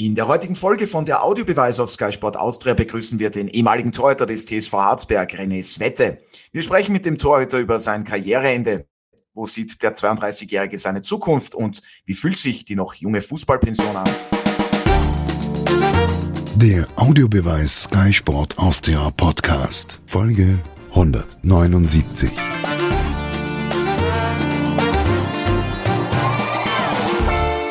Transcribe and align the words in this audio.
In 0.00 0.14
der 0.14 0.28
heutigen 0.28 0.54
Folge 0.54 0.86
von 0.86 1.06
der 1.06 1.24
Audiobeweis 1.24 1.80
auf 1.80 1.90
Sky 1.90 2.12
Sport 2.12 2.36
Austria 2.36 2.74
begrüßen 2.74 3.18
wir 3.18 3.30
den 3.30 3.48
ehemaligen 3.48 3.90
Torhüter 3.90 4.26
des 4.26 4.46
TSV 4.46 4.72
Harzberg, 4.74 5.32
René 5.34 5.60
Svette. 5.60 6.18
Wir 6.52 6.62
sprechen 6.62 6.92
mit 6.92 7.04
dem 7.04 7.18
Torhüter 7.18 7.58
über 7.58 7.80
sein 7.80 8.04
Karriereende. 8.04 8.86
Wo 9.34 9.46
sieht 9.46 9.82
der 9.82 9.96
32-Jährige 9.96 10.78
seine 10.78 11.00
Zukunft 11.00 11.56
und 11.56 11.82
wie 12.04 12.14
fühlt 12.14 12.38
sich 12.38 12.64
die 12.64 12.76
noch 12.76 12.94
junge 12.94 13.20
Fußballpension 13.20 13.96
an? 13.96 14.08
Der 16.54 16.86
Audiobeweis 16.94 17.82
Sky 17.82 18.12
Sport 18.12 18.56
Austria 18.56 19.10
Podcast, 19.10 20.00
Folge 20.06 20.60
179. 20.90 22.30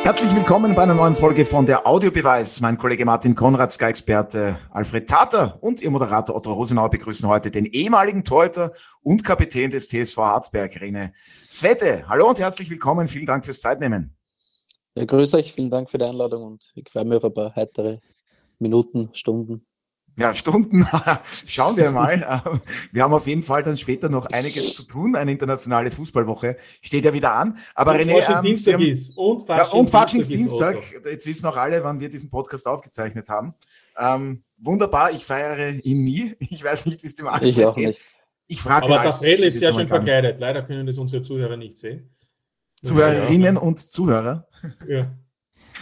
Herzlich 0.08 0.34
willkommen 0.34 0.74
bei 0.74 0.84
einer 0.84 0.94
neuen 0.94 1.16
Folge 1.16 1.44
von 1.44 1.66
der 1.66 1.86
Audiobeweis. 1.86 2.62
Mein 2.62 2.78
Kollege 2.78 3.04
Martin 3.04 3.36
Konrad, 3.36 3.74
Sky-Experte 3.74 4.58
Alfred 4.72 5.10
Tater 5.10 5.58
und 5.60 5.82
Ihr 5.82 5.92
Moderator 5.92 6.34
Otto 6.34 6.54
Rosenauer 6.54 6.90
begrüßen 6.90 7.28
heute 7.28 7.52
den 7.52 7.66
ehemaligen 7.66 8.24
Torhüter 8.24 8.72
und 9.02 9.26
Kapitän 9.26 9.70
des 9.70 9.90
TSV 9.90 10.18
Harzberg, 10.20 10.80
Rene 10.80 11.12
Svette. 11.50 12.08
Hallo 12.08 12.30
und 12.30 12.40
herzlich 12.40 12.70
willkommen. 12.70 13.10
Vielen 13.10 13.26
Dank 13.26 13.44
fürs 13.44 13.60
Zeitnehmen. 13.60 14.16
Ja, 14.96 15.04
grüß 15.04 15.34
euch. 15.34 15.52
Vielen 15.52 15.70
Dank 15.70 15.90
für 15.90 15.98
die 15.98 16.06
Einladung 16.06 16.42
und 16.42 16.72
ich 16.76 16.90
freue 16.90 17.04
mich 17.04 17.18
auf 17.18 17.26
ein 17.26 17.34
paar 17.34 17.54
heitere 17.54 18.00
Minuten, 18.60 19.10
Stunden. 19.12 19.67
Ja, 20.18 20.34
Stunden. 20.34 20.86
Schauen 21.48 21.78
wir 21.78 21.92
mal. 21.92 22.42
Wir 22.92 23.04
haben 23.04 23.14
auf 23.14 23.28
jeden 23.28 23.44
Fall 23.44 23.62
dann 23.62 23.78
später 23.78 24.10
noch 24.10 24.26
einiges 24.26 24.74
zu 24.76 24.84
tun. 24.84 25.16
Eine 25.16 25.32
internationale 25.32 25.92
Fußballwoche 25.92 26.58
steht 26.82 27.06
ja 27.06 27.14
wieder 27.14 27.34
an. 27.34 27.58
Aber 27.76 27.92
und 27.92 28.00
René, 28.00 28.36
ähm, 28.38 28.42
Dienstag 28.42 28.80
ist. 28.82 29.16
Und 29.16 29.90
Faschingsdienstag. 29.90 30.76
Ja, 30.76 30.98
und 30.98 31.06
Jetzt 31.06 31.28
wissen 31.28 31.46
auch 31.46 31.56
alle, 31.56 31.84
wann 31.84 32.00
wir 32.00 32.10
diesen 32.10 32.32
Podcast 32.32 32.68
aufgezeichnet 32.68 33.30
haben. 33.30 33.54
Ähm, 33.98 34.44
wunderbar. 34.58 35.12
Ich 35.12 35.24
feiere 35.24 35.74
ihn 35.84 36.04
nie. 36.04 36.36
Ich 36.50 36.64
weiß 36.64 36.88
nicht, 36.88 37.04
wie 37.04 37.08
es 37.08 37.16
dem 37.16 37.28
anderen 37.28 37.50
Ich 37.50 37.64
auch 37.64 37.76
geht. 37.76 37.88
nicht. 37.88 38.02
Ich 38.48 38.62
frage 38.62 38.86
Aber 38.86 39.04
der 39.04 39.12
Fredel 39.12 39.46
ist 39.46 39.60
sehr 39.60 39.72
schön 39.72 39.88
verkleidet. 39.88 40.40
Leider 40.40 40.64
können 40.64 40.88
das 40.88 40.98
unsere 40.98 41.22
Zuhörer 41.22 41.58
nicht 41.58 41.78
sehen. 41.78 42.10
Zuhörerinnen 42.82 43.58
und 43.58 43.80
Zuhörer. 43.80 44.48
Ja. 44.88 45.08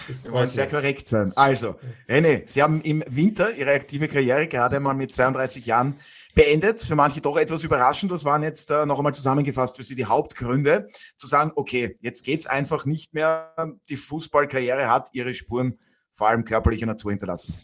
Wir 0.08 0.32
wollen 0.32 0.50
sehr 0.50 0.68
korrekt 0.68 1.08
sein. 1.08 1.34
Also, 1.36 1.76
René, 2.08 2.44
Sie 2.46 2.62
haben 2.62 2.82
im 2.82 3.04
Winter 3.08 3.54
Ihre 3.54 3.72
aktive 3.72 4.08
Karriere 4.08 4.48
gerade 4.48 4.80
mal 4.80 4.94
mit 4.94 5.14
32 5.14 5.66
Jahren 5.66 5.96
beendet. 6.34 6.80
Für 6.82 6.96
manche 6.96 7.22
doch 7.22 7.38
etwas 7.38 7.64
überraschend. 7.64 8.12
Das 8.12 8.26
waren 8.26 8.44
jetzt 8.44 8.70
äh, 8.72 8.86
noch 8.86 8.98
einmal 8.98 9.14
zusammengefasst 9.14 9.78
für 9.78 9.84
Sie 9.84 9.96
die 9.96 10.06
Hauptgründe, 10.06 10.88
zu 11.18 11.28
sagen, 11.28 11.52
okay, 11.56 11.98
jetzt 12.02 12.24
geht's 12.24 12.46
einfach 12.46 12.86
nicht 12.86 13.14
mehr. 13.14 13.54
Die 13.90 13.96
Fußballkarriere 13.96 14.90
hat 14.90 15.10
ihre 15.14 15.34
Spuren 15.34 15.80
vor 16.12 16.28
allem 16.28 16.46
körperlicher 16.46 16.86
Natur 16.86 17.12
hinterlassen. 17.12 17.56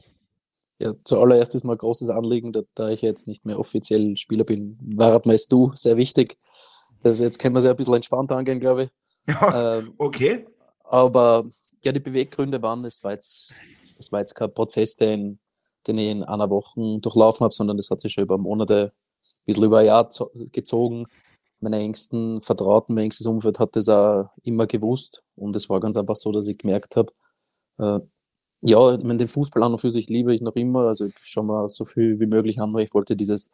Ja, 0.79 0.93
zuallererst 1.03 1.53
ist 1.53 1.63
mal 1.63 1.73
ein 1.73 1.77
großes 1.77 2.09
Anliegen, 2.09 2.51
da, 2.51 2.61
da 2.73 2.89
ich 2.89 3.03
jetzt 3.03 3.27
nicht 3.27 3.45
mehr 3.45 3.59
offiziell 3.59 4.17
Spieler 4.17 4.43
bin, 4.43 4.79
war 4.81 5.21
mir 5.25 5.37
du 5.47 5.71
sehr 5.75 5.95
wichtig. 5.95 6.37
Also 7.03 7.23
jetzt 7.23 7.37
können 7.37 7.53
wir 7.53 7.59
es 7.59 7.65
ja 7.65 7.71
ein 7.71 7.75
bisschen 7.75 7.93
entspannter 7.93 8.35
angehen, 8.35 8.59
glaube 8.59 8.83
ich. 8.85 8.89
ähm, 9.53 9.93
okay. 9.99 10.43
Aber 10.91 11.45
ja, 11.85 11.93
die 11.93 12.01
Beweggründe 12.01 12.61
waren, 12.61 12.83
das 12.83 13.01
war 13.01 13.13
jetzt, 13.13 13.55
das 13.97 14.11
war 14.11 14.19
jetzt 14.19 14.35
kein 14.35 14.53
Prozess, 14.53 14.97
den, 14.97 15.39
den 15.87 15.97
ich 15.97 16.09
in 16.09 16.23
einer 16.23 16.49
Woche 16.49 16.99
durchlaufen 16.99 17.45
habe, 17.45 17.53
sondern 17.53 17.77
das 17.77 17.89
hat 17.89 18.01
sich 18.01 18.11
schon 18.11 18.25
über 18.25 18.37
Monate, 18.37 18.91
ein 19.23 19.45
bisschen 19.45 19.63
über 19.63 19.79
ein 19.79 19.85
Jahr 19.85 20.09
gezogen. 20.51 21.05
Meine 21.61 21.77
engsten 21.77 22.41
Vertrauten, 22.41 22.93
mein 22.93 23.05
engstes 23.05 23.25
Umfeld 23.25 23.57
hat 23.59 23.77
das 23.77 23.87
auch 23.87 24.31
immer 24.43 24.67
gewusst. 24.67 25.23
Und 25.35 25.55
es 25.55 25.69
war 25.69 25.79
ganz 25.79 25.95
einfach 25.95 26.17
so, 26.17 26.33
dass 26.33 26.47
ich 26.47 26.57
gemerkt 26.57 26.97
habe, 26.97 27.13
äh, 27.79 27.99
ja, 28.59 28.93
ich 28.93 29.03
meine, 29.03 29.19
den 29.19 29.29
Fußball 29.29 29.63
an 29.63 29.71
und 29.71 29.79
für 29.79 29.91
sich 29.91 30.09
liebe 30.09 30.35
ich 30.35 30.41
noch 30.41 30.55
immer. 30.55 30.87
Also 30.87 31.05
ich 31.05 31.15
schaue 31.23 31.45
mal 31.45 31.69
so 31.69 31.85
viel 31.85 32.19
wie 32.19 32.25
möglich 32.25 32.59
an, 32.59 32.73
weil 32.73 32.83
ich 32.83 32.93
wollte 32.93 33.15
dieses, 33.15 33.49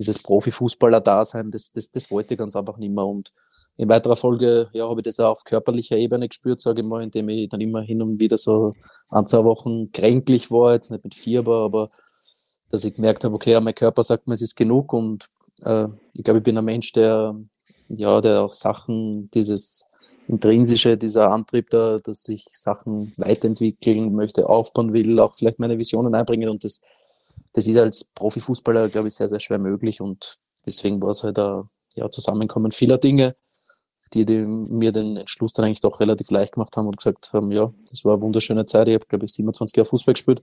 dieses 0.00 0.24
Profifußballer-Dasein, 0.24 1.52
das, 1.52 1.70
das, 1.70 1.92
das 1.92 2.10
wollte 2.10 2.34
ich 2.34 2.38
ganz 2.38 2.56
einfach 2.56 2.78
nicht 2.78 2.92
mehr. 2.92 3.06
Und 3.06 3.32
in 3.76 3.88
weiterer 3.88 4.16
Folge 4.16 4.68
ja, 4.72 4.88
habe 4.88 5.00
ich 5.00 5.04
das 5.04 5.20
auch 5.20 5.32
auf 5.32 5.44
körperlicher 5.44 5.96
Ebene 5.96 6.28
gespürt, 6.28 6.60
sage 6.60 6.82
ich 6.82 6.86
mal, 6.86 7.02
indem 7.02 7.28
ich 7.28 7.48
dann 7.48 7.60
immer 7.60 7.82
hin 7.82 8.02
und 8.02 8.20
wieder 8.20 8.38
so 8.38 8.74
ein, 9.08 9.26
zwei 9.26 9.44
Wochen 9.44 9.90
kränklich 9.90 10.50
war, 10.50 10.74
jetzt 10.74 10.90
nicht 10.90 11.04
mit 11.04 11.14
Fieber, 11.14 11.64
aber 11.64 11.88
dass 12.70 12.84
ich 12.84 12.94
gemerkt 12.94 13.24
habe, 13.24 13.34
okay, 13.34 13.58
mein 13.60 13.74
Körper 13.74 14.02
sagt 14.02 14.28
mir, 14.28 14.34
es 14.34 14.42
ist 14.42 14.56
genug 14.56 14.92
und 14.92 15.28
äh, 15.62 15.88
ich 16.14 16.22
glaube, 16.24 16.38
ich 16.38 16.44
bin 16.44 16.58
ein 16.58 16.64
Mensch, 16.64 16.92
der 16.92 17.34
ja, 17.88 18.20
der 18.20 18.42
auch 18.42 18.52
Sachen, 18.52 19.30
dieses 19.32 19.86
intrinsische, 20.26 20.96
dieser 20.96 21.30
Antrieb 21.30 21.70
da, 21.70 21.98
dass 21.98 22.28
ich 22.28 22.46
Sachen 22.52 23.12
weiterentwickeln 23.16 24.14
möchte, 24.14 24.48
aufbauen 24.48 24.92
will, 24.92 25.18
auch 25.20 25.34
vielleicht 25.34 25.58
meine 25.58 25.78
Visionen 25.78 26.14
einbringen 26.14 26.48
und 26.48 26.64
das, 26.64 26.80
das 27.52 27.66
ist 27.66 27.76
als 27.76 28.04
Profifußballer, 28.04 28.88
glaube 28.88 29.08
ich, 29.08 29.14
sehr, 29.14 29.28
sehr 29.28 29.40
schwer 29.40 29.58
möglich 29.58 30.00
und 30.00 30.36
deswegen 30.66 31.02
war 31.02 31.10
es 31.10 31.22
halt 31.22 31.38
ein 31.38 31.68
ja, 31.94 32.10
Zusammenkommen 32.10 32.70
vieler 32.70 32.98
Dinge 32.98 33.36
die, 34.12 34.24
die 34.24 34.42
mir 34.42 34.92
den 34.92 35.16
Entschluss 35.16 35.52
dann 35.52 35.64
eigentlich 35.64 35.80
doch 35.80 36.00
relativ 36.00 36.30
leicht 36.30 36.54
gemacht 36.54 36.76
haben 36.76 36.86
und 36.86 36.96
gesagt 36.96 37.32
haben, 37.32 37.50
ja, 37.52 37.72
das 37.90 38.04
war 38.04 38.14
eine 38.14 38.22
wunderschöne 38.22 38.66
Zeit. 38.66 38.88
Ich 38.88 38.94
habe, 38.94 39.06
glaube 39.06 39.24
ich, 39.24 39.32
27 39.32 39.76
Jahre 39.76 39.88
Fußball 39.88 40.14
gespielt. 40.14 40.42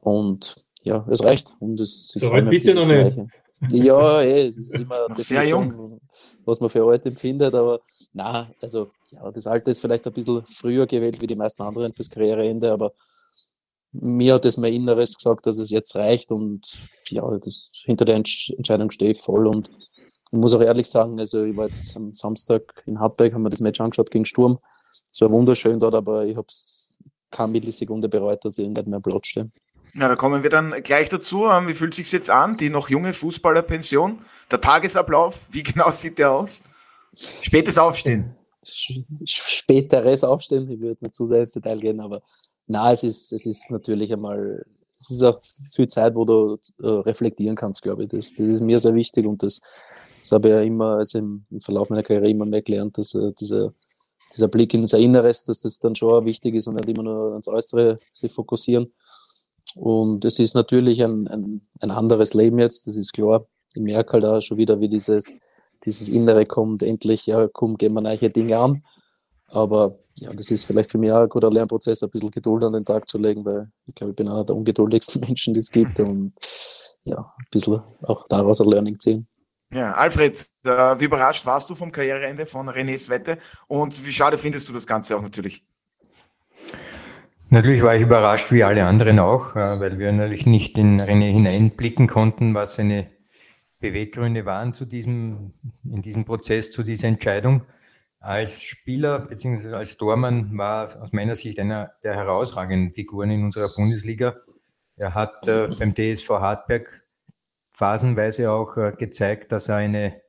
Und 0.00 0.56
ja, 0.82 1.06
es 1.10 1.22
reicht. 1.24 1.56
Und 1.60 1.80
es, 1.80 2.08
so 2.08 2.30
weit 2.30 2.48
bist 2.48 2.66
du 2.66 2.74
noch 2.74 2.86
nicht. 2.86 3.16
Ja, 3.70 4.20
ey, 4.20 4.54
das 4.54 4.66
ist 4.66 4.80
immer 4.80 5.08
sehr 5.16 5.44
jung. 5.44 6.00
was 6.44 6.60
man 6.60 6.70
für 6.70 6.84
alt 6.84 7.04
empfindet, 7.06 7.54
aber 7.54 7.80
na, 8.12 8.50
also 8.60 8.90
ja, 9.10 9.30
das 9.30 9.46
Alter 9.46 9.70
ist 9.70 9.80
vielleicht 9.80 10.06
ein 10.06 10.12
bisschen 10.12 10.44
früher 10.46 10.86
gewählt 10.86 11.20
wie 11.20 11.26
die 11.26 11.36
meisten 11.36 11.62
anderen 11.62 11.92
fürs 11.92 12.08
Karriereende, 12.08 12.72
aber 12.72 12.92
mir 13.92 14.34
hat 14.34 14.44
es 14.44 14.56
mein 14.56 14.72
Inneres 14.72 15.16
gesagt, 15.16 15.46
dass 15.46 15.58
es 15.58 15.70
jetzt 15.70 15.94
reicht 15.96 16.30
und 16.30 16.66
ja, 17.08 17.22
das, 17.38 17.72
hinter 17.84 18.04
der 18.04 18.16
Entscheidung 18.16 18.90
stehe 18.90 19.12
ich 19.12 19.20
voll 19.20 19.46
und 19.46 19.70
ich 20.30 20.38
muss 20.38 20.54
auch 20.54 20.60
ehrlich 20.60 20.88
sagen, 20.88 21.18
also 21.18 21.42
ich 21.44 21.56
war 21.56 21.66
jetzt 21.66 21.96
am 21.96 22.12
Samstag 22.12 22.82
in 22.86 23.00
Hartberg, 23.00 23.32
haben 23.32 23.42
wir 23.42 23.50
das 23.50 23.60
Match 23.60 23.80
angeschaut 23.80 24.10
gegen 24.10 24.24
Sturm. 24.24 24.58
Es 25.12 25.20
war 25.20 25.30
wunderschön 25.30 25.80
dort, 25.80 25.94
aber 25.94 26.26
ich 26.26 26.36
habe 26.36 26.46
es 26.48 26.98
keine 27.30 27.52
Millisekunde 27.52 28.08
bereut, 28.08 28.44
dass 28.44 28.58
ich 28.58 28.68
nicht 28.68 28.86
mehr 28.86 29.00
Platz 29.00 29.28
stehe. 29.28 29.50
Ja, 29.94 30.08
da 30.08 30.16
kommen 30.16 30.42
wir 30.42 30.50
dann 30.50 30.82
gleich 30.82 31.08
dazu. 31.08 31.46
Ähm, 31.46 31.68
wie 31.68 31.74
fühlt 31.74 31.94
sich 31.94 32.12
jetzt 32.12 32.30
an, 32.30 32.56
die 32.56 32.70
noch 32.70 32.88
junge 32.88 33.12
Fußballerpension? 33.12 34.18
Der 34.50 34.60
Tagesablauf, 34.60 35.46
wie 35.50 35.62
genau 35.62 35.90
sieht 35.90 36.18
der 36.18 36.32
aus? 36.32 36.62
Spätes 37.14 37.78
Aufstehen. 37.78 38.34
Späteres 39.24 40.24
Aufstehen, 40.24 40.70
ich 40.70 40.80
würde 40.80 41.04
nicht 41.04 41.14
zu 41.14 41.24
sehr 41.26 41.40
ins 41.40 41.52
Detail 41.52 41.78
gehen, 41.78 42.00
aber 42.00 42.20
na, 42.66 42.92
es 42.92 43.02
ist, 43.02 43.32
es 43.32 43.46
ist 43.46 43.70
natürlich 43.70 44.12
einmal, 44.12 44.64
es 45.00 45.10
ist 45.10 45.22
auch 45.22 45.40
viel 45.70 45.86
Zeit, 45.86 46.14
wo 46.14 46.24
du 46.26 46.58
äh, 46.82 46.86
reflektieren 46.86 47.56
kannst, 47.56 47.82
glaube 47.82 48.02
ich. 48.02 48.10
Das, 48.10 48.34
das 48.34 48.46
ist 48.46 48.60
mir 48.60 48.78
sehr 48.78 48.94
wichtig 48.94 49.26
und 49.26 49.42
das 49.42 49.60
das 50.28 50.36
habe 50.36 50.48
ich 50.48 50.54
ja 50.54 50.60
immer, 50.60 50.98
also 50.98 51.18
im, 51.18 51.44
im 51.50 51.60
Verlauf 51.60 51.88
meiner 51.88 52.02
Karriere 52.02 52.28
immer 52.28 52.44
mehr 52.44 52.62
gelernt, 52.62 52.98
dass 52.98 53.14
äh, 53.14 53.32
dieser, 53.32 53.72
dieser 54.34 54.48
Blick 54.48 54.74
in 54.74 54.84
sein 54.84 55.02
Inneres, 55.02 55.44
dass 55.44 55.62
das 55.62 55.78
dann 55.78 55.94
schon 55.94 56.24
wichtig 56.26 56.54
ist 56.54 56.66
und 56.66 56.74
nicht 56.74 56.88
immer 56.88 57.02
nur 57.02 57.30
ans 57.30 57.48
Äußere 57.48 57.98
sich 58.12 58.30
fokussieren. 58.30 58.92
Und 59.74 60.24
es 60.24 60.38
ist 60.38 60.54
natürlich 60.54 61.02
ein, 61.04 61.28
ein, 61.28 61.66
ein 61.80 61.90
anderes 61.90 62.34
Leben 62.34 62.58
jetzt, 62.58 62.86
das 62.86 62.96
ist 62.96 63.12
klar. 63.12 63.46
Ich 63.74 63.82
merke 63.82 64.14
halt 64.14 64.24
auch 64.24 64.40
schon 64.40 64.58
wieder, 64.58 64.80
wie 64.80 64.88
dieses, 64.88 65.34
dieses 65.84 66.08
Innere 66.08 66.44
kommt, 66.44 66.82
endlich, 66.82 67.26
ja, 67.26 67.48
komm, 67.48 67.76
gehen 67.78 67.94
wir 67.94 68.00
neue 68.00 68.30
Dinge 68.30 68.58
an. 68.58 68.82
Aber 69.46 69.98
ja, 70.18 70.30
das 70.32 70.50
ist 70.50 70.64
vielleicht 70.64 70.90
für 70.90 70.98
mich 70.98 71.10
auch 71.10 71.22
ein 71.22 71.28
guter 71.28 71.50
Lernprozess, 71.50 72.02
ein 72.02 72.10
bisschen 72.10 72.30
Geduld 72.30 72.64
an 72.64 72.74
den 72.74 72.84
Tag 72.84 73.08
zu 73.08 73.18
legen, 73.18 73.44
weil 73.44 73.70
ich 73.86 73.94
glaube, 73.94 74.10
ich 74.10 74.16
bin 74.16 74.28
einer 74.28 74.44
der 74.44 74.56
ungeduldigsten 74.56 75.20
Menschen, 75.26 75.54
die 75.54 75.60
es 75.60 75.70
gibt. 75.70 76.00
Und 76.00 76.34
ja, 77.04 77.18
ein 77.18 77.46
bisschen 77.50 77.80
auch 78.02 78.26
daraus 78.28 78.60
ein 78.60 78.68
Learning 78.68 78.98
ziehen. 78.98 79.26
Ja, 79.74 79.92
Alfred, 79.92 80.48
äh, 80.64 80.70
wie 80.98 81.04
überrascht 81.04 81.44
warst 81.44 81.68
du 81.68 81.74
vom 81.74 81.92
Karriereende 81.92 82.46
von 82.46 82.70
René 82.70 82.96
Svette 82.96 83.38
und 83.66 84.06
wie 84.06 84.12
schade 84.12 84.38
findest 84.38 84.68
du 84.68 84.72
das 84.72 84.86
Ganze 84.86 85.16
auch 85.16 85.22
natürlich? 85.22 85.64
Natürlich 87.50 87.82
war 87.82 87.94
ich 87.94 88.02
überrascht, 88.02 88.50
wie 88.50 88.64
alle 88.64 88.84
anderen 88.84 89.18
auch, 89.18 89.56
äh, 89.56 89.80
weil 89.80 89.98
wir 89.98 90.10
natürlich 90.12 90.46
nicht 90.46 90.78
in 90.78 90.98
René 90.98 91.32
hineinblicken 91.32 92.06
konnten, 92.06 92.54
was 92.54 92.76
seine 92.76 93.10
Beweggründe 93.80 94.44
waren 94.44 94.72
zu 94.72 94.86
diesem, 94.86 95.52
in 95.84 96.02
diesem 96.02 96.24
Prozess, 96.24 96.70
zu 96.70 96.82
dieser 96.82 97.08
Entscheidung. 97.08 97.62
Als 98.20 98.64
Spieler 98.64 99.20
bzw. 99.20 99.74
als 99.74 99.96
Tormann 99.96 100.56
war 100.58 101.00
aus 101.00 101.12
meiner 101.12 101.34
Sicht 101.34 101.60
einer 101.60 101.92
der 102.02 102.16
herausragenden 102.16 102.92
Figuren 102.92 103.30
in 103.30 103.44
unserer 103.44 103.68
Bundesliga. 103.76 104.34
Er 104.96 105.14
hat 105.14 105.46
äh, 105.46 105.68
beim 105.78 105.94
TSV 105.94 106.28
Hartberg 106.30 107.04
phasenweise 107.78 108.50
auch 108.50 108.76
äh, 108.76 108.92
gezeigt, 108.98 109.52
dass 109.52 109.68
er 109.68 109.76
eine 109.76 110.20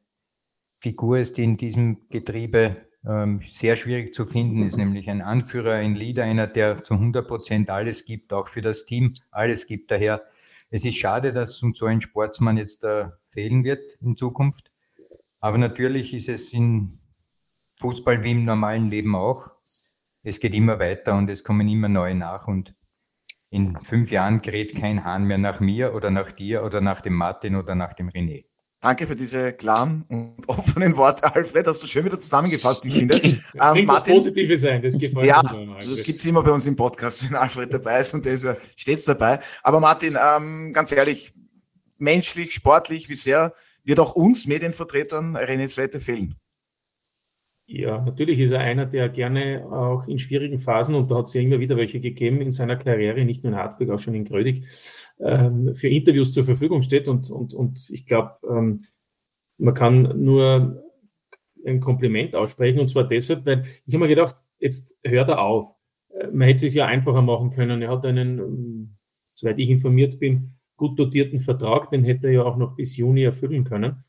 Figur 0.80 1.18
ist, 1.18 1.38
die 1.38 1.44
in 1.44 1.58
diesem 1.58 2.08
Getriebe 2.10 2.78
ähm, 3.08 3.42
sehr 3.42 3.76
schwierig 3.76 4.14
zu 4.14 4.28
finden 4.28 4.62
ist, 4.62 4.78
nämlich 4.78 5.10
ein 5.10 5.24
Anführer, 5.24 5.74
ein 5.74 5.96
Leader, 5.96 6.26
einer, 6.26 6.46
der 6.46 6.84
zu 6.84 6.94
100 6.94 7.28
Prozent 7.28 7.72
alles 7.72 8.06
gibt, 8.06 8.34
auch 8.34 8.48
für 8.48 8.62
das 8.62 8.86
Team 8.86 9.16
alles 9.32 9.66
gibt. 9.66 9.90
Daher, 9.90 10.22
es 10.70 10.86
ist 10.86 10.98
schade, 10.98 11.34
dass 11.34 11.64
uns 11.64 11.80
so 11.80 11.88
ein 11.88 12.02
Sportsmann 12.02 12.58
jetzt 12.58 12.84
äh, 12.84 13.08
fehlen 13.32 13.64
wird 13.64 13.98
in 14.00 14.16
Zukunft. 14.16 14.72
Aber 15.40 15.58
natürlich 15.58 16.14
ist 16.14 16.30
es 16.30 16.54
in 16.54 16.92
Fußball 17.80 18.24
wie 18.24 18.32
im 18.32 18.46
normalen 18.46 18.92
Leben 18.92 19.16
auch. 19.16 19.50
Es 20.22 20.40
geht 20.40 20.54
immer 20.54 20.78
weiter 20.78 21.18
und 21.18 21.32
es 21.32 21.44
kommen 21.44 21.68
immer 21.68 21.90
neue 21.90 22.14
nach 22.14 22.48
und 22.48 22.76
in 23.50 23.78
fünf 23.82 24.12
Jahren 24.12 24.42
gerät 24.42 24.76
kein 24.76 25.04
Hahn 25.04 25.24
mehr 25.24 25.38
nach 25.38 25.60
mir 25.60 25.94
oder 25.94 26.12
nach 26.12 26.32
dir 26.32 26.64
oder 26.64 26.82
nach 26.82 27.02
dem 27.02 27.14
Martin 27.14 27.56
oder 27.56 27.76
nach 27.76 27.94
dem 27.94 28.10
René. 28.10 28.46
Danke 28.82 29.06
für 29.08 29.16
diese 29.16 29.52
klaren 29.52 30.06
und 30.08 30.48
offenen 30.48 30.96
Worte, 30.96 31.36
Alfred. 31.36 31.68
Hast 31.68 31.84
du 31.84 31.88
schön 31.88 32.06
wieder 32.06 32.18
zusammengefasst, 32.18 32.86
ich 32.86 32.94
finde. 32.94 33.16
ähm, 33.22 33.36
Martin, 33.56 33.88
das 33.88 34.04
Positive 34.06 34.58
sein, 34.58 34.82
das 34.82 34.98
gefällt 34.98 35.26
ja, 35.26 35.42
mir. 35.44 35.64
Ja, 35.64 35.76
das 35.76 36.04
gibt 36.04 36.20
es 36.20 36.26
immer 36.26 36.42
bei 36.42 36.52
uns 36.52 36.66
im 36.66 36.78
Podcast, 36.78 37.30
wenn 37.30 37.36
Alfred 37.36 37.74
dabei 37.74 38.00
ist 38.00 38.14
und 38.14 38.24
der 38.24 38.34
ist 38.34 38.46
ja 38.46 38.56
stets 38.78 39.04
dabei. 39.04 39.40
Aber 39.64 39.82
Martin, 39.82 40.18
ähm, 40.18 40.72
ganz 40.72 40.94
ehrlich, 40.94 41.34
menschlich, 41.98 42.54
sportlich, 42.54 43.10
wie 43.10 43.16
sehr 43.16 43.54
wird 43.84 44.00
auch 44.00 44.14
uns 44.14 44.46
Medienvertretern 44.46 45.36
René 45.36 45.68
Svette 45.68 46.00
fehlen? 46.00 46.36
Ja, 47.72 48.02
natürlich 48.02 48.40
ist 48.40 48.50
er 48.50 48.62
einer, 48.62 48.88
der 48.88 49.10
gerne 49.10 49.64
auch 49.72 50.08
in 50.08 50.18
schwierigen 50.18 50.58
Phasen, 50.58 50.96
und 50.96 51.12
da 51.12 51.18
hat 51.18 51.28
es 51.28 51.36
ja 51.36 51.42
immer 51.42 51.60
wieder 51.60 51.78
welche 51.78 52.00
gegeben 52.00 52.42
in 52.42 52.50
seiner 52.50 52.76
Karriere, 52.76 53.24
nicht 53.24 53.44
nur 53.44 53.54
in 53.54 53.60
Hartberg, 53.60 53.92
auch 53.92 54.00
schon 54.00 54.16
in 54.16 54.26
Grödig, 54.26 54.66
ähm, 55.20 55.76
für 55.76 55.88
Interviews 55.88 56.34
zur 56.34 56.44
Verfügung 56.44 56.82
steht. 56.82 57.08
Und, 57.08 57.30
und, 57.30 57.54
und 57.54 57.92
ich 57.92 58.08
glaube, 58.08 58.32
ähm, 58.50 58.86
man 59.60 59.76
kann 59.76 60.20
nur 60.20 60.84
ein 61.64 61.80
Kompliment 61.80 62.36
aussprechen, 62.36 62.80
und 62.80 62.88
zwar 62.88 63.08
deshalb, 63.08 63.46
weil 63.46 63.62
ich 63.86 63.94
habe 63.94 64.00
mir 64.00 64.08
gedacht, 64.08 64.38
jetzt 64.58 64.98
hört 65.04 65.30
er 65.30 65.40
auf. 65.40 65.76
Äh, 66.10 66.30
man 66.32 66.48
hätte 66.48 66.66
es 66.66 66.74
ja 66.74 66.88
einfacher 66.88 67.22
machen 67.22 67.52
können. 67.52 67.84
Er 67.84 67.92
hat 67.92 68.04
einen, 68.04 68.40
ähm, 68.40 68.96
soweit 69.36 69.60
ich 69.60 69.70
informiert 69.70 70.20
bin, 70.20 70.56
gut 70.76 70.98
dotierten 70.98 71.38
Vertrag, 71.38 71.92
den 71.92 72.04
hätte 72.04 72.30
er 72.30 72.34
ja 72.34 72.44
auch 72.46 72.58
noch 72.58 72.76
bis 72.76 72.98
Juni 72.98 73.22
erfüllen 73.22 73.64
können. 73.64 74.04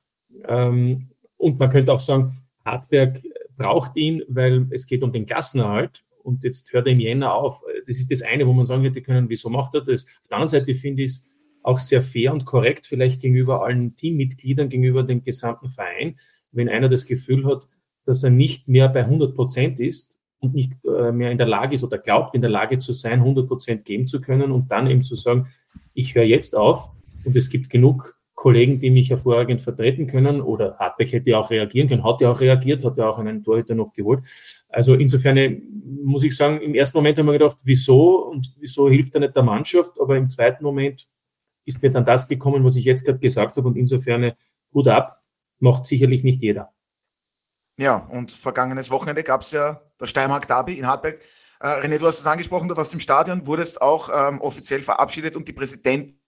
Ähm, 0.48 1.10
und 1.36 1.58
man 1.58 1.68
könnte 1.68 1.92
auch 1.92 2.00
sagen, 2.00 2.38
Hartberg 2.64 3.20
braucht 3.60 3.96
ihn, 3.96 4.22
weil 4.28 4.66
es 4.70 4.86
geht 4.86 5.02
um 5.02 5.12
den 5.12 5.26
Klassenerhalt 5.26 6.02
und 6.22 6.44
jetzt 6.44 6.72
hört 6.72 6.86
er 6.86 6.92
im 6.92 7.00
Jänner 7.00 7.34
auf. 7.34 7.62
Das 7.86 7.98
ist 7.98 8.10
das 8.10 8.22
eine, 8.22 8.46
wo 8.46 8.54
man 8.54 8.64
sagen 8.64 8.82
hätte 8.82 9.02
können, 9.02 9.28
wieso 9.28 9.50
macht 9.50 9.74
er 9.74 9.82
das? 9.82 10.06
Auf 10.22 10.28
der 10.28 10.38
anderen 10.38 10.48
Seite 10.48 10.74
finde 10.74 11.02
ich 11.02 11.10
es 11.10 11.26
auch 11.62 11.78
sehr 11.78 12.00
fair 12.00 12.32
und 12.32 12.46
korrekt, 12.46 12.86
vielleicht 12.86 13.20
gegenüber 13.20 13.62
allen 13.62 13.94
Teammitgliedern, 13.96 14.70
gegenüber 14.70 15.02
dem 15.02 15.22
gesamten 15.22 15.68
Verein, 15.68 16.16
wenn 16.52 16.70
einer 16.70 16.88
das 16.88 17.04
Gefühl 17.04 17.44
hat, 17.44 17.68
dass 18.06 18.24
er 18.24 18.30
nicht 18.30 18.66
mehr 18.66 18.88
bei 18.88 19.00
100 19.00 19.34
Prozent 19.34 19.78
ist 19.78 20.18
und 20.38 20.54
nicht 20.54 20.72
äh, 20.86 21.12
mehr 21.12 21.30
in 21.30 21.36
der 21.36 21.46
Lage 21.46 21.74
ist 21.74 21.84
oder 21.84 21.98
glaubt, 21.98 22.34
in 22.34 22.40
der 22.40 22.50
Lage 22.50 22.78
zu 22.78 22.94
sein, 22.94 23.20
100 23.20 23.46
Prozent 23.46 23.84
geben 23.84 24.06
zu 24.06 24.22
können 24.22 24.52
und 24.52 24.70
dann 24.70 24.86
eben 24.86 25.02
zu 25.02 25.16
sagen, 25.16 25.48
ich 25.92 26.14
höre 26.14 26.24
jetzt 26.24 26.56
auf 26.56 26.90
und 27.24 27.36
es 27.36 27.50
gibt 27.50 27.68
genug 27.68 28.18
Kollegen, 28.40 28.80
die 28.80 28.90
mich 28.90 29.10
hervorragend 29.10 29.60
vertreten 29.60 30.06
können. 30.06 30.40
Oder 30.40 30.78
Hartbeck 30.78 31.12
hätte 31.12 31.28
ja 31.28 31.38
auch 31.38 31.50
reagieren 31.50 31.88
können, 31.88 32.02
hat 32.02 32.22
ja 32.22 32.30
auch 32.30 32.40
reagiert, 32.40 32.82
hat 32.86 32.96
ja 32.96 33.06
auch 33.06 33.18
einen 33.18 33.44
Torhüter 33.44 33.74
noch 33.74 33.92
geholt. 33.92 34.24
Also 34.70 34.94
insofern 34.94 35.60
muss 36.02 36.24
ich 36.24 36.34
sagen, 36.34 36.58
im 36.62 36.74
ersten 36.74 36.96
Moment 36.96 37.18
haben 37.18 37.26
wir 37.26 37.34
gedacht, 37.34 37.58
wieso 37.64 38.30
und 38.30 38.54
wieso 38.58 38.88
hilft 38.88 39.14
er 39.14 39.20
nicht 39.20 39.36
der 39.36 39.42
Mannschaft? 39.42 40.00
Aber 40.00 40.16
im 40.16 40.26
zweiten 40.26 40.64
Moment 40.64 41.06
ist 41.66 41.82
mir 41.82 41.90
dann 41.90 42.06
das 42.06 42.28
gekommen, 42.28 42.64
was 42.64 42.76
ich 42.76 42.86
jetzt 42.86 43.04
gerade 43.04 43.18
gesagt 43.18 43.58
habe. 43.58 43.68
Und 43.68 43.76
insofern 43.76 44.32
Hut 44.72 44.88
ab, 44.88 45.20
macht 45.58 45.84
sicherlich 45.84 46.24
nicht 46.24 46.40
jeder. 46.40 46.72
Ja, 47.78 48.08
und 48.10 48.30
vergangenes 48.30 48.90
Wochenende 48.90 49.22
gab 49.22 49.42
es 49.42 49.50
ja 49.50 49.82
das 49.98 50.08
Steiermark 50.08 50.46
Derby 50.46 50.78
in 50.78 50.86
Hartberg. 50.86 51.20
Äh, 51.60 51.66
René, 51.66 51.98
du 51.98 52.06
hast 52.06 52.20
es 52.20 52.26
angesprochen, 52.26 52.68
du 52.68 52.76
warst 52.76 52.94
im 52.94 53.00
Stadion, 53.00 53.46
wurdest 53.46 53.82
auch 53.82 54.08
ähm, 54.08 54.40
offiziell 54.40 54.80
verabschiedet 54.80 55.36
und 55.36 55.46
die 55.46 55.52
Präsidentin 55.52 56.19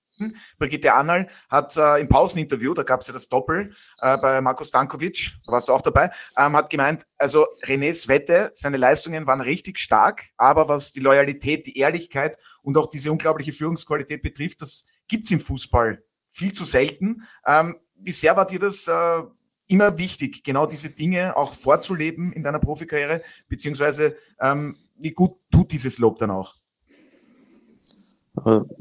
Brigitte 0.59 0.95
Annal 0.95 1.29
hat 1.49 1.77
äh, 1.77 2.01
im 2.01 2.09
Pauseninterview, 2.09 2.75
da 2.75 2.83
gab 2.83 3.01
es 3.01 3.07
ja 3.07 3.13
das 3.13 3.29
Doppel 3.29 3.73
äh, 4.01 4.17
bei 4.19 4.41
Marco 4.41 4.65
Stankovic, 4.65 5.33
da 5.47 5.53
warst 5.53 5.69
du 5.69 5.73
auch 5.73 5.83
dabei, 5.83 6.11
ähm, 6.39 6.57
hat 6.57 6.71
gemeint, 6.71 7.07
also 7.19 7.47
Renés 7.65 8.09
Wette, 8.09 8.51
seine 8.55 8.77
Leistungen 8.77 9.27
waren 9.27 9.41
richtig 9.41 9.79
stark, 9.79 10.25
aber 10.37 10.69
was 10.69 10.93
die 10.93 11.01
Loyalität, 11.01 11.67
die 11.67 11.79
Ehrlichkeit 11.79 12.37
und 12.63 12.77
auch 12.77 12.89
diese 12.89 13.11
unglaubliche 13.11 13.53
Führungsqualität 13.53 14.23
betrifft, 14.23 14.63
das 14.63 14.85
gibt's 15.09 15.31
im 15.31 15.41
Fußball 15.41 16.03
viel 16.29 16.53
zu 16.53 16.65
selten. 16.65 17.27
Ähm, 17.47 17.77
wie 17.95 18.13
sehr 18.13 18.37
war 18.37 18.47
dir 18.47 18.59
das 18.59 18.89
äh, 18.89 19.23
immer 19.69 19.97
wichtig, 19.99 20.43
genau 20.43 20.67
diese 20.67 20.91
Dinge 20.91 21.37
auch 21.37 21.53
vorzuleben 21.53 22.33
in 22.33 22.43
deiner 22.43 22.59
Profikarriere, 22.59 23.23
beziehungsweise 23.49 24.17
ähm, 24.41 24.77
wie 24.97 25.13
gut 25.13 25.39
tut 25.51 25.73
dieses 25.73 25.99
Lob 25.99 26.19
dann 26.19 26.31
auch? 26.31 26.62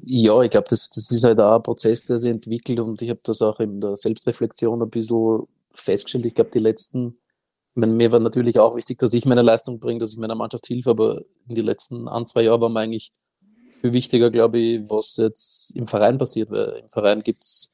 Ja, 0.06 0.42
ich 0.44 0.50
glaube, 0.50 0.68
das, 0.70 0.90
das 0.90 1.12
ist 1.12 1.24
halt 1.26 1.40
auch 1.40 1.56
ein 1.58 1.64
Prozess, 1.64 2.06
der 2.06 2.18
sich 2.18 2.32
entwickelt 2.32 2.80
und 2.80 3.02
ich 3.02 3.10
habe 3.10 3.20
das 3.24 3.42
auch 3.42 3.60
in 3.60 3.82
der 3.82 3.98
Selbstreflexion 3.98 4.82
ein 4.82 4.90
bisschen 4.90 5.44
festgestellt. 5.74 6.26
Ich 6.26 6.36
glaube, 6.36 6.52
die 6.52 6.60
letzten, 6.60 7.18
ich 7.76 7.82
meine, 7.82 7.94
mir 7.94 8.12
war 8.12 8.20
natürlich 8.20 8.60
auch 8.60 8.78
wichtig, 8.78 9.00
dass 9.00 9.14
ich 9.14 9.26
meine 9.26 9.42
Leistung 9.42 9.80
bringe, 9.80 10.00
dass 10.00 10.14
ich 10.14 10.18
meiner 10.20 10.36
Mannschaft 10.36 10.68
hilfe, 10.68 10.92
aber 10.92 11.22
in 11.50 11.56
den 11.56 11.66
letzten 11.66 12.08
ein, 12.08 12.26
zwei 12.26 12.44
Jahren 12.44 12.62
war 12.62 12.70
mir 12.70 12.80
eigentlich 12.80 13.12
viel 13.72 13.94
wichtiger, 13.94 14.32
glaube 14.32 14.58
ich, 14.58 14.90
was 14.90 15.18
jetzt 15.18 15.76
im 15.76 15.86
Verein 15.88 16.18
passiert, 16.18 16.50
weil 16.52 16.80
im 16.82 16.88
Verein 16.88 17.22
gibt 17.22 17.44
es 17.44 17.74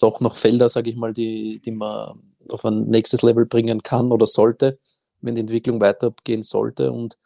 doch 0.00 0.20
noch 0.20 0.36
Felder, 0.36 0.68
sage 0.68 0.90
ich 0.90 0.96
mal, 0.96 1.12
die, 1.14 1.60
die 1.60 1.70
man 1.72 2.20
auf 2.50 2.64
ein 2.64 2.84
nächstes 2.88 3.22
Level 3.22 3.46
bringen 3.46 3.82
kann 3.82 4.12
oder 4.12 4.26
sollte, 4.26 4.78
wenn 5.22 5.34
die 5.36 5.42
Entwicklung 5.42 5.80
weitergehen 5.80 6.42
sollte 6.42 6.92
und 6.92 7.16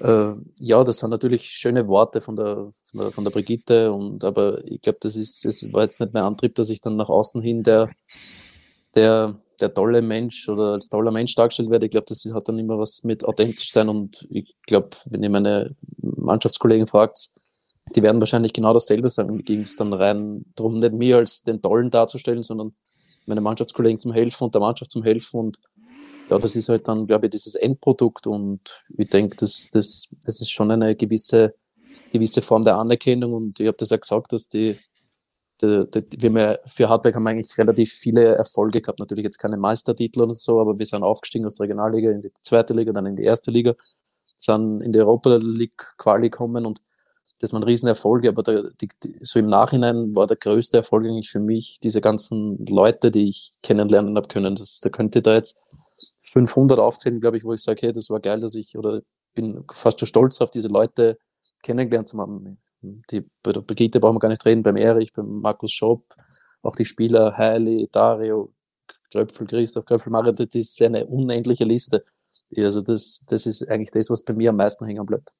äh, 0.00 0.34
ja, 0.60 0.84
das 0.84 0.98
sind 0.98 1.10
natürlich 1.10 1.44
schöne 1.50 1.86
Worte 1.86 2.20
von 2.20 2.36
der, 2.36 2.70
von 2.84 3.00
der, 3.00 3.10
von 3.10 3.24
der 3.24 3.30
Brigitte, 3.30 3.92
und, 3.92 4.24
aber 4.24 4.64
ich 4.64 4.80
glaube, 4.80 4.98
das 5.00 5.16
ist, 5.16 5.44
es 5.44 5.72
war 5.72 5.82
jetzt 5.82 6.00
nicht 6.00 6.12
mein 6.14 6.22
Antrieb, 6.22 6.54
dass 6.54 6.70
ich 6.70 6.80
dann 6.80 6.96
nach 6.96 7.08
außen 7.08 7.42
hin 7.42 7.62
der, 7.62 7.90
der, 8.94 9.38
der 9.60 9.74
tolle 9.74 10.02
Mensch 10.02 10.48
oder 10.48 10.72
als 10.72 10.88
toller 10.88 11.10
Mensch 11.10 11.34
dargestellt 11.34 11.70
werde. 11.70 11.86
Ich 11.86 11.92
glaube, 11.92 12.06
das 12.08 12.26
hat 12.32 12.48
dann 12.48 12.58
immer 12.58 12.78
was 12.78 13.04
mit 13.04 13.24
authentisch 13.24 13.70
sein 13.70 13.88
und 13.88 14.26
ich 14.30 14.54
glaube, 14.66 14.90
wenn 15.06 15.22
ihr 15.22 15.30
meine 15.30 15.76
Mannschaftskollegen 15.98 16.86
fragt, 16.86 17.30
die 17.94 18.02
werden 18.02 18.20
wahrscheinlich 18.20 18.52
genau 18.52 18.72
dasselbe 18.72 19.08
sagen. 19.08 19.36
Mir 19.36 19.42
ging 19.42 19.62
es 19.62 19.76
dann 19.76 19.92
rein 19.92 20.44
darum, 20.56 20.78
nicht 20.78 20.92
mir 20.92 21.16
als 21.16 21.42
den 21.42 21.60
Tollen 21.60 21.90
darzustellen, 21.90 22.42
sondern 22.42 22.72
meine 23.26 23.40
Mannschaftskollegen 23.40 23.98
zum 23.98 24.12
Helfen 24.12 24.44
und 24.44 24.54
der 24.54 24.60
Mannschaft 24.60 24.90
zum 24.90 25.02
Helfen 25.02 25.40
und 25.40 25.58
ja, 26.30 26.38
das 26.38 26.54
ist 26.56 26.68
halt 26.68 26.86
dann, 26.86 27.06
glaube 27.06 27.26
ich, 27.26 27.30
dieses 27.30 27.56
Endprodukt 27.56 28.26
und 28.26 28.84
ich 28.96 29.10
denke, 29.10 29.36
das, 29.36 29.68
das, 29.72 30.08
das 30.24 30.40
ist 30.40 30.50
schon 30.50 30.70
eine 30.70 30.94
gewisse, 30.94 31.54
gewisse 32.12 32.40
Form 32.40 32.62
der 32.62 32.76
Anerkennung 32.76 33.32
und 33.32 33.60
ich 33.60 33.66
habe 33.66 33.76
das 33.76 33.90
ja 33.90 33.96
gesagt, 33.96 34.32
dass 34.32 34.48
die, 34.48 34.78
die, 35.60 35.84
die, 35.90 36.32
wir 36.32 36.60
für 36.66 36.88
Hardback 36.88 37.16
haben 37.16 37.26
eigentlich 37.26 37.58
relativ 37.58 37.92
viele 37.92 38.36
Erfolge 38.36 38.80
gehabt, 38.80 39.00
natürlich 39.00 39.24
jetzt 39.24 39.38
keine 39.38 39.56
Meistertitel 39.56 40.22
oder 40.22 40.34
so, 40.34 40.60
aber 40.60 40.78
wir 40.78 40.86
sind 40.86 41.02
aufgestiegen 41.02 41.46
aus 41.46 41.54
der 41.54 41.64
Regionalliga 41.64 42.10
in 42.12 42.22
die 42.22 42.32
zweite 42.42 42.74
Liga, 42.74 42.92
dann 42.92 43.06
in 43.06 43.16
die 43.16 43.24
erste 43.24 43.50
Liga, 43.50 43.74
sind 44.38 44.82
in 44.82 44.92
die 44.92 45.00
Europa 45.00 45.36
League 45.36 45.94
Quali 45.98 46.30
gekommen 46.30 46.64
und 46.64 46.80
das 47.40 47.52
waren 47.52 47.62
Riesenerfolge, 47.62 48.28
aber 48.28 48.42
der, 48.42 48.70
die, 48.80 48.88
die, 49.02 49.18
so 49.22 49.38
im 49.38 49.46
Nachhinein 49.46 50.14
war 50.14 50.26
der 50.26 50.36
größte 50.36 50.76
Erfolg 50.76 51.06
eigentlich 51.06 51.30
für 51.30 51.40
mich 51.40 51.80
diese 51.80 52.00
ganzen 52.00 52.64
Leute, 52.66 53.10
die 53.10 53.30
ich 53.30 53.54
kennenlernen 53.62 54.16
habe 54.16 54.28
können. 54.28 54.54
Das, 54.54 54.80
da 54.80 54.90
könnte 54.90 55.22
da 55.22 55.34
jetzt 55.34 55.58
500 56.20 56.78
aufzählen, 56.78 57.20
glaube 57.20 57.36
ich, 57.36 57.44
wo 57.44 57.52
ich 57.52 57.62
sage, 57.62 57.80
hey, 57.82 57.92
das 57.92 58.10
war 58.10 58.20
geil, 58.20 58.40
dass 58.40 58.54
ich, 58.54 58.76
oder 58.76 59.02
bin 59.34 59.64
fast 59.70 60.00
schon 60.00 60.06
stolz 60.06 60.40
auf 60.40 60.50
diese 60.50 60.68
Leute 60.68 61.18
kennengelernt 61.62 62.08
zu 62.08 62.18
haben. 62.18 62.58
Die, 62.82 63.28
bei 63.42 63.52
der 63.52 63.60
Brigitte 63.60 64.00
brauchen 64.00 64.16
wir 64.16 64.20
gar 64.20 64.28
nicht 64.28 64.44
reden, 64.46 64.62
beim 64.62 64.76
Erich, 64.76 65.12
beim 65.12 65.40
Markus 65.40 65.72
Schopp, 65.72 66.04
auch 66.62 66.76
die 66.76 66.84
Spieler 66.84 67.36
Heili, 67.36 67.88
Dario, 67.92 68.52
Kröpfel, 69.10 69.46
Christoph, 69.46 69.84
Kröpfel, 69.84 70.10
Mario, 70.10 70.32
das 70.32 70.54
ist 70.54 70.80
eine 70.82 71.06
unendliche 71.06 71.64
Liste. 71.64 72.04
Also 72.56 72.80
das, 72.80 73.22
das 73.28 73.46
ist 73.46 73.68
eigentlich 73.68 73.90
das, 73.90 74.08
was 74.08 74.22
bei 74.22 74.32
mir 74.34 74.50
am 74.50 74.56
meisten 74.56 74.86
hängen 74.86 75.04
bleibt. 75.04 75.32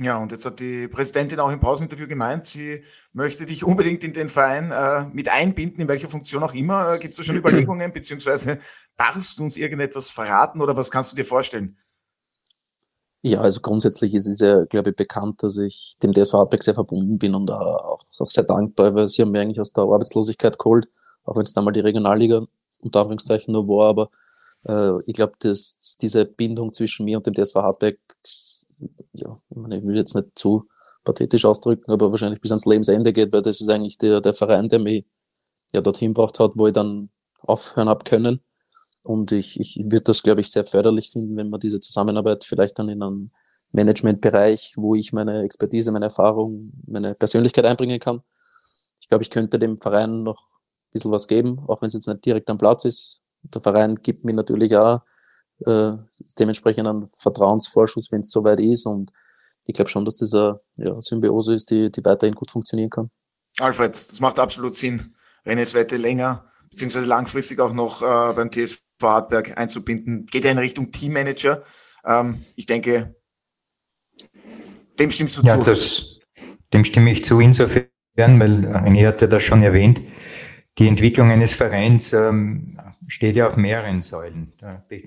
Ja, 0.00 0.16
und 0.18 0.30
jetzt 0.30 0.46
hat 0.46 0.60
die 0.60 0.86
Präsidentin 0.86 1.40
auch 1.40 1.50
im 1.50 1.58
Pauseninterview 1.58 2.06
gemeint, 2.06 2.46
sie 2.46 2.84
möchte 3.12 3.46
dich 3.46 3.64
unbedingt 3.64 4.04
in 4.04 4.12
den 4.12 4.28
Verein 4.28 4.70
äh, 4.70 5.12
mit 5.12 5.28
einbinden, 5.28 5.80
in 5.80 5.88
welcher 5.88 6.08
Funktion 6.08 6.44
auch 6.44 6.54
immer. 6.54 6.94
Äh, 6.94 6.98
Gibt 7.00 7.10
es 7.10 7.16
da 7.16 7.24
schon 7.24 7.36
Überlegungen, 7.36 7.90
beziehungsweise 7.90 8.60
darfst 8.96 9.38
du 9.38 9.42
uns 9.42 9.56
irgendetwas 9.56 10.08
verraten 10.08 10.60
oder 10.60 10.76
was 10.76 10.92
kannst 10.92 11.10
du 11.10 11.16
dir 11.16 11.24
vorstellen? 11.24 11.76
Ja, 13.22 13.40
also 13.40 13.60
grundsätzlich 13.60 14.14
ist 14.14 14.28
es 14.28 14.38
ja, 14.38 14.64
glaube 14.66 14.90
ich, 14.90 14.96
bekannt, 14.96 15.42
dass 15.42 15.58
ich 15.58 15.94
dem 16.00 16.12
DSV 16.12 16.34
Hartberg 16.34 16.62
sehr 16.62 16.74
verbunden 16.74 17.18
bin 17.18 17.34
und 17.34 17.50
auch, 17.50 17.98
auch 18.18 18.30
sehr 18.30 18.44
dankbar, 18.44 18.94
weil 18.94 19.08
sie 19.08 19.22
haben 19.22 19.32
mich 19.32 19.40
eigentlich 19.40 19.60
aus 19.60 19.72
der 19.72 19.82
Arbeitslosigkeit 19.82 20.60
geholt, 20.60 20.88
auch 21.24 21.34
wenn 21.34 21.42
es 21.42 21.52
damals 21.52 21.74
die 21.74 21.80
Regionalliga 21.80 22.46
unter 22.82 23.00
Anführungszeichen 23.00 23.52
nur 23.52 23.66
war, 23.66 23.88
aber 23.88 24.10
äh, 24.66 25.02
ich 25.06 25.14
glaube, 25.14 25.32
dass 25.40 25.98
diese 26.00 26.24
Bindung 26.24 26.72
zwischen 26.72 27.04
mir 27.04 27.18
und 27.18 27.26
dem 27.26 27.34
DSV 27.34 27.56
Hartberg 27.56 27.98
ja, 29.12 29.40
ich, 29.50 29.56
meine, 29.56 29.78
ich 29.78 29.84
will 29.84 29.96
jetzt 29.96 30.14
nicht 30.14 30.28
zu 30.34 30.68
pathetisch 31.04 31.44
ausdrücken, 31.44 31.90
aber 31.90 32.10
wahrscheinlich 32.10 32.40
bis 32.40 32.50
ans 32.50 32.66
Lebensende 32.66 33.12
geht, 33.12 33.32
weil 33.32 33.42
das 33.42 33.60
ist 33.60 33.68
eigentlich 33.68 33.98
der, 33.98 34.20
der 34.20 34.34
Verein, 34.34 34.68
der 34.68 34.78
mich 34.78 35.06
ja 35.72 35.80
dorthin 35.80 36.14
gebracht 36.14 36.38
hat, 36.38 36.52
wo 36.54 36.66
ich 36.66 36.72
dann 36.72 37.10
aufhören 37.40 37.88
habe 37.88 38.04
können. 38.04 38.40
Und 39.02 39.32
ich, 39.32 39.58
ich 39.58 39.78
würde 39.78 40.02
das, 40.02 40.22
glaube 40.22 40.40
ich, 40.40 40.50
sehr 40.50 40.64
förderlich 40.64 41.10
finden, 41.10 41.36
wenn 41.36 41.48
man 41.48 41.60
diese 41.60 41.80
Zusammenarbeit 41.80 42.44
vielleicht 42.44 42.78
dann 42.78 42.88
in 42.88 43.02
einem 43.02 43.30
Managementbereich, 43.72 44.74
wo 44.76 44.94
ich 44.94 45.12
meine 45.12 45.42
Expertise, 45.42 45.92
meine 45.92 46.06
Erfahrung, 46.06 46.72
meine 46.86 47.14
Persönlichkeit 47.14 47.64
einbringen 47.64 48.00
kann. 48.00 48.22
Ich 49.00 49.08
glaube, 49.08 49.22
ich 49.22 49.30
könnte 49.30 49.58
dem 49.58 49.78
Verein 49.78 50.22
noch 50.22 50.38
ein 50.38 50.92
bisschen 50.92 51.10
was 51.10 51.28
geben, 51.28 51.60
auch 51.68 51.80
wenn 51.80 51.86
es 51.86 51.94
jetzt 51.94 52.06
nicht 52.06 52.24
direkt 52.24 52.50
am 52.50 52.58
Platz 52.58 52.84
ist. 52.84 53.22
Der 53.42 53.60
Verein 53.60 53.96
gibt 53.96 54.24
mir 54.24 54.34
natürlich 54.34 54.76
auch 54.76 55.02
äh, 55.64 55.92
dementsprechend 56.38 56.86
einen 56.86 57.06
Vertrauensvorschuss, 57.06 58.12
wenn 58.12 58.20
es 58.20 58.30
soweit 58.30 58.60
ist. 58.60 58.86
Und 58.86 59.12
ich 59.64 59.74
glaube 59.74 59.90
schon, 59.90 60.04
dass 60.04 60.18
das 60.18 60.34
eine 60.34 60.60
ja, 60.76 61.00
Symbiose 61.00 61.54
ist, 61.54 61.70
die, 61.70 61.90
die 61.90 62.04
weiterhin 62.04 62.34
gut 62.34 62.50
funktionieren 62.50 62.90
kann. 62.90 63.10
Alfred, 63.58 63.94
das 63.94 64.20
macht 64.20 64.38
absolut 64.38 64.74
Sinn, 64.74 65.14
Renes 65.44 65.74
Wette 65.74 65.96
länger 65.96 66.48
beziehungsweise 66.70 67.06
langfristig 67.06 67.60
auch 67.60 67.72
noch 67.72 68.02
äh, 68.02 68.32
beim 68.34 68.50
TSV 68.50 68.80
Hartberg 69.02 69.56
einzubinden. 69.56 70.26
Geht 70.26 70.44
ja 70.44 70.50
in 70.50 70.58
Richtung 70.58 70.90
Teammanager. 70.90 71.62
Ähm, 72.04 72.42
ich 72.56 72.66
denke, 72.66 73.14
dem 74.98 75.10
stimmst 75.10 75.38
du 75.38 75.42
ja, 75.42 75.58
zu. 75.58 75.70
Das, 75.70 76.18
dem 76.72 76.84
stimme 76.84 77.10
ich 77.10 77.24
zu 77.24 77.40
insofern, 77.40 77.88
weil 78.16 78.66
René 78.66 79.06
hatte 79.06 79.28
das 79.28 79.42
schon 79.42 79.62
erwähnt. 79.62 80.02
Die 80.78 80.86
Entwicklung 80.86 81.32
eines 81.32 81.54
Vereins 81.54 82.12
ähm, 82.12 82.78
steht 83.08 83.34
ja 83.34 83.48
auf 83.48 83.56
mehreren 83.56 84.00
Säulen. 84.00 84.52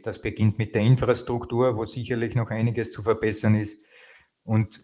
Das 0.04 0.22
beginnt 0.22 0.58
mit 0.58 0.76
der 0.76 0.82
Infrastruktur, 0.82 1.78
wo 1.78 1.86
sicherlich 1.86 2.36
noch 2.36 2.50
einiges 2.50 2.92
zu 2.92 3.02
verbessern 3.04 3.56
ist. 3.56 3.86
Und 4.44 4.84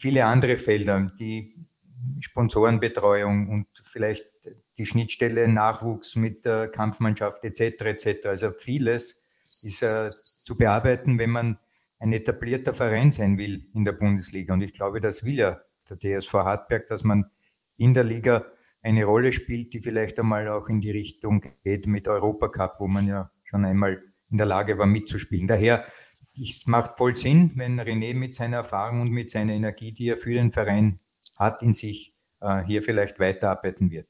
viele 0.00 0.24
andere 0.24 0.56
Felder, 0.56 1.06
die 1.20 1.54
Sponsorenbetreuung 2.18 3.48
und 3.48 3.66
vielleicht 3.84 4.26
die 4.76 4.86
Schnittstelle 4.86 5.46
Nachwuchs 5.46 6.16
mit 6.16 6.44
der 6.44 6.68
Kampfmannschaft 6.68 7.44
etc. 7.44 7.84
etc. 7.84 8.26
Also 8.26 8.50
vieles 8.50 9.22
ist 9.62 9.82
äh, 9.82 10.10
zu 10.10 10.56
bearbeiten, 10.56 11.18
wenn 11.18 11.30
man 11.30 11.58
ein 12.00 12.12
etablierter 12.12 12.74
Verein 12.74 13.12
sein 13.12 13.38
will 13.38 13.68
in 13.72 13.84
der 13.84 13.92
Bundesliga. 13.92 14.52
Und 14.52 14.62
ich 14.62 14.72
glaube, 14.72 15.00
das 15.00 15.24
will 15.24 15.36
ja 15.36 15.60
der 15.88 16.20
TSV 16.20 16.32
Hartberg, 16.34 16.88
dass 16.88 17.04
man 17.04 17.30
in 17.76 17.94
der 17.94 18.04
Liga 18.04 18.46
eine 18.84 19.04
Rolle 19.04 19.32
spielt, 19.32 19.72
die 19.72 19.80
vielleicht 19.80 20.18
einmal 20.18 20.46
auch 20.48 20.68
in 20.68 20.80
die 20.80 20.90
Richtung 20.90 21.42
geht 21.64 21.86
mit 21.86 22.06
Europacup, 22.06 22.76
wo 22.78 22.86
man 22.86 23.08
ja 23.08 23.30
schon 23.44 23.64
einmal 23.64 24.02
in 24.30 24.36
der 24.36 24.46
Lage 24.46 24.76
war 24.78 24.86
mitzuspielen. 24.86 25.46
Daher, 25.46 25.86
es 26.36 26.66
macht 26.66 26.98
voll 26.98 27.16
Sinn, 27.16 27.52
wenn 27.54 27.80
René 27.80 28.14
mit 28.14 28.34
seiner 28.34 28.58
Erfahrung 28.58 29.00
und 29.00 29.10
mit 29.10 29.30
seiner 29.30 29.54
Energie, 29.54 29.92
die 29.92 30.08
er 30.08 30.18
für 30.18 30.34
den 30.34 30.52
Verein 30.52 31.00
hat, 31.38 31.62
in 31.62 31.72
sich 31.72 32.14
äh, 32.40 32.62
hier 32.64 32.82
vielleicht 32.82 33.18
weiterarbeiten 33.18 33.90
wird. 33.90 34.08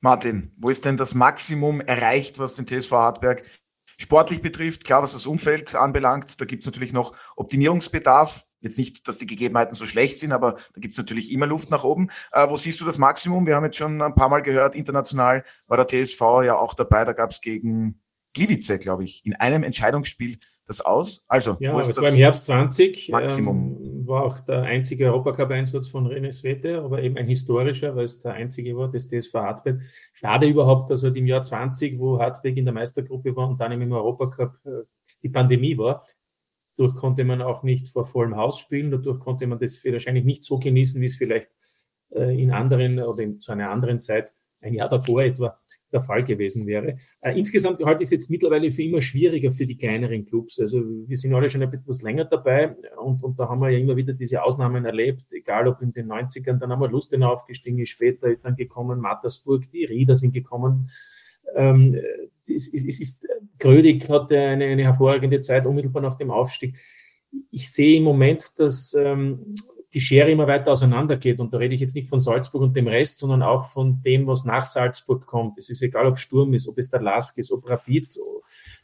Martin, 0.00 0.52
wo 0.56 0.70
ist 0.70 0.84
denn 0.84 0.96
das 0.96 1.14
Maximum 1.14 1.80
erreicht, 1.82 2.38
was 2.38 2.56
den 2.56 2.66
TSV 2.66 2.92
Hartberg 2.92 3.42
sportlich 3.98 4.40
betrifft? 4.40 4.84
Klar, 4.84 5.02
was 5.02 5.12
das 5.12 5.26
Umfeld 5.26 5.74
anbelangt, 5.74 6.40
da 6.40 6.46
gibt 6.46 6.62
es 6.62 6.66
natürlich 6.66 6.94
noch 6.94 7.14
Optimierungsbedarf. 7.36 8.46
Jetzt 8.60 8.78
nicht, 8.78 9.06
dass 9.06 9.18
die 9.18 9.26
Gegebenheiten 9.26 9.74
so 9.74 9.86
schlecht 9.86 10.18
sind, 10.18 10.32
aber 10.32 10.52
da 10.52 10.80
gibt 10.80 10.92
es 10.92 10.98
natürlich 10.98 11.32
immer 11.32 11.46
Luft 11.46 11.70
nach 11.70 11.84
oben. 11.84 12.08
Äh, 12.32 12.48
wo 12.48 12.56
siehst 12.56 12.80
du 12.80 12.84
das 12.84 12.98
Maximum? 12.98 13.46
Wir 13.46 13.54
haben 13.54 13.64
jetzt 13.64 13.76
schon 13.76 14.00
ein 14.00 14.14
paar 14.14 14.28
Mal 14.28 14.42
gehört, 14.42 14.74
international 14.74 15.44
war 15.66 15.84
der 15.84 15.86
TSV 15.86 16.20
ja 16.44 16.56
auch 16.56 16.74
dabei. 16.74 17.04
Da 17.04 17.12
gab 17.12 17.30
es 17.30 17.40
gegen 17.40 18.00
Gliwice, 18.34 18.78
glaube 18.80 19.04
ich, 19.04 19.24
in 19.24 19.34
einem 19.34 19.62
Entscheidungsspiel 19.62 20.38
das 20.68 20.80
aus? 20.82 21.22
Also, 21.26 21.56
ja, 21.60 21.72
wo 21.72 21.80
ist 21.80 21.90
es 21.90 21.96
das 21.96 22.04
war 22.04 22.12
im 22.12 22.16
Herbst 22.16 22.46
20. 22.46 23.08
Maximum. 23.10 23.78
Ähm, 23.80 24.06
war 24.06 24.24
auch 24.24 24.38
der 24.40 24.62
einzige 24.62 25.06
Europacup-Einsatz 25.06 25.88
von 25.88 26.06
René 26.06 26.32
Svete, 26.32 26.82
aber 26.82 27.02
eben 27.02 27.16
ein 27.16 27.26
historischer, 27.26 27.96
weil 27.96 28.04
es 28.04 28.20
der 28.20 28.34
einzige 28.34 28.76
war, 28.76 28.90
das 28.90 29.08
TSV 29.08 29.34
Hartberg. 29.34 29.80
Schade 30.12 30.46
überhaupt, 30.46 30.90
dass 30.90 31.02
halt 31.02 31.16
im 31.16 31.26
Jahr 31.26 31.42
20, 31.42 31.98
wo 31.98 32.18
Hartberg 32.18 32.56
in 32.56 32.64
der 32.64 32.74
Meistergruppe 32.74 33.34
war 33.34 33.48
und 33.48 33.60
dann 33.60 33.72
im 33.72 33.92
Europacup 33.92 34.58
äh, 34.64 34.84
die 35.22 35.30
Pandemie 35.30 35.76
war, 35.76 36.06
dadurch 36.78 36.94
konnte 36.94 37.24
man 37.24 37.42
auch 37.42 37.62
nicht 37.62 37.88
vor 37.88 38.04
vollem 38.04 38.36
Haus 38.36 38.58
spielen, 38.58 38.90
dadurch 38.90 39.18
konnte 39.18 39.46
man 39.46 39.58
das 39.58 39.84
wahrscheinlich 39.84 40.24
nicht 40.24 40.44
so 40.44 40.58
genießen, 40.58 41.00
wie 41.00 41.06
es 41.06 41.16
vielleicht 41.16 41.50
äh, 42.10 42.40
in 42.40 42.52
anderen 42.52 43.00
oder 43.00 43.22
in, 43.22 43.40
zu 43.40 43.52
einer 43.52 43.70
anderen 43.70 44.00
Zeit, 44.00 44.32
ein 44.60 44.74
Jahr 44.74 44.88
davor 44.88 45.22
etwa, 45.22 45.58
der 45.92 46.00
Fall 46.00 46.22
gewesen 46.22 46.66
wäre. 46.66 46.98
Äh, 47.22 47.38
insgesamt 47.38 47.82
halte 47.84 48.02
ich 48.02 48.08
es 48.08 48.10
jetzt 48.10 48.30
mittlerweile 48.30 48.70
für 48.70 48.82
immer 48.82 49.00
schwieriger 49.00 49.50
für 49.52 49.66
die 49.66 49.76
kleineren 49.76 50.24
Clubs. 50.24 50.60
Also 50.60 50.82
wir 51.06 51.16
sind 51.16 51.34
alle 51.34 51.48
schon 51.48 51.62
etwas 51.62 52.02
länger 52.02 52.26
dabei 52.26 52.76
und, 53.02 53.22
und 53.22 53.40
da 53.40 53.48
haben 53.48 53.60
wir 53.60 53.70
ja 53.70 53.78
immer 53.78 53.96
wieder 53.96 54.12
diese 54.12 54.42
Ausnahmen 54.42 54.84
erlebt, 54.84 55.24
egal 55.32 55.66
ob 55.66 55.80
in 55.80 55.92
den 55.92 56.08
90ern, 56.08 56.58
dann 56.58 56.70
haben 56.70 56.80
wir 56.80 56.88
Lustenau 56.88 57.32
aufgestiegen, 57.32 57.84
später 57.86 58.28
ist 58.28 58.44
dann 58.44 58.56
gekommen 58.56 59.00
Mattersburg, 59.00 59.70
die 59.70 59.84
Rieder 59.84 60.14
sind 60.14 60.32
gekommen. 60.32 60.90
Ähm, 61.56 61.98
es, 62.48 62.72
es, 62.72 62.84
es 62.84 63.00
ist, 63.00 63.26
Grödig 63.58 64.08
hatte 64.08 64.38
eine, 64.38 64.66
eine 64.66 64.84
hervorragende 64.84 65.40
Zeit 65.40 65.66
unmittelbar 65.66 66.02
nach 66.02 66.16
dem 66.16 66.30
Aufstieg. 66.30 66.76
Ich 67.50 67.70
sehe 67.70 67.96
im 67.98 68.04
Moment, 68.04 68.58
dass 68.58 68.94
ähm, 68.94 69.54
die 69.92 70.00
Schere 70.00 70.30
immer 70.30 70.46
weiter 70.46 70.72
auseinandergeht. 70.72 71.40
Und 71.40 71.52
da 71.52 71.58
rede 71.58 71.74
ich 71.74 71.80
jetzt 71.80 71.94
nicht 71.94 72.08
von 72.08 72.18
Salzburg 72.18 72.62
und 72.62 72.76
dem 72.76 72.86
Rest, 72.86 73.18
sondern 73.18 73.42
auch 73.42 73.64
von 73.64 74.02
dem, 74.02 74.26
was 74.26 74.44
nach 74.44 74.64
Salzburg 74.64 75.26
kommt. 75.26 75.58
Es 75.58 75.70
ist 75.70 75.82
egal, 75.82 76.06
ob 76.06 76.18
Sturm 76.18 76.54
ist, 76.54 76.68
ob 76.68 76.78
es 76.78 76.90
der 76.90 77.00
Lask 77.00 77.36
ist, 77.38 77.50
ob 77.50 77.68
Rapid. 77.68 78.16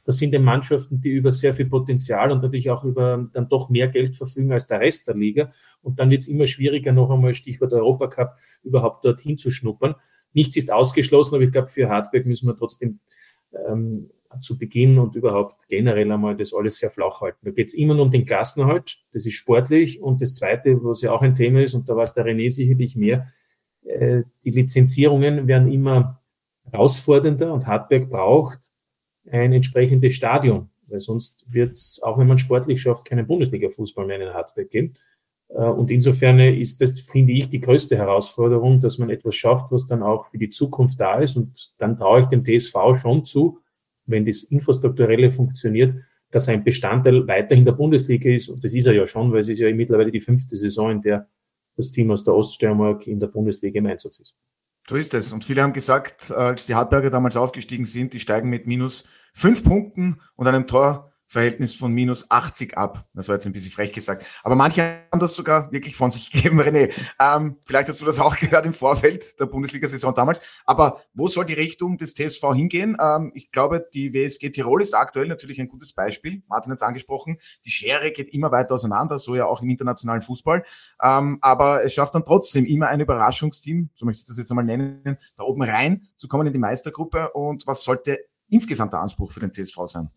Das 0.05 0.19
sind 0.19 0.33
die 0.33 0.39
Mannschaften, 0.39 1.01
die 1.01 1.11
über 1.11 1.31
sehr 1.31 1.55
viel 1.55 1.67
Potenzial 1.67 2.31
und 2.31 2.43
natürlich 2.43 2.71
auch 2.71 2.85
über 2.85 3.29
dann 3.33 3.49
doch 3.49 3.71
mehr 3.71 3.89
Geld 3.89 4.17
verfügen 4.17 4.53
als 4.53 4.67
der 4.67 4.81
Rest 4.81 5.09
der 5.09 5.15
Liga. 5.15 5.51
Und 5.83 5.99
dann 5.99 6.11
wird 6.11 6.23
es 6.23 6.29
immer 6.29 6.47
schwieriger, 6.47 6.93
noch 6.93 7.11
einmal 7.11 7.33
Stichwort 7.33 7.73
Europacup, 7.73 8.35
überhaupt 8.63 9.05
dorthin 9.05 9.39
zu 9.39 9.51
schnuppern. 9.51 9.95
Nichts 10.33 10.57
ist 10.57 10.73
ausgeschlossen, 10.73 11.37
aber 11.37 11.45
ich 11.45 11.53
glaube, 11.53 11.69
für 11.69 11.89
Hartberg 11.89 12.27
müssen 12.27 12.49
wir 12.49 12.57
trotzdem 12.57 12.99
ähm, 13.69 14.11
zu 14.41 14.59
Beginn 14.59 14.99
und 14.99 15.15
überhaupt 15.15 15.69
generell 15.69 16.11
einmal 16.11 16.37
das 16.37 16.53
alles 16.53 16.79
sehr 16.79 16.91
flach 16.91 17.21
halten. 17.21 17.39
Da 17.43 17.51
geht 17.51 17.69
es 17.69 17.75
immer 17.75 17.95
nur 17.95 18.05
um 18.05 18.11
den 18.11 18.25
Klassenhalt, 18.25 18.99
das 19.13 19.27
ist 19.27 19.35
sportlich. 19.35 20.01
Und 20.01 20.21
das 20.23 20.35
Zweite, 20.35 20.83
was 20.83 21.03
ja 21.03 21.13
auch 21.13 21.23
ein 21.23 21.35
Thema 21.35 21.63
ist, 21.63 21.75
und 21.75 21.89
da 21.89 21.97
weiß 21.97 22.13
der 22.15 22.27
René 22.27 22.51
sicherlich 22.51 22.97
mehr, 22.97 23.33
äh, 23.85 24.23
die 24.45 24.51
Lizenzierungen 24.51 25.47
werden 25.47 25.71
immer 25.71 26.21
herausfordernder 26.71 27.53
und 27.53 27.67
Hartberg 27.67 28.09
braucht 28.09 28.73
ein 29.31 29.53
entsprechendes 29.53 30.15
Stadion, 30.15 30.71
weil 30.87 30.99
sonst 30.99 31.45
wird 31.49 31.73
es, 31.73 32.01
auch 32.03 32.19
wenn 32.19 32.27
man 32.27 32.39
sportlich 32.39 32.81
schafft, 32.81 33.07
keinen 33.07 33.27
Bundesliga-Fußball 33.27 34.07
mehr 34.07 34.21
in 34.21 34.35
Hartberg 34.35 34.71
geben. 34.71 34.93
Äh, 35.49 35.65
und 35.65 35.91
insofern 35.91 36.39
ist 36.39 36.81
das, 36.81 37.01
finde 37.01 37.33
ich, 37.33 37.49
die 37.49 37.61
größte 37.61 37.97
Herausforderung, 37.97 38.81
dass 38.81 38.99
man 38.99 39.11
etwas 39.11 39.35
schafft, 39.35 39.71
was 39.71 39.87
dann 39.87 40.03
auch 40.03 40.31
für 40.31 40.39
die 40.39 40.51
Zukunft 40.51 41.01
da 41.01 41.19
ist. 41.19 41.37
Und 41.37 41.73
dann 41.79 41.97
traue 41.97 42.21
ich 42.21 42.27
dem 42.27 42.45
TSV 42.45 42.75
schon 43.01 43.25
zu, 43.25 43.61
wenn 44.07 44.25
das 44.25 44.43
Infrastrukturelle 44.45 45.31
funktioniert, 45.31 45.95
dass 46.31 46.49
ein 46.49 46.65
Bestandteil 46.65 47.27
weiterhin 47.29 47.65
der 47.65 47.73
Bundesliga 47.73 48.31
ist. 48.31 48.49
Und 48.49 48.65
das 48.65 48.75
ist 48.75 48.87
er 48.87 48.95
ja 48.95 49.07
schon, 49.07 49.33
weil 49.33 49.41
es 49.41 49.49
ist 49.49 49.61
ja 49.61 49.73
mittlerweile 49.73 50.11
die 50.11 50.21
fünfte 50.21 50.57
Saison, 50.57 50.91
in 50.91 51.01
der 51.01 51.29
das 51.77 51.91
Team 51.91 52.11
aus 52.11 52.25
der 52.25 52.35
Oststeiermark 52.35 53.07
in 53.07 53.21
der 53.21 53.27
Bundesliga 53.27 53.79
im 53.79 53.87
Einsatz 53.87 54.21
ist. 54.21 54.35
So 54.89 54.97
ist 54.97 55.15
es. 55.15 55.33
Und 55.33 55.45
viele 55.45 55.63
haben 55.63 55.73
gesagt, 55.73 56.31
als 56.31 56.67
die 56.67 56.75
Hartberger 56.75 57.11
damals 57.11 57.37
aufgestiegen 57.37 57.87
sind, 57.87 58.13
die 58.13 58.21
steigen 58.21 58.51
mit 58.51 58.67
minus 58.67 59.05
fünf 59.33 59.65
Punkten 59.65 60.21
und 60.37 60.47
einem 60.47 60.67
Tor 60.67 61.13
Verhältnis 61.27 61.75
von 61.75 61.93
minus 61.93 62.31
80 62.31 62.77
ab. 62.77 63.07
Das 63.15 63.29
war 63.29 63.35
jetzt 63.35 63.47
ein 63.47 63.53
bisschen 63.53 63.71
frech 63.71 63.93
gesagt. 63.93 64.25
Aber 64.43 64.55
manche 64.55 64.83
haben 65.11 65.21
das 65.21 65.35
sogar 65.35 65.73
wirklich 65.73 65.97
von 65.97 66.11
sich 66.11 66.31
gegeben, 66.31 66.61
René. 66.63 66.93
Ähm, 67.21 67.57
vielleicht 67.65 67.89
hast 67.89 68.01
du 68.01 68.05
das 68.05 68.21
auch 68.21 68.37
gehört 68.37 68.67
im 68.67 68.75
Vorfeld 68.75 69.39
der 69.41 69.47
Bundesliga-Saison 69.47 70.15
damals. 70.15 70.43
Aber 70.65 71.01
wo 71.15 71.27
soll 71.29 71.45
die 71.45 71.55
Richtung 71.55 71.97
des 71.99 72.15
TSV 72.15 72.55
hingehen? 72.55 72.97
Ähm, 73.01 73.33
ich 73.35 73.51
glaube, 73.51 73.87
die 73.93 74.13
WSG 74.13 74.51
Tirol 74.51 74.83
ist 74.83 74.95
aktuell 74.95 75.27
natürlich 75.29 75.61
ein 75.61 75.69
gutes 75.69 75.93
Beispiel. 75.93 76.43
Martin 76.49 76.71
hat 76.71 76.79
es 76.79 76.83
angesprochen. 76.83 77.39
Die 77.65 77.71
Schere 77.71 78.13
geht 78.13 78.33
immer 78.33 78.53
weiter 78.53 78.75
auseinander, 78.75 79.19
so 79.19 79.35
ja 79.35 79.47
auch 79.47 79.63
im 79.63 79.71
internationalen 79.71 80.23
Fußball. 80.23 80.65
Ähm, 81.03 81.39
aber 81.41 81.85
es 81.85 81.95
schafft 81.95 82.15
dann 82.15 82.25
trotzdem 82.25 82.65
immer 82.65 82.89
ein 82.89 83.01
Überraschungsteam, 83.01 83.91
so 83.95 84.07
möchte 84.07 84.23
ich 84.23 84.27
das 84.27 84.39
jetzt 84.39 84.51
einmal 84.51 84.65
nennen, 84.65 85.19
da 85.37 85.45
oben 85.45 85.63
rein 85.63 86.09
zu 86.17 86.29
kommen 86.29 86.47
in 86.47 86.53
die 86.53 86.59
Meistergruppe. 86.59 87.31
Und 87.33 87.67
was 87.67 87.85
sollte 87.85 88.21
insgesamt 88.49 88.93
der 88.93 89.01
Anspruch 89.01 89.33
für 89.33 89.41
den 89.41 89.53
TSV 89.53 89.87
sein? 89.87 90.11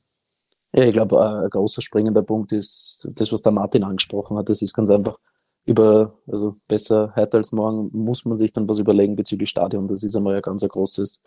Ja, 0.77 0.84
ich 0.84 0.93
glaube, 0.93 1.19
ein 1.19 1.50
großer 1.50 1.81
springender 1.81 2.22
Punkt 2.22 2.51
ist 2.51 3.10
das, 3.15 3.31
was 3.31 3.41
der 3.41 3.51
Martin 3.51 3.84
angesprochen 3.84 4.38
hat. 4.38 4.48
Das 4.48 4.62
ist 4.62 4.75
ganz 4.75 4.91
einfach 4.91 5.17
über, 5.65 6.13
also 6.27 6.57
besser 6.69 7.13
heute 7.15 7.38
als 7.38 7.51
morgen 7.51 7.89
muss 7.93 8.25
man 8.25 8.36
sich 8.36 8.53
dann 8.53 8.69
was 8.69 8.77
überlegen 8.77 9.15
bezüglich 9.15 9.50
Stadion. 9.50 9.88
Das 9.88 10.03
ist 10.03 10.15
einmal 10.15 10.36
ein 10.36 10.41
ganz 10.43 10.62
großes 10.62 11.24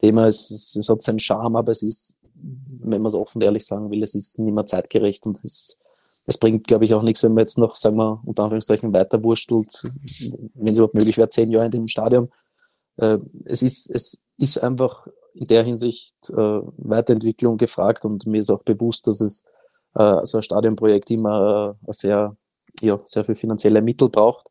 Thema. 0.00 0.26
Es, 0.26 0.50
es, 0.50 0.74
es 0.76 0.88
hat 0.88 1.02
seinen 1.02 1.18
Charme, 1.18 1.56
aber 1.56 1.70
es 1.70 1.82
ist, 1.82 2.16
wenn 2.32 3.02
man 3.02 3.08
es 3.08 3.14
offen 3.14 3.42
und 3.42 3.44
ehrlich 3.44 3.66
sagen 3.66 3.90
will, 3.90 4.02
es 4.02 4.14
ist 4.14 4.38
nicht 4.38 4.54
mehr 4.54 4.64
zeitgerecht 4.64 5.26
und 5.26 5.44
es, 5.44 5.78
es 6.24 6.38
bringt, 6.38 6.66
glaube 6.66 6.86
ich, 6.86 6.94
auch 6.94 7.02
nichts, 7.02 7.22
wenn 7.24 7.34
man 7.34 7.42
jetzt 7.42 7.58
noch, 7.58 7.76
sagen 7.76 7.96
wir, 7.96 8.22
unter 8.24 8.44
Anführungszeichen 8.44 8.94
weiterwurstelt, 8.94 9.86
wenn 10.54 10.72
es 10.72 10.78
überhaupt 10.78 10.94
möglich 10.94 11.18
wäre, 11.18 11.28
zehn 11.28 11.50
Jahre 11.50 11.66
in 11.66 11.72
dem 11.72 11.88
Stadion. 11.88 12.32
Äh, 12.96 13.18
es 13.44 13.60
ist, 13.60 13.90
es 13.90 14.24
ist 14.38 14.56
einfach 14.62 15.06
in 15.34 15.46
der 15.46 15.64
Hinsicht 15.64 16.14
äh, 16.30 16.36
Weiterentwicklung 16.36 17.56
gefragt 17.58 18.04
und 18.04 18.26
mir 18.26 18.38
ist 18.38 18.50
auch 18.50 18.62
bewusst, 18.62 19.06
dass 19.06 19.20
es 19.20 19.44
äh, 19.94 20.24
so 20.24 20.38
ein 20.38 20.42
Stadionprojekt 20.42 21.10
immer 21.10 21.76
äh, 21.86 21.92
sehr, 21.92 22.36
ja, 22.80 23.00
sehr 23.04 23.24
viel 23.24 23.34
finanzielle 23.34 23.82
Mittel 23.82 24.08
braucht. 24.08 24.50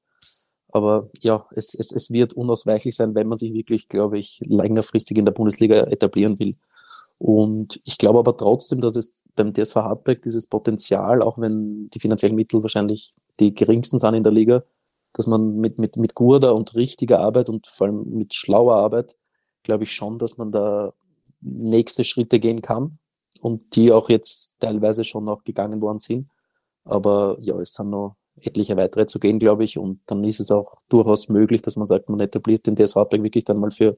Aber 0.72 1.10
ja, 1.22 1.46
es, 1.56 1.76
es, 1.76 1.92
es 1.92 2.12
wird 2.12 2.34
unausweichlich 2.34 2.96
sein, 2.96 3.16
wenn 3.16 3.28
man 3.28 3.38
sich 3.38 3.54
wirklich, 3.54 3.88
glaube 3.90 4.18
ich, 4.18 4.40
längerfristig 4.44 5.18
in 5.18 5.26
der 5.26 5.32
Bundesliga 5.32 5.84
etablieren 5.84 6.40
will. 6.40 6.56
Und 7.20 7.80
ich 7.86 7.98
glaube 7.98 8.20
aber 8.20 8.36
trotzdem, 8.36 8.82
dass 8.82 8.96
es 8.96 9.24
beim 9.36 9.54
DSV 9.54 9.76
Hartberg 9.76 10.22
dieses 10.24 10.48
Potenzial, 10.48 11.22
auch 11.22 11.38
wenn 11.38 11.90
die 11.92 12.00
finanziellen 12.00 12.36
Mittel 12.36 12.62
wahrscheinlich 12.64 13.14
die 13.40 13.54
geringsten 13.54 13.98
sind 13.98 14.16
in 14.16 14.24
der 14.24 14.34
Liga, 14.34 14.64
dass 15.14 15.28
man 15.28 15.58
mit, 15.58 15.78
mit, 15.78 15.96
mit 15.96 16.16
guter 16.16 16.56
und 16.56 16.76
richtiger 16.76 17.20
Arbeit 17.20 17.50
und 17.50 17.68
vor 17.68 17.88
allem 17.88 18.10
mit 18.10 18.34
schlauer 18.34 18.76
Arbeit 18.76 19.16
glaube 19.64 19.84
ich 19.84 19.94
schon, 19.94 20.18
dass 20.20 20.38
man 20.38 20.52
da 20.52 20.94
nächste 21.42 22.04
Schritte 22.04 22.40
gehen 22.40 22.62
kann 22.62 23.00
und 23.42 23.76
die 23.76 23.92
auch 23.92 24.10
jetzt 24.10 24.60
teilweise 24.60 25.04
schon 25.04 25.26
noch 25.26 25.44
gegangen 25.44 25.82
worden 25.82 25.98
sind. 25.98 26.30
Aber 26.86 27.38
ja, 27.42 27.60
es 27.60 27.74
sind 27.74 27.90
noch, 27.90 28.16
etliche 28.42 28.78
weitere 28.78 29.06
zu 29.06 29.20
gehen, 29.20 29.40
glaube 29.40 29.64
ich. 29.64 29.78
Und 29.78 30.02
dann 30.08 30.24
ist 30.24 30.40
es 30.40 30.52
auch 30.52 30.82
durchaus 30.90 31.30
möglich, 31.30 31.62
dass 31.62 31.76
man 31.76 31.86
sagt, 31.86 32.10
man 32.10 32.20
etabliert 32.20 32.66
den 32.66 32.76
DSV 32.76 32.96
Hartberg 32.96 33.24
wirklich 33.24 33.46
dann 33.46 33.60
mal 33.60 33.72
für 33.72 33.98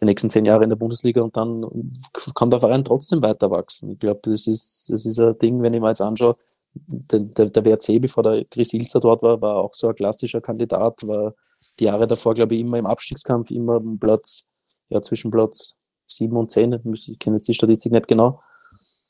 die 0.00 0.04
nächsten 0.04 0.30
zehn 0.30 0.44
Jahre 0.44 0.64
in 0.64 0.70
der 0.70 0.76
Bundesliga 0.76 1.22
und 1.22 1.36
dann 1.36 1.92
kann 2.34 2.50
der 2.50 2.60
Verein 2.60 2.84
trotzdem 2.84 3.22
weiter 3.22 3.50
wachsen. 3.50 3.90
Ich 3.92 3.98
glaube, 3.98 4.20
das 4.24 4.46
ist, 4.46 4.88
das 4.90 5.06
ist 5.06 5.18
ein 5.20 5.38
Ding, 5.38 5.62
wenn 5.62 5.74
ich 5.74 5.80
mir 5.80 5.88
jetzt 5.88 6.00
anschaue, 6.00 6.36
der, 6.74 7.20
der, 7.20 7.46
der 7.46 7.64
WRC, 7.64 8.00
bevor 8.00 8.22
der 8.22 8.44
Chris 8.46 8.72
Ilzer 8.72 9.00
dort 9.00 9.22
war, 9.22 9.40
war 9.40 9.56
auch 9.56 9.74
so 9.74 9.88
ein 9.88 9.94
klassischer 9.94 10.40
Kandidat, 10.40 11.06
war 11.06 11.34
die 11.78 11.84
Jahre 11.84 12.06
davor, 12.06 12.34
glaube 12.34 12.54
ich, 12.54 12.62
immer 12.62 12.78
im 12.78 12.86
Abstiegskampf, 12.86 13.50
immer 13.50 13.80
Platz, 14.00 14.48
ja, 14.92 15.02
zwischen 15.02 15.30
Platz 15.30 15.78
sieben 16.06 16.36
und 16.36 16.50
zehn. 16.50 16.72
Ich 16.92 17.18
kenne 17.18 17.36
jetzt 17.36 17.48
die 17.48 17.54
Statistik 17.54 17.92
nicht 17.92 18.08
genau. 18.08 18.40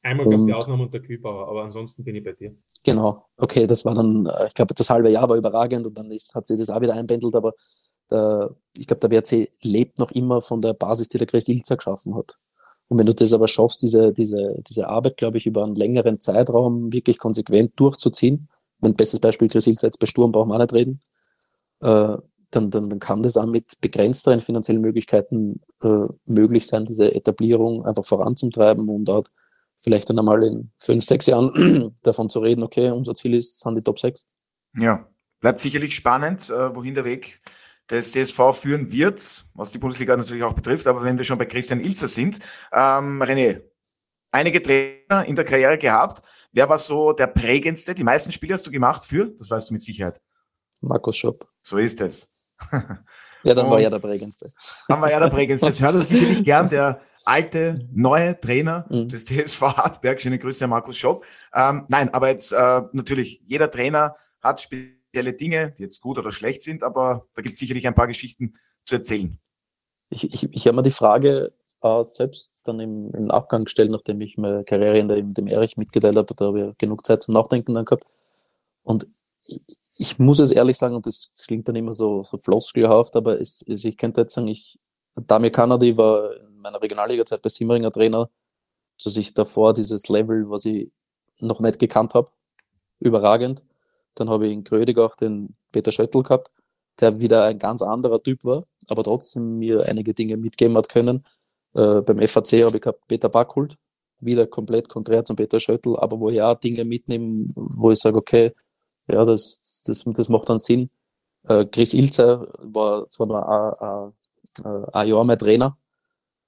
Einmal 0.04 0.26
gab 0.26 0.34
es 0.34 0.44
die 0.44 0.52
Ausnahme 0.52 0.82
unter 0.84 0.98
Kübauer, 0.98 1.48
aber 1.48 1.62
ansonsten 1.62 2.02
bin 2.02 2.16
ich 2.16 2.24
bei 2.24 2.32
dir. 2.32 2.56
Genau, 2.82 3.26
okay, 3.36 3.68
das 3.68 3.84
war 3.84 3.94
dann, 3.94 4.26
äh, 4.26 4.48
ich 4.48 4.54
glaube, 4.54 4.74
das 4.74 4.90
halbe 4.90 5.10
Jahr 5.10 5.28
war 5.28 5.36
überragend 5.36 5.86
und 5.86 5.96
dann 5.96 6.10
ist, 6.10 6.34
hat 6.34 6.46
sie 6.46 6.56
das 6.56 6.70
auch 6.70 6.80
wieder 6.80 6.94
einbändelt, 6.94 7.36
aber 7.36 7.52
der, 8.10 8.50
ich 8.76 8.88
glaube, 8.88 9.00
der 9.00 9.10
WRC 9.12 9.50
lebt 9.62 10.00
noch 10.00 10.10
immer 10.10 10.40
von 10.40 10.60
der 10.60 10.74
Basis, 10.74 11.08
die 11.08 11.18
der 11.18 11.28
Chris 11.28 11.46
Ilzer 11.48 11.76
geschaffen 11.76 12.16
hat. 12.16 12.36
Und 12.88 12.98
wenn 12.98 13.06
du 13.06 13.14
das 13.14 13.32
aber 13.32 13.46
schaffst, 13.46 13.80
diese, 13.82 14.12
diese, 14.12 14.56
diese 14.68 14.88
Arbeit, 14.88 15.16
glaube 15.16 15.38
ich, 15.38 15.46
über 15.46 15.62
einen 15.62 15.76
längeren 15.76 16.18
Zeitraum 16.18 16.92
wirklich 16.92 17.18
konsequent 17.18 17.72
durchzuziehen, 17.76 18.48
mein 18.80 18.94
bestes 18.94 19.20
Beispiel 19.20 19.48
Chris 19.48 19.68
Ilzer 19.68 19.86
jetzt 19.86 20.00
bei 20.00 20.06
Sturm 20.06 20.32
brauchen 20.32 20.48
wir 20.48 20.56
auch 20.56 20.58
nicht 20.58 20.72
reden, 20.72 21.00
äh, 21.80 22.16
dann, 22.54 22.70
dann, 22.70 22.88
dann 22.88 22.98
kann 22.98 23.22
das 23.22 23.36
auch 23.36 23.46
mit 23.46 23.80
begrenzteren 23.80 24.40
finanziellen 24.40 24.80
Möglichkeiten 24.80 25.60
äh, 25.82 26.06
möglich 26.26 26.66
sein, 26.66 26.86
diese 26.86 27.14
Etablierung 27.14 27.84
einfach 27.84 28.04
voranzutreiben 28.04 28.88
und 28.88 29.06
dort 29.06 29.30
vielleicht 29.78 30.08
dann 30.08 30.18
einmal 30.18 30.42
in 30.44 30.70
fünf, 30.78 31.04
sechs 31.04 31.26
Jahren 31.26 31.94
davon 32.02 32.28
zu 32.28 32.40
reden, 32.40 32.62
okay, 32.62 32.90
unser 32.90 33.14
Ziel 33.14 33.34
ist, 33.34 33.60
sind 33.60 33.74
die 33.74 33.82
Top 33.82 33.98
6. 33.98 34.24
Ja, 34.76 35.08
bleibt 35.40 35.60
sicherlich 35.60 35.94
spannend, 35.94 36.48
äh, 36.50 36.74
wohin 36.74 36.94
der 36.94 37.04
Weg 37.04 37.40
des 37.90 38.12
CSV 38.12 38.52
führen 38.52 38.92
wird, 38.92 39.44
was 39.54 39.72
die 39.72 39.78
Bundesliga 39.78 40.16
natürlich 40.16 40.44
auch 40.44 40.54
betrifft. 40.54 40.86
Aber 40.86 41.02
wenn 41.02 41.18
wir 41.18 41.24
schon 41.24 41.38
bei 41.38 41.46
Christian 41.46 41.80
Ilzer 41.80 42.08
sind, 42.08 42.38
ähm, 42.72 43.20
René, 43.22 43.60
einige 44.30 44.62
Trainer 44.62 45.24
in 45.26 45.36
der 45.36 45.44
Karriere 45.44 45.78
gehabt. 45.78 46.22
Wer 46.52 46.68
war 46.68 46.78
so 46.78 47.12
der 47.12 47.28
prägendste? 47.28 47.94
Die 47.94 48.04
meisten 48.04 48.32
Spiele 48.32 48.54
hast 48.54 48.66
du 48.66 48.70
gemacht 48.70 49.04
für, 49.04 49.26
das 49.26 49.50
weißt 49.50 49.70
du 49.70 49.74
mit 49.74 49.82
Sicherheit. 49.82 50.20
Markus 50.80 51.16
Schopp. 51.16 51.48
So 51.60 51.76
ist 51.76 52.00
es. 52.00 52.28
Ja, 53.44 53.54
dann 53.54 53.66
Und 53.66 53.72
war 53.72 53.80
er 53.80 53.90
der 53.90 53.98
prägendste. 53.98 54.52
Dann 54.88 55.00
war 55.00 55.10
er 55.10 55.20
der 55.20 55.28
prägendste. 55.28 55.66
Das 55.66 55.80
hört 55.80 55.94
er 55.94 56.00
sicherlich 56.00 56.44
gern, 56.44 56.68
der 56.68 57.00
alte, 57.24 57.80
neue 57.92 58.38
Trainer 58.38 58.86
mhm. 58.88 59.08
des 59.08 59.24
TSV 59.24 59.62
Hartberg. 59.62 60.20
Schöne 60.20 60.38
Grüße 60.38 60.64
an 60.64 60.70
Markus 60.70 60.96
Schopp. 60.96 61.24
Ähm, 61.54 61.84
nein, 61.88 62.12
aber 62.14 62.28
jetzt 62.28 62.52
äh, 62.52 62.82
natürlich, 62.92 63.42
jeder 63.46 63.70
Trainer 63.70 64.16
hat 64.40 64.60
spezielle 64.60 65.32
Dinge, 65.32 65.72
die 65.72 65.82
jetzt 65.82 66.00
gut 66.00 66.18
oder 66.18 66.32
schlecht 66.32 66.62
sind, 66.62 66.82
aber 66.82 67.26
da 67.34 67.42
gibt 67.42 67.54
es 67.54 67.60
sicherlich 67.60 67.86
ein 67.86 67.94
paar 67.94 68.06
Geschichten 68.06 68.54
zu 68.84 68.96
erzählen. 68.96 69.38
Ich, 70.10 70.24
ich, 70.24 70.52
ich 70.52 70.66
habe 70.66 70.76
mir 70.76 70.82
die 70.82 70.90
Frage 70.90 71.52
äh, 71.82 72.04
selbst 72.04 72.60
dann 72.64 72.80
im, 72.80 73.12
im 73.14 73.30
Abgang 73.30 73.64
gestellt, 73.64 73.90
nachdem 73.90 74.20
ich 74.20 74.36
meine 74.36 74.64
Karriere 74.64 74.98
in, 74.98 75.08
der, 75.08 75.22
dem 75.22 75.46
Erich 75.46 75.76
mitgeteilt 75.76 76.16
habe. 76.16 76.34
Da 76.34 76.46
habe 76.46 76.70
ich 76.70 76.78
genug 76.78 77.04
Zeit 77.04 77.22
zum 77.22 77.34
Nachdenken 77.34 77.74
dann 77.74 77.84
gehabt. 77.84 78.04
Und 78.82 79.06
ich, 80.02 80.18
muss 80.18 80.40
es 80.40 80.50
ehrlich 80.50 80.76
sagen, 80.76 80.96
und 80.96 81.06
das, 81.06 81.30
das 81.30 81.46
klingt 81.46 81.68
dann 81.68 81.76
immer 81.76 81.92
so, 81.92 82.22
so 82.22 82.36
floskelhaft, 82.36 83.14
aber 83.14 83.40
es, 83.40 83.64
es, 83.68 83.84
ich 83.84 83.96
könnte 83.96 84.22
jetzt 84.22 84.34
sagen, 84.34 84.48
ich, 84.48 84.78
Damir 85.14 85.50
Kanadi 85.50 85.96
war 85.96 86.36
in 86.36 86.58
meiner 86.58 86.82
Regionalliga-Zeit 86.82 87.40
bei 87.40 87.48
Simmeringer 87.48 87.92
Trainer, 87.92 88.28
dass 89.02 89.16
ich 89.16 89.32
davor 89.34 89.74
dieses 89.74 90.08
Level, 90.08 90.50
was 90.50 90.64
ich 90.64 90.90
noch 91.38 91.60
nicht 91.60 91.78
gekannt 91.78 92.14
habe, 92.14 92.30
überragend. 92.98 93.64
Dann 94.14 94.28
habe 94.28 94.46
ich 94.46 94.52
in 94.52 94.64
Grödig 94.64 94.98
auch 94.98 95.14
den 95.14 95.54
Peter 95.70 95.92
Schöttl 95.92 96.22
gehabt, 96.22 96.50
der 97.00 97.20
wieder 97.20 97.44
ein 97.44 97.58
ganz 97.58 97.80
anderer 97.80 98.22
Typ 98.22 98.44
war, 98.44 98.64
aber 98.88 99.04
trotzdem 99.04 99.58
mir 99.58 99.86
einige 99.86 100.14
Dinge 100.14 100.36
mitgeben 100.36 100.76
hat 100.76 100.88
können. 100.88 101.24
Äh, 101.74 102.00
beim 102.00 102.26
FAC 102.26 102.64
habe 102.64 102.76
ich 102.76 102.82
gehabt 102.82 103.06
Peter 103.06 103.28
Backholt, 103.28 103.76
wieder 104.20 104.46
komplett 104.46 104.88
konträr 104.88 105.24
zum 105.24 105.36
Peter 105.36 105.60
Schöttl, 105.60 105.96
aber 105.96 106.18
wo 106.18 106.28
ich 106.28 106.42
auch 106.42 106.58
Dinge 106.58 106.84
mitnehme, 106.84 107.36
wo 107.54 107.90
ich 107.90 107.98
sage, 107.98 108.16
okay, 108.16 108.52
ja, 109.08 109.24
das, 109.24 109.82
das, 109.86 110.04
das 110.04 110.28
macht 110.28 110.48
dann 110.48 110.58
Sinn. 110.58 110.90
Äh, 111.48 111.66
Chris 111.66 111.94
Ilzer 111.94 112.48
war 112.58 113.08
zwar 113.10 113.26
nur 113.26 114.14
ein, 114.94 115.08
Jahr 115.08 115.24
mein 115.24 115.38
Trainer, 115.38 115.76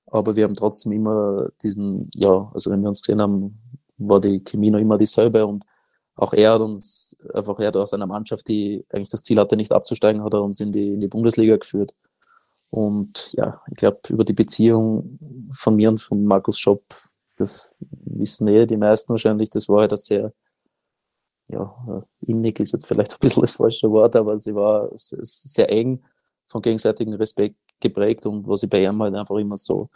aber 0.06 0.36
wir 0.36 0.44
haben 0.44 0.54
trotzdem 0.54 0.92
immer 0.92 1.48
diesen, 1.62 2.10
ja, 2.14 2.50
also 2.52 2.70
wenn 2.70 2.82
wir 2.82 2.88
uns 2.88 3.02
gesehen 3.02 3.20
haben, 3.20 3.60
war 3.98 4.20
die 4.20 4.42
Chemie 4.44 4.70
noch 4.70 4.78
immer 4.78 4.98
dieselbe 4.98 5.46
und 5.46 5.64
auch 6.16 6.32
er 6.32 6.52
hat 6.52 6.60
uns 6.60 7.16
einfach, 7.32 7.58
er 7.58 7.68
hat 7.68 7.76
aus 7.76 7.92
einer 7.92 8.06
Mannschaft, 8.06 8.46
die 8.48 8.84
eigentlich 8.90 9.10
das 9.10 9.22
Ziel 9.22 9.38
hatte, 9.38 9.56
nicht 9.56 9.72
abzusteigen, 9.72 10.22
hat 10.22 10.32
er 10.32 10.42
uns 10.42 10.60
in 10.60 10.70
die, 10.70 10.92
in 10.92 11.00
die 11.00 11.08
Bundesliga 11.08 11.56
geführt. 11.56 11.94
Und 12.70 13.32
ja, 13.32 13.60
ich 13.68 13.76
glaube, 13.76 14.00
über 14.08 14.24
die 14.24 14.32
Beziehung 14.32 15.18
von 15.50 15.76
mir 15.76 15.88
und 15.88 16.00
von 16.00 16.24
Markus 16.24 16.58
Schopp, 16.58 16.84
das 17.36 17.74
wissen 17.80 18.46
eh 18.48 18.66
die 18.66 18.76
meisten 18.76 19.10
wahrscheinlich, 19.10 19.50
das 19.50 19.68
war 19.68 19.80
halt 19.80 19.92
ein 19.92 19.96
sehr, 19.96 20.32
ja, 21.48 22.04
innig 22.22 22.58
ist 22.60 22.72
jetzt 22.72 22.86
vielleicht 22.86 23.12
ein 23.12 23.18
bisschen 23.20 23.42
das 23.42 23.56
falsche 23.56 23.90
Wort, 23.90 24.16
aber 24.16 24.38
sie 24.38 24.54
war 24.54 24.90
sehr 24.94 25.70
eng 25.70 26.02
von 26.46 26.62
gegenseitigem 26.62 27.14
Respekt 27.14 27.56
geprägt 27.80 28.26
und 28.26 28.46
was 28.46 28.62
ich 28.62 28.70
bei 28.70 28.84
ihm 28.84 29.02
halt 29.02 29.14
einfach 29.14 29.36
immer 29.36 29.56
so, 29.56 29.90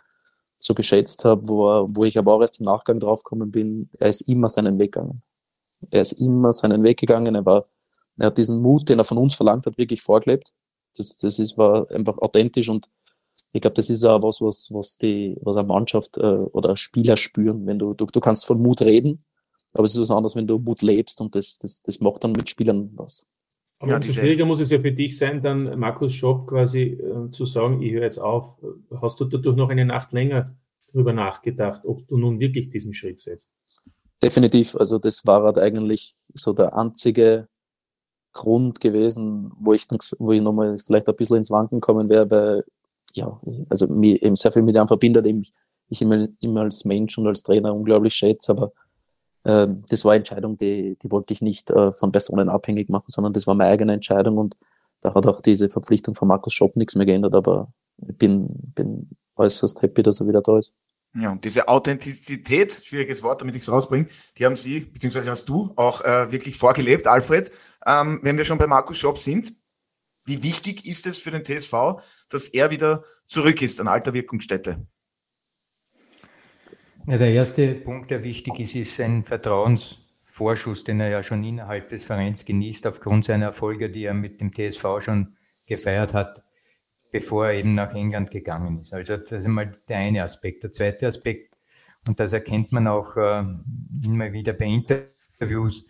so 0.56 0.74
geschätzt 0.74 1.24
habe, 1.24 1.42
wo, 1.48 1.88
wo 1.90 2.04
ich 2.04 2.18
aber 2.18 2.34
auch 2.34 2.40
erst 2.40 2.60
im 2.60 2.66
Nachgang 2.66 3.00
draufgekommen 3.00 3.50
bin, 3.50 3.90
er 3.98 4.08
ist 4.08 4.22
immer 4.22 4.48
seinen 4.48 4.78
Weg 4.78 4.92
gegangen. 4.92 5.22
Er 5.90 6.02
ist 6.02 6.12
immer 6.12 6.52
seinen 6.52 6.82
Weg 6.82 6.98
gegangen, 6.98 7.34
er 7.34 7.46
war, 7.46 7.66
er 8.18 8.26
hat 8.26 8.38
diesen 8.38 8.60
Mut, 8.60 8.88
den 8.88 8.98
er 8.98 9.04
von 9.04 9.18
uns 9.18 9.34
verlangt 9.34 9.66
hat, 9.66 9.78
wirklich 9.78 10.02
vorgelebt. 10.02 10.52
Das, 10.96 11.16
das 11.18 11.38
ist, 11.38 11.56
war 11.56 11.90
einfach 11.90 12.18
authentisch 12.18 12.68
und 12.68 12.88
ich 13.52 13.62
glaube, 13.62 13.74
das 13.74 13.88
ist 13.88 14.04
auch 14.04 14.22
was, 14.22 14.40
was, 14.42 14.68
was 14.72 14.98
die, 14.98 15.36
was 15.40 15.56
eine 15.56 15.68
Mannschaft 15.68 16.18
äh, 16.18 16.20
oder 16.20 16.76
Spieler 16.76 17.16
spüren. 17.16 17.66
Wenn 17.66 17.78
du, 17.78 17.94
du, 17.94 18.06
du 18.06 18.20
kannst 18.20 18.44
von 18.46 18.60
Mut 18.60 18.82
reden, 18.82 19.18
aber 19.74 19.84
es 19.84 19.94
ist 19.94 20.00
was 20.00 20.10
anderes, 20.10 20.36
wenn 20.36 20.46
du 20.46 20.58
Mut 20.58 20.82
lebst 20.82 21.20
und 21.20 21.34
das, 21.34 21.58
das, 21.58 21.82
das 21.82 22.00
macht 22.00 22.24
dann 22.24 22.32
mit 22.32 22.48
Spielern 22.48 22.90
was. 22.94 23.26
Aber 23.80 23.92
ja, 23.92 23.96
umso 23.96 24.12
schwieriger 24.12 24.44
muss 24.44 24.60
es 24.60 24.70
ja 24.70 24.78
für 24.78 24.92
dich 24.92 25.16
sein, 25.16 25.40
dann 25.42 25.78
Markus 25.78 26.12
Schopp 26.12 26.48
quasi 26.48 26.82
äh, 26.82 27.30
zu 27.30 27.44
sagen, 27.44 27.80
ich 27.80 27.92
höre 27.92 28.02
jetzt 28.02 28.18
auf. 28.18 28.58
Hast 29.00 29.20
du 29.20 29.24
dadurch 29.24 29.56
noch 29.56 29.70
eine 29.70 29.84
Nacht 29.84 30.12
länger 30.12 30.56
darüber 30.92 31.12
nachgedacht, 31.12 31.82
ob 31.84 32.06
du 32.08 32.16
nun 32.16 32.40
wirklich 32.40 32.70
diesen 32.70 32.92
Schritt 32.92 33.20
setzt? 33.20 33.52
Definitiv. 34.22 34.74
Also 34.74 34.98
das 34.98 35.24
war 35.26 35.44
halt 35.44 35.58
eigentlich 35.58 36.16
so 36.34 36.52
der 36.52 36.76
einzige 36.76 37.48
Grund 38.32 38.80
gewesen, 38.80 39.52
wo 39.60 39.74
ich, 39.74 39.86
wo 40.18 40.32
ich 40.32 40.42
nochmal 40.42 40.76
vielleicht 40.78 41.08
ein 41.08 41.16
bisschen 41.16 41.36
ins 41.36 41.50
Wanken 41.50 41.80
kommen 41.80 42.08
wäre, 42.08 42.30
weil 42.30 42.64
ja, 43.14 43.40
also 43.68 43.86
mir 43.86 44.22
eben 44.22 44.36
sehr 44.36 44.52
viel 44.52 44.62
mit 44.62 44.76
einem 44.76 44.88
verbindet, 44.88 45.26
eben 45.26 45.44
ich 45.88 46.02
immer, 46.02 46.28
immer 46.40 46.62
als 46.62 46.84
Mensch 46.84 47.16
und 47.16 47.26
als 47.26 47.42
Trainer 47.42 47.74
unglaublich 47.74 48.14
schätze, 48.14 48.52
aber 48.52 48.72
das 49.48 50.04
war 50.04 50.12
eine 50.12 50.18
Entscheidung, 50.18 50.58
die, 50.58 50.98
die 51.02 51.10
wollte 51.10 51.32
ich 51.32 51.40
nicht 51.40 51.70
äh, 51.70 51.92
von 51.92 52.12
Personen 52.12 52.50
abhängig 52.50 52.90
machen, 52.90 53.06
sondern 53.08 53.32
das 53.32 53.46
war 53.46 53.54
meine 53.54 53.70
eigene 53.70 53.94
Entscheidung 53.94 54.36
und 54.36 54.56
da 55.00 55.14
hat 55.14 55.26
auch 55.26 55.40
diese 55.40 55.70
Verpflichtung 55.70 56.14
von 56.14 56.28
Markus 56.28 56.52
Schopp 56.52 56.76
nichts 56.76 56.96
mehr 56.96 57.06
geändert, 57.06 57.34
aber 57.34 57.72
ich 58.06 58.16
bin, 58.16 58.48
bin 58.74 59.08
äußerst 59.36 59.80
happy, 59.82 60.02
dass 60.02 60.20
er 60.20 60.28
wieder 60.28 60.42
da 60.42 60.58
ist. 60.58 60.74
Ja, 61.14 61.32
und 61.32 61.44
diese 61.44 61.66
Authentizität, 61.68 62.72
schwieriges 62.72 63.22
Wort, 63.22 63.40
damit 63.40 63.56
ich 63.56 63.62
es 63.62 63.70
rausbringe, 63.72 64.08
die 64.36 64.44
haben 64.44 64.56
Sie, 64.56 64.80
beziehungsweise 64.80 65.30
hast 65.30 65.48
du 65.48 65.72
auch 65.76 66.02
äh, 66.02 66.30
wirklich 66.30 66.56
vorgelebt, 66.56 67.06
Alfred. 67.06 67.50
Ähm, 67.86 68.20
wenn 68.22 68.36
wir 68.36 68.44
schon 68.44 68.58
bei 68.58 68.66
Markus 68.66 68.98
Schopp 68.98 69.18
sind, 69.18 69.54
wie 70.26 70.42
wichtig 70.42 70.86
ist 70.86 71.06
es 71.06 71.18
für 71.18 71.30
den 71.30 71.44
TSV, 71.44 72.02
dass 72.28 72.48
er 72.48 72.70
wieder 72.70 73.04
zurück 73.24 73.62
ist 73.62 73.80
an 73.80 73.88
alter 73.88 74.12
Wirkungsstätte? 74.12 74.86
Ja, 77.10 77.16
der 77.16 77.32
erste 77.32 77.74
Punkt, 77.74 78.10
der 78.10 78.22
wichtig 78.22 78.60
ist, 78.60 78.74
ist 78.74 79.00
ein 79.00 79.24
Vertrauensvorschuss, 79.24 80.84
den 80.84 81.00
er 81.00 81.08
ja 81.08 81.22
schon 81.22 81.42
innerhalb 81.42 81.88
des 81.88 82.04
Vereins 82.04 82.44
genießt, 82.44 82.86
aufgrund 82.86 83.24
seiner 83.24 83.46
Erfolge, 83.46 83.88
die 83.88 84.04
er 84.04 84.12
mit 84.12 84.42
dem 84.42 84.52
TSV 84.52 85.00
schon 85.00 85.34
gefeiert 85.66 86.12
hat, 86.12 86.44
bevor 87.10 87.46
er 87.46 87.54
eben 87.54 87.72
nach 87.72 87.94
England 87.94 88.30
gegangen 88.30 88.78
ist. 88.78 88.92
Also 88.92 89.16
das 89.16 89.32
ist 89.32 89.46
einmal 89.46 89.72
der 89.88 89.96
eine 89.96 90.22
Aspekt. 90.22 90.64
Der 90.64 90.70
zweite 90.70 91.06
Aspekt, 91.06 91.56
und 92.06 92.20
das 92.20 92.34
erkennt 92.34 92.72
man 92.72 92.86
auch 92.86 93.16
äh, 93.16 93.42
immer 94.04 94.34
wieder 94.34 94.52
bei 94.52 94.66
Interviews, 94.66 95.86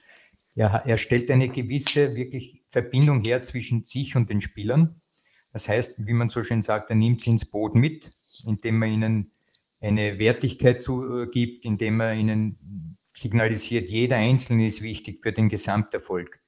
ja, 0.54 0.76
er 0.86 0.98
stellt 0.98 1.32
eine 1.32 1.48
gewisse 1.48 2.14
wirklich 2.14 2.62
Verbindung 2.70 3.24
her 3.24 3.42
zwischen 3.42 3.82
sich 3.82 4.14
und 4.14 4.30
den 4.30 4.40
Spielern. 4.40 5.00
Das 5.52 5.68
heißt, 5.68 6.06
wie 6.06 6.12
man 6.12 6.28
so 6.28 6.44
schön 6.44 6.62
sagt, 6.62 6.90
er 6.90 6.96
nimmt 6.96 7.22
sie 7.22 7.30
ins 7.30 7.44
Boot 7.44 7.74
mit, 7.74 8.12
indem 8.46 8.80
er 8.82 8.88
ihnen 8.88 9.32
eine 9.80 10.18
Wertigkeit 10.18 10.82
zugibt, 10.82 11.64
indem 11.64 12.00
er 12.00 12.14
ihnen 12.14 12.98
signalisiert, 13.12 13.88
jeder 13.88 14.16
Einzelne 14.16 14.66
ist 14.66 14.82
wichtig 14.82 15.20
für 15.22 15.32
den 15.32 15.48
Gesamterfolg. 15.48 16.40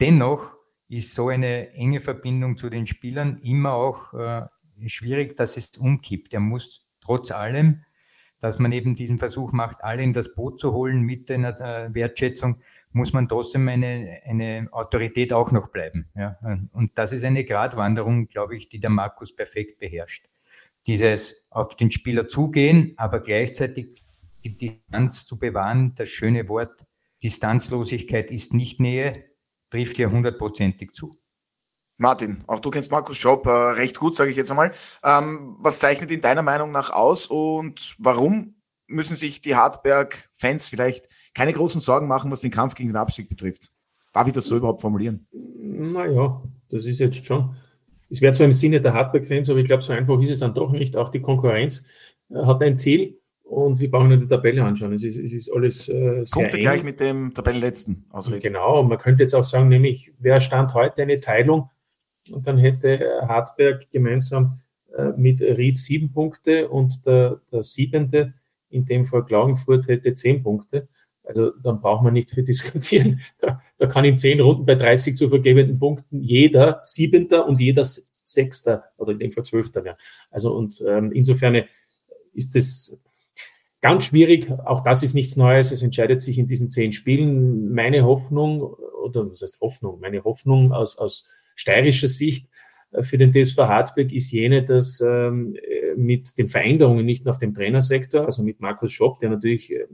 Dennoch 0.00 0.54
ist 0.88 1.14
so 1.14 1.28
eine 1.28 1.72
enge 1.72 2.00
Verbindung 2.00 2.56
zu 2.56 2.70
den 2.70 2.86
Spielern 2.86 3.38
immer 3.42 3.72
auch 3.72 4.14
äh, 4.14 4.46
schwierig, 4.86 5.36
dass 5.36 5.56
es 5.56 5.76
umkippt. 5.76 6.32
Er 6.32 6.40
muss 6.40 6.86
trotz 7.00 7.32
allem, 7.32 7.82
dass 8.38 8.58
man 8.58 8.72
eben 8.72 8.94
diesen 8.94 9.18
Versuch 9.18 9.52
macht, 9.52 9.82
alle 9.82 10.02
in 10.02 10.12
das 10.12 10.34
Boot 10.34 10.60
zu 10.60 10.72
holen 10.72 11.00
mit 11.00 11.30
einer 11.30 11.58
äh, 11.60 11.94
Wertschätzung, 11.94 12.60
muss 12.92 13.12
man 13.12 13.28
trotzdem 13.28 13.68
eine, 13.68 14.20
eine 14.24 14.68
Autorität 14.72 15.32
auch 15.32 15.52
noch 15.52 15.68
bleiben. 15.68 16.06
Ja? 16.14 16.38
Und 16.72 16.98
das 16.98 17.12
ist 17.12 17.24
eine 17.24 17.44
Gratwanderung, 17.44 18.28
glaube 18.28 18.56
ich, 18.56 18.68
die 18.68 18.80
der 18.80 18.90
Markus 18.90 19.34
perfekt 19.34 19.78
beherrscht. 19.78 20.26
Dieses 20.86 21.46
auf 21.50 21.76
den 21.76 21.90
Spieler 21.90 22.28
zugehen, 22.28 22.94
aber 22.96 23.20
gleichzeitig 23.20 24.04
die 24.44 24.56
Distanz 24.56 25.26
zu 25.26 25.38
bewahren, 25.38 25.94
das 25.96 26.08
schöne 26.08 26.48
Wort 26.48 26.86
Distanzlosigkeit 27.22 28.30
ist 28.30 28.54
nicht 28.54 28.78
Nähe, 28.78 29.24
trifft 29.70 29.96
hier 29.96 30.10
hundertprozentig 30.10 30.92
zu. 30.92 31.16
Martin, 31.98 32.44
auch 32.46 32.60
du 32.60 32.70
kennst 32.70 32.90
Markus 32.90 33.16
Schopp 33.16 33.46
äh, 33.46 33.50
recht 33.50 33.98
gut, 33.98 34.14
sage 34.14 34.30
ich 34.30 34.36
jetzt 34.36 34.50
einmal. 34.50 34.72
Ähm, 35.02 35.56
was 35.60 35.78
zeichnet 35.78 36.10
ihn 36.10 36.20
deiner 36.20 36.42
Meinung 36.42 36.70
nach 36.70 36.90
aus 36.90 37.26
und 37.26 37.96
warum 37.98 38.56
müssen 38.86 39.16
sich 39.16 39.40
die 39.40 39.56
Hartberg-Fans 39.56 40.68
vielleicht 40.68 41.08
keine 41.34 41.54
großen 41.54 41.80
Sorgen 41.80 42.06
machen, 42.06 42.30
was 42.30 42.42
den 42.42 42.50
Kampf 42.50 42.74
gegen 42.74 42.90
den 42.90 42.96
Abstieg 42.96 43.28
betrifft? 43.28 43.70
Darf 44.12 44.26
ich 44.26 44.34
das 44.34 44.44
so 44.46 44.56
überhaupt 44.56 44.80
formulieren? 44.80 45.26
Naja, 45.32 46.42
das 46.68 46.86
ist 46.86 47.00
jetzt 47.00 47.24
schon. 47.24 47.56
Es 48.08 48.20
wäre 48.20 48.32
zwar 48.32 48.46
im 48.46 48.52
Sinne 48.52 48.80
der 48.80 48.94
Hartberg-Fans, 48.94 49.50
aber 49.50 49.58
ich 49.58 49.66
glaube, 49.66 49.82
so 49.82 49.92
einfach 49.92 50.20
ist 50.20 50.30
es 50.30 50.38
dann 50.40 50.54
doch 50.54 50.72
nicht. 50.72 50.96
Auch 50.96 51.08
die 51.08 51.20
Konkurrenz 51.20 51.84
äh, 52.30 52.36
hat 52.36 52.62
ein 52.62 52.78
Ziel 52.78 53.18
und 53.42 53.78
wir 53.78 53.90
brauchen 53.90 54.08
nur 54.08 54.16
die 54.16 54.26
Tabelle 54.26 54.64
anschauen. 54.64 54.92
Es 54.92 55.04
ist, 55.04 55.18
es 55.18 55.32
ist 55.32 55.52
alles 55.52 55.88
äh, 55.88 56.24
sehr 56.24 56.42
Punkte 56.42 56.56
eng. 56.56 56.62
gleich 56.62 56.82
mit 56.84 57.00
dem 57.00 57.32
Tabellenletzten 57.32 58.06
ausreden. 58.10 58.42
Genau, 58.42 58.82
man 58.82 58.98
könnte 58.98 59.22
jetzt 59.22 59.34
auch 59.34 59.44
sagen, 59.44 59.68
nämlich, 59.68 60.12
wer 60.18 60.40
stand 60.40 60.74
heute 60.74 61.02
eine 61.02 61.20
Teilung 61.20 61.70
und 62.30 62.46
dann 62.46 62.58
hätte 62.58 63.00
Hartberg 63.22 63.88
gemeinsam 63.90 64.60
äh, 64.96 65.12
mit 65.16 65.40
Ried 65.40 65.78
sieben 65.78 66.12
Punkte 66.12 66.68
und 66.68 67.06
der, 67.06 67.40
der 67.52 67.62
siebente, 67.62 68.34
in 68.68 68.84
dem 68.84 69.04
Fall 69.04 69.24
Klagenfurt, 69.24 69.88
hätte 69.88 70.14
zehn 70.14 70.42
Punkte. 70.42 70.88
Also 71.22 71.50
dann 71.62 71.80
braucht 71.80 72.02
man 72.02 72.14
nicht 72.14 72.30
für 72.30 72.42
diskutieren. 72.44 73.20
Da, 73.38 73.60
da 73.78 73.86
kann 73.86 74.04
in 74.04 74.16
zehn 74.16 74.40
Runden 74.40 74.64
bei 74.64 74.74
30 74.74 75.14
zu 75.14 75.28
vergebenden 75.28 75.78
Punkten 75.78 76.20
jeder 76.22 76.80
Siebenter 76.82 77.46
und 77.46 77.60
jeder 77.60 77.84
Sechster 77.84 78.84
oder 78.98 79.12
in 79.12 79.18
dem 79.18 79.30
Fall 79.30 79.44
Zwölfter 79.44 79.84
werden. 79.84 79.98
Also 80.30 80.52
und 80.52 80.82
ähm, 80.86 81.12
insofern 81.12 81.64
ist 82.32 82.54
das 82.54 82.98
ganz 83.80 84.04
schwierig. 84.04 84.50
Auch 84.64 84.82
das 84.82 85.02
ist 85.02 85.14
nichts 85.14 85.36
Neues. 85.36 85.72
Es 85.72 85.82
entscheidet 85.82 86.20
sich 86.20 86.38
in 86.38 86.46
diesen 86.46 86.70
zehn 86.70 86.92
Spielen. 86.92 87.72
Meine 87.72 88.04
Hoffnung, 88.04 88.62
oder 88.62 89.30
was 89.30 89.42
heißt 89.42 89.60
Hoffnung? 89.60 90.00
Meine 90.00 90.24
Hoffnung 90.24 90.72
aus, 90.72 90.98
aus 90.98 91.28
steirischer 91.54 92.08
Sicht 92.08 92.48
äh, 92.92 93.02
für 93.02 93.18
den 93.18 93.32
TSV 93.32 93.58
Hartberg 93.58 94.12
ist 94.12 94.32
jene, 94.32 94.64
dass 94.64 95.00
ähm, 95.00 95.56
mit 95.96 96.36
den 96.38 96.48
Veränderungen 96.48 97.06
nicht 97.06 97.24
nur 97.24 97.32
auf 97.32 97.38
dem 97.38 97.54
Trainersektor, 97.54 98.26
also 98.26 98.42
mit 98.42 98.60
Markus 98.60 98.92
Schopp, 98.92 99.18
der 99.18 99.30
natürlich, 99.30 99.72
äh, 99.72 99.86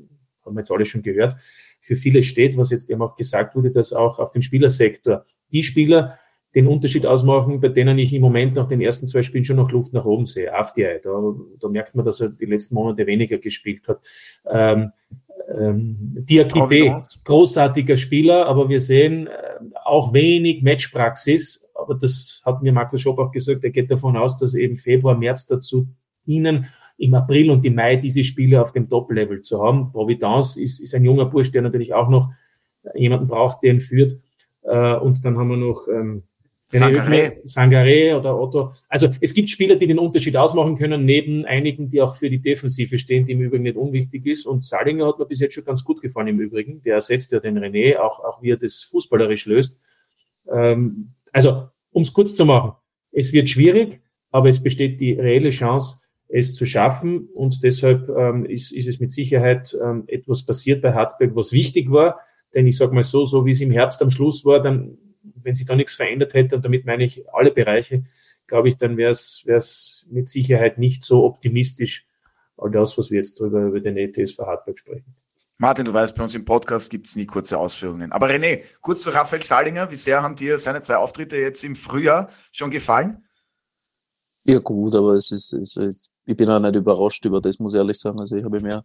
haben 0.44 0.54
wir 0.54 0.60
jetzt 0.60 0.72
alle 0.72 0.84
schon 0.84 1.02
gehört, 1.02 1.36
für 1.80 1.96
viele 1.96 2.22
steht, 2.22 2.56
was 2.56 2.70
jetzt 2.70 2.90
eben 2.90 3.02
auch 3.02 3.16
gesagt 3.16 3.54
wurde, 3.54 3.70
dass 3.70 3.92
auch 3.92 4.18
auf 4.18 4.30
dem 4.30 4.42
Spielersektor 4.42 5.24
die 5.52 5.62
Spieler 5.62 6.18
den 6.54 6.66
Unterschied 6.66 7.06
ausmachen, 7.06 7.60
bei 7.60 7.68
denen 7.68 7.98
ich 7.98 8.12
im 8.12 8.20
Moment 8.20 8.56
nach 8.56 8.66
den 8.66 8.80
ersten 8.80 9.06
zwei 9.06 9.22
Spielen 9.22 9.44
schon 9.44 9.56
noch 9.56 9.70
Luft 9.70 9.92
nach 9.92 10.04
oben 10.04 10.26
sehe. 10.26 10.54
AFDI, 10.54 11.00
da, 11.02 11.34
da 11.58 11.68
merkt 11.68 11.94
man, 11.94 12.04
dass 12.04 12.20
er 12.20 12.28
die 12.28 12.44
letzten 12.44 12.74
Monate 12.74 13.06
weniger 13.06 13.38
gespielt 13.38 13.88
hat. 13.88 14.00
Ähm, 14.46 14.92
ähm, 15.48 15.96
Diakite, 15.98 17.02
großartiger 17.24 17.96
Spieler, 17.96 18.46
aber 18.46 18.68
wir 18.68 18.80
sehen 18.80 19.26
äh, 19.26 19.30
auch 19.84 20.12
wenig 20.12 20.62
Matchpraxis. 20.62 21.70
Aber 21.74 21.94
das 21.94 22.42
hat 22.44 22.62
mir 22.62 22.72
Markus 22.72 23.00
Schopp 23.00 23.18
auch 23.18 23.32
gesagt. 23.32 23.64
Er 23.64 23.70
geht 23.70 23.90
davon 23.90 24.16
aus, 24.16 24.36
dass 24.38 24.54
eben 24.54 24.76
Februar, 24.76 25.16
März 25.16 25.46
dazu 25.46 25.88
dienen, 26.26 26.68
im 27.02 27.14
April 27.14 27.50
und 27.50 27.64
im 27.66 27.74
Mai 27.74 27.96
diese 27.96 28.22
Spiele 28.22 28.62
auf 28.62 28.72
dem 28.72 28.88
Top-Level 28.88 29.40
zu 29.40 29.60
haben. 29.60 29.90
Providence 29.90 30.56
ist, 30.56 30.78
ist 30.78 30.94
ein 30.94 31.04
junger 31.04 31.26
Bursch, 31.26 31.50
der 31.50 31.62
natürlich 31.62 31.92
auch 31.92 32.08
noch 32.08 32.30
jemanden 32.94 33.26
braucht, 33.26 33.62
der 33.62 33.72
ihn 33.72 33.80
führt. 33.80 34.20
Äh, 34.62 34.94
und 34.94 35.24
dann 35.24 35.36
haben 35.36 35.48
wir 35.48 35.56
noch 35.56 35.88
ähm, 35.88 36.22
Sangaré. 36.70 37.42
Sangaré 37.44 38.16
oder 38.16 38.38
Otto. 38.38 38.70
Also 38.88 39.08
es 39.20 39.34
gibt 39.34 39.50
Spieler, 39.50 39.74
die 39.74 39.88
den 39.88 39.98
Unterschied 39.98 40.36
ausmachen 40.36 40.78
können, 40.78 41.04
neben 41.04 41.44
einigen, 41.44 41.88
die 41.88 42.00
auch 42.00 42.14
für 42.14 42.30
die 42.30 42.40
Defensive 42.40 42.96
stehen, 42.98 43.24
die 43.24 43.32
im 43.32 43.40
Übrigen 43.40 43.64
nicht 43.64 43.76
unwichtig 43.76 44.24
ist. 44.26 44.46
Und 44.46 44.64
Salinger 44.64 45.08
hat 45.08 45.18
mir 45.18 45.26
bis 45.26 45.40
jetzt 45.40 45.54
schon 45.54 45.64
ganz 45.64 45.82
gut 45.82 46.00
gefallen 46.00 46.28
im 46.28 46.38
Übrigen. 46.38 46.82
Der 46.82 46.94
ersetzt 46.94 47.32
ja 47.32 47.40
den 47.40 47.58
René, 47.58 47.98
auch, 47.98 48.20
auch 48.20 48.42
wie 48.42 48.50
er 48.50 48.56
das 48.58 48.84
fußballerisch 48.84 49.46
löst. 49.46 49.80
Ähm, 50.52 51.08
also, 51.32 51.68
um 51.90 52.02
es 52.02 52.12
kurz 52.12 52.32
zu 52.32 52.44
machen, 52.44 52.74
es 53.10 53.32
wird 53.32 53.48
schwierig, 53.48 54.00
aber 54.30 54.48
es 54.48 54.62
besteht 54.62 55.00
die 55.00 55.14
reelle 55.14 55.50
Chance, 55.50 56.01
es 56.32 56.54
zu 56.54 56.66
schaffen. 56.66 57.28
Und 57.34 57.62
deshalb 57.62 58.08
ähm, 58.08 58.44
ist, 58.44 58.72
ist 58.72 58.88
es 58.88 59.00
mit 59.00 59.12
Sicherheit 59.12 59.76
ähm, 59.84 60.04
etwas 60.06 60.44
passiert 60.44 60.82
bei 60.82 60.94
Hartberg, 60.94 61.36
was 61.36 61.52
wichtig 61.52 61.90
war. 61.90 62.20
Denn 62.54 62.66
ich 62.66 62.76
sage 62.76 62.94
mal 62.94 63.02
so, 63.02 63.24
so 63.24 63.46
wie 63.46 63.52
es 63.52 63.60
im 63.60 63.70
Herbst 63.70 64.02
am 64.02 64.10
Schluss 64.10 64.44
war, 64.44 64.60
dann 64.60 64.98
wenn 65.44 65.54
sich 65.54 65.66
da 65.66 65.74
nichts 65.74 65.94
verändert 65.94 66.34
hätte, 66.34 66.56
und 66.56 66.64
damit 66.64 66.86
meine 66.86 67.04
ich 67.04 67.24
alle 67.32 67.50
Bereiche, 67.50 68.02
glaube 68.46 68.68
ich, 68.68 68.76
dann 68.76 68.96
wäre 68.96 69.10
es 69.10 70.08
mit 70.10 70.28
Sicherheit 70.28 70.78
nicht 70.78 71.04
so 71.04 71.24
optimistisch, 71.24 72.06
all 72.56 72.70
das, 72.70 72.98
was 72.98 73.10
wir 73.10 73.18
jetzt 73.18 73.38
drüber 73.40 73.62
über 73.62 73.80
den 73.80 73.96
ETS 73.96 74.32
für 74.32 74.46
Hardback 74.46 74.78
sprechen. 74.78 75.14
Martin, 75.58 75.84
du 75.84 75.92
weißt, 75.92 76.16
bei 76.16 76.24
uns 76.24 76.34
im 76.34 76.44
Podcast 76.44 76.90
gibt 76.90 77.06
es 77.06 77.14
nie 77.14 77.26
kurze 77.26 77.56
Ausführungen. 77.56 78.10
Aber 78.10 78.28
René, 78.28 78.62
kurz 78.80 79.02
zu 79.02 79.10
Raphael 79.10 79.42
Salinger. 79.42 79.90
Wie 79.90 79.96
sehr 79.96 80.22
haben 80.22 80.34
dir 80.34 80.58
seine 80.58 80.82
zwei 80.82 80.96
Auftritte 80.96 81.36
jetzt 81.36 81.62
im 81.62 81.76
Frühjahr 81.76 82.30
schon 82.50 82.70
gefallen? 82.70 83.24
Ja, 84.44 84.58
gut, 84.58 84.94
aber 84.94 85.14
es 85.14 85.30
ist, 85.30 85.52
es 85.52 85.76
ist, 85.76 86.10
ich 86.24 86.36
bin 86.36 86.50
auch 86.50 86.58
nicht 86.58 86.74
überrascht 86.74 87.24
über 87.24 87.40
das, 87.40 87.58
muss 87.58 87.74
ich 87.74 87.78
ehrlich 87.78 87.98
sagen. 87.98 88.18
Also 88.18 88.36
ich 88.36 88.44
habe 88.44 88.60
mir 88.60 88.84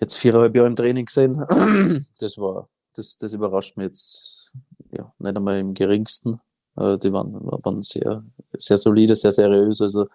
jetzt 0.00 0.16
viereinhalb 0.18 0.54
Jahre 0.54 0.68
im 0.68 0.76
Training 0.76 1.06
gesehen. 1.06 1.44
Das 2.20 2.36
war, 2.36 2.68
das, 2.94 3.16
das 3.16 3.32
überrascht 3.32 3.76
mich 3.76 3.86
jetzt 3.86 4.52
ja, 4.92 5.12
nicht 5.18 5.36
einmal 5.36 5.58
im 5.58 5.74
geringsten. 5.74 6.40
Die 6.76 7.12
waren, 7.12 7.32
waren 7.42 7.82
sehr, 7.82 8.22
sehr 8.56 8.78
solide, 8.78 9.16
sehr 9.16 9.32
seriös. 9.32 9.80
Also 9.80 10.06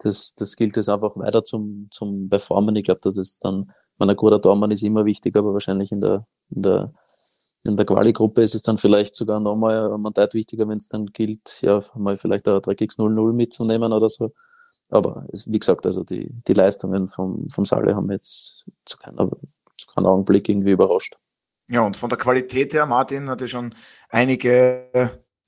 das, 0.00 0.34
das 0.34 0.56
gilt 0.56 0.76
es 0.76 0.88
einfach 0.88 1.16
weiter 1.16 1.44
zum, 1.44 1.88
zum 1.90 2.28
Performen. 2.28 2.74
Ich 2.76 2.84
glaube, 2.84 3.00
dass 3.02 3.16
es 3.16 3.38
dann, 3.38 3.72
ein 3.98 4.16
guter 4.16 4.42
Tormann 4.42 4.72
ist 4.72 4.82
immer 4.82 5.04
wichtig, 5.04 5.36
aber 5.36 5.52
wahrscheinlich 5.52 5.92
in 5.92 6.00
der, 6.00 6.26
in 6.50 6.62
der, 6.62 6.92
in 7.64 7.76
der 7.76 7.86
Quali-Gruppe 7.86 8.42
ist 8.42 8.54
es 8.54 8.62
dann 8.62 8.78
vielleicht 8.78 9.14
sogar 9.14 9.40
nochmal 9.40 9.92
ein 9.92 10.00
Mandat 10.00 10.34
wichtiger, 10.34 10.68
wenn 10.68 10.78
es 10.78 10.88
dann 10.88 11.06
gilt, 11.06 11.62
ja, 11.62 11.80
mal 11.94 12.16
vielleicht 12.16 12.48
ein 12.48 12.56
3x0-0 12.56 13.32
mitzunehmen 13.32 13.92
oder 13.92 14.08
so. 14.08 14.32
Aber 14.88 15.24
es, 15.32 15.50
wie 15.50 15.58
gesagt, 15.58 15.86
also 15.86 16.04
die, 16.04 16.28
die 16.46 16.52
Leistungen 16.52 17.08
vom, 17.08 17.48
vom 17.50 17.64
Saale 17.64 17.94
haben 17.94 18.10
jetzt 18.10 18.66
zu 18.84 18.98
keiner, 18.98 19.30
zu 19.78 19.86
keinem 19.94 20.06
Augenblick 20.06 20.48
irgendwie 20.48 20.72
überrascht. 20.72 21.16
Ja, 21.70 21.82
und 21.82 21.96
von 21.96 22.10
der 22.10 22.18
Qualität 22.18 22.74
her, 22.74 22.84
Martin 22.84 23.30
hatte 23.30 23.48
schon 23.48 23.74
einige 24.10 24.90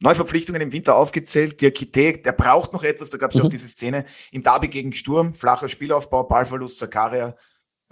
Neuverpflichtungen 0.01 0.63
im 0.63 0.73
Winter 0.73 0.97
aufgezählt. 0.97 1.61
Der 1.61 1.73
Kite, 1.73 2.19
der 2.19 2.33
braucht 2.33 2.73
noch 2.73 2.83
etwas. 2.83 3.11
Da 3.11 3.19
gab 3.19 3.31
es 3.31 3.37
mhm. 3.37 3.41
ja 3.41 3.47
auch 3.47 3.51
diese 3.51 3.69
Szene 3.69 4.05
im 4.31 4.43
Derby 4.43 4.69
gegen 4.69 4.93
Sturm, 4.93 5.35
flacher 5.35 5.69
Spielaufbau, 5.69 6.25
Ballverlust, 6.25 6.79
Zakaria. 6.79 7.35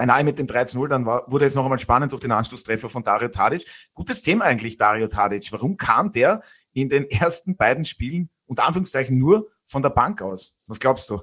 Beinahe 0.03 0.25
mit 0.25 0.37
dem 0.37 0.49
3-0, 0.49 0.89
dann 0.89 1.07
war, 1.07 1.31
wurde 1.31 1.45
es 1.45 1.55
noch 1.55 1.63
einmal 1.63 1.79
spannend 1.79 2.11
durch 2.11 2.23
den 2.23 2.33
Anschlusstreffer 2.33 2.89
von 2.89 3.05
Dario 3.05 3.29
Tadic. 3.29 3.65
Gutes 3.95 4.21
Thema 4.21 4.47
eigentlich, 4.47 4.77
Dario 4.77 5.07
Tadic. 5.07 5.53
Warum 5.53 5.77
kam 5.77 6.11
der 6.11 6.43
in 6.73 6.89
den 6.89 7.05
ersten 7.11 7.57
beiden 7.57 7.85
Spielen 7.85 8.29
unter 8.47 8.65
Anführungszeichen 8.65 9.17
nur 9.17 9.47
von 9.65 9.81
der 9.81 9.91
Bank 9.91 10.21
aus? 10.21 10.57
Was 10.67 10.81
glaubst 10.81 11.09
du? 11.09 11.21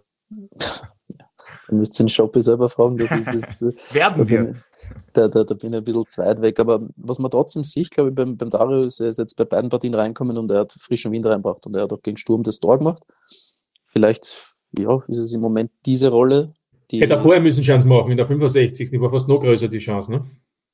Du 1.68 1.76
müsst 1.76 2.00
den 2.00 2.08
Shoppi 2.08 2.42
selber 2.42 2.70
fragen. 2.70 2.96
Dass 2.96 3.12
ich 3.12 3.26
das, 3.26 3.62
äh, 3.62 3.74
Werden 3.92 4.30
wir. 4.30 4.54
Da, 5.12 5.28
da, 5.28 5.44
da, 5.44 5.56
bin 5.56 5.74
ich 5.74 5.80
ein 5.80 5.84
bisschen 5.84 6.08
zu 6.08 6.22
weit 6.22 6.42
weg. 6.42 6.58
Aber 6.62 6.88
was 6.96 7.20
man 7.20 7.32
trotzdem 7.32 7.66
sieht, 7.66 7.92
glaube 7.92 8.12
ich, 8.12 8.16
beim, 8.16 8.38
beim 8.38 8.50
Dario 8.50 8.84
ist, 8.84 9.02
er 9.02 9.10
ist 9.10 9.20
jetzt 9.20 9.36
bei 9.36 9.44
beiden 9.44 9.70
Partien 9.70 9.94
reinkommen 9.94 10.38
und 10.38 10.50
er 10.52 10.60
hat 10.60 10.72
frischen 10.72 11.12
Wind 11.12 11.26
reinbracht 11.26 11.66
und 11.68 11.76
er 11.76 11.84
hat 11.84 11.92
auch 11.92 12.02
gegen 12.02 12.16
Sturm 12.16 12.44
das 12.44 12.62
Tor 12.62 12.78
gemacht. 12.78 13.04
Vielleicht, 13.88 14.56
ja, 14.78 15.04
ist 15.10 15.18
es 15.18 15.34
im 15.34 15.42
Moment 15.42 15.70
diese 15.86 16.08
Rolle. 16.12 16.54
Die 16.92 17.02
Hätte 17.02 17.14
er 17.14 17.22
vorher 17.22 17.42
müssen 17.42 17.62
Chance 17.62 17.88
machen, 17.88 18.12
in 18.12 18.18
der 18.18 18.26
65. 18.26 18.90
Die 18.90 19.02
war 19.02 19.10
fast 19.12 19.28
noch 19.28 19.40
größer, 19.40 19.68
die 19.68 19.78
Chance, 19.78 20.12
ne? 20.12 20.26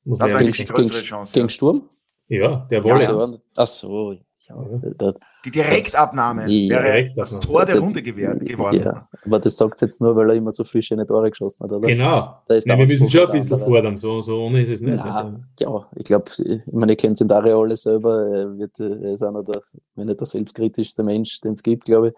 Muss 0.04 0.18
das 0.18 0.32
war 0.32 0.38
gegen, 0.38 0.52
gegen, 0.52 0.90
Chance, 0.90 1.32
gegen 1.34 1.46
ja. 1.46 1.48
Sturm? 1.50 1.88
Ja, 2.28 2.56
der 2.70 2.84
Wolle. 2.84 3.02
Ja, 3.02 3.38
ach 3.56 3.66
so, 3.66 4.16
ja, 4.48 4.56
da, 4.96 5.12
die 5.44 5.50
Direktabnahme 5.50 6.48
ja, 6.48 6.82
wäre 6.82 7.12
das 7.16 7.36
Tor 7.40 7.64
der 7.64 7.80
Runde 7.80 8.00
geworden. 8.00 8.82
Ja, 8.82 9.08
aber 9.24 9.40
das 9.40 9.56
sagt 9.56 9.80
jetzt 9.80 10.00
nur, 10.00 10.14
weil 10.14 10.30
er 10.30 10.36
immer 10.36 10.52
so 10.52 10.62
viele 10.62 10.82
schöne 10.82 11.04
Tore 11.04 11.30
geschossen 11.30 11.64
hat, 11.64 11.72
oder? 11.72 11.86
Genau. 11.86 12.42
Nein, 12.48 12.78
wir 12.78 12.86
müssen 12.86 13.08
schon 13.08 13.26
ein 13.26 13.32
bisschen 13.32 13.58
fordern, 13.58 13.96
so, 13.96 14.20
so 14.20 14.44
ohne 14.44 14.62
ist 14.62 14.70
es 14.70 14.80
nicht. 14.80 14.96
Na, 14.96 15.40
ja, 15.58 15.88
ich 15.96 16.04
glaube, 16.04 16.30
ich 16.38 16.62
meine, 16.72 16.92
ihr 16.92 16.96
kennt 16.96 17.20
Dario 17.28 17.60
alle 17.60 17.76
selber, 17.76 18.26
er, 18.26 18.58
wird, 18.58 18.78
er 18.78 19.12
ist 19.12 19.22
einer 19.22 19.42
der, 19.42 19.60
wenn 19.96 20.06
nicht 20.06 20.20
der 20.20 20.26
selbstkritischste 20.26 21.02
Mensch, 21.02 21.40
den 21.40 21.52
es 21.52 21.62
gibt, 21.62 21.84
glaube 21.84 22.08
ich. 22.08 22.14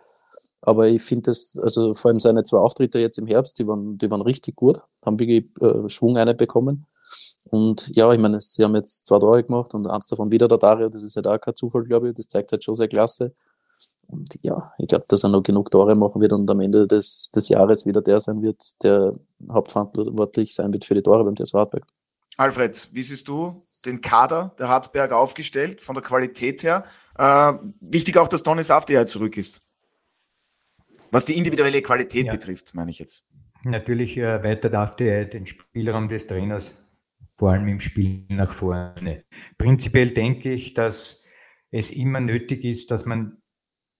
Aber 0.60 0.88
ich 0.88 1.02
finde 1.02 1.30
das, 1.30 1.58
also 1.62 1.94
vor 1.94 2.10
allem 2.10 2.18
seine 2.18 2.42
zwei 2.42 2.58
Auftritte 2.58 2.98
jetzt 2.98 3.18
im 3.18 3.26
Herbst, 3.26 3.58
die 3.58 3.66
waren, 3.66 3.96
die 3.98 4.10
waren 4.10 4.22
richtig 4.22 4.56
gut, 4.56 4.80
haben 5.04 5.18
wirklich 5.18 5.46
äh, 5.60 5.88
Schwung 5.88 6.14
bekommen. 6.36 6.86
Und 7.50 7.88
ja, 7.94 8.12
ich 8.12 8.18
meine, 8.18 8.40
sie 8.40 8.64
haben 8.64 8.74
jetzt 8.74 9.06
zwei 9.06 9.18
Tore 9.18 9.42
gemacht 9.42 9.72
und 9.74 9.86
eins 9.86 10.08
davon 10.08 10.30
wieder 10.30 10.48
der 10.48 10.58
Dario, 10.58 10.88
das 10.88 11.02
ist 11.02 11.16
halt 11.16 11.26
auch 11.26 11.40
kein 11.40 11.54
Zufall, 11.54 11.82
glaube 11.82 12.08
ich. 12.08 12.14
Das 12.14 12.26
zeigt 12.26 12.52
halt 12.52 12.64
schon 12.64 12.74
sehr 12.74 12.88
klasse. 12.88 13.34
Und 14.08 14.38
ja, 14.42 14.72
ich 14.78 14.88
glaube, 14.88 15.04
dass 15.08 15.22
er 15.22 15.30
noch 15.30 15.42
genug 15.42 15.70
Tore 15.70 15.94
machen 15.94 16.20
wird 16.20 16.32
und 16.32 16.50
am 16.50 16.60
Ende 16.60 16.86
des, 16.86 17.30
des 17.30 17.48
Jahres 17.48 17.86
wieder 17.86 18.00
der 18.00 18.20
sein 18.20 18.42
wird, 18.42 18.82
der 18.82 19.12
hauptverantwortlich 19.50 20.54
sein 20.54 20.72
wird 20.72 20.84
für 20.84 20.94
die 20.94 21.02
Tore 21.02 21.24
beim 21.24 21.36
TSV 21.36 21.54
Hartberg. 21.54 21.84
Alfred, 22.38 22.90
wie 22.92 23.02
siehst 23.02 23.28
du 23.28 23.52
den 23.84 24.00
Kader 24.00 24.54
der 24.58 24.68
Hartberg 24.68 25.12
aufgestellt, 25.12 25.80
von 25.80 25.94
der 25.94 26.04
Qualität 26.04 26.62
her? 26.62 26.84
Äh, 27.18 27.54
wichtig 27.80 28.16
auch, 28.16 28.28
dass 28.28 28.42
Donis 28.42 28.70
After 28.70 29.06
zurück 29.06 29.36
ist. 29.36 29.60
Was 31.10 31.24
die 31.24 31.36
individuelle 31.36 31.82
Qualität 31.82 32.26
ja. 32.26 32.32
betrifft, 32.32 32.74
meine 32.74 32.90
ich 32.90 32.98
jetzt. 32.98 33.24
Natürlich 33.64 34.16
erweitert 34.16 34.74
After 34.74 35.24
den 35.24 35.46
Spielraum 35.46 36.08
des 36.08 36.26
Trainers, 36.26 36.84
vor 37.36 37.52
allem 37.52 37.68
im 37.68 37.80
Spiel 37.80 38.24
nach 38.28 38.52
vorne. 38.52 39.24
Prinzipiell 39.56 40.10
denke 40.10 40.52
ich, 40.52 40.74
dass 40.74 41.24
es 41.70 41.90
immer 41.90 42.20
nötig 42.20 42.64
ist, 42.64 42.90
dass 42.90 43.04
man 43.04 43.38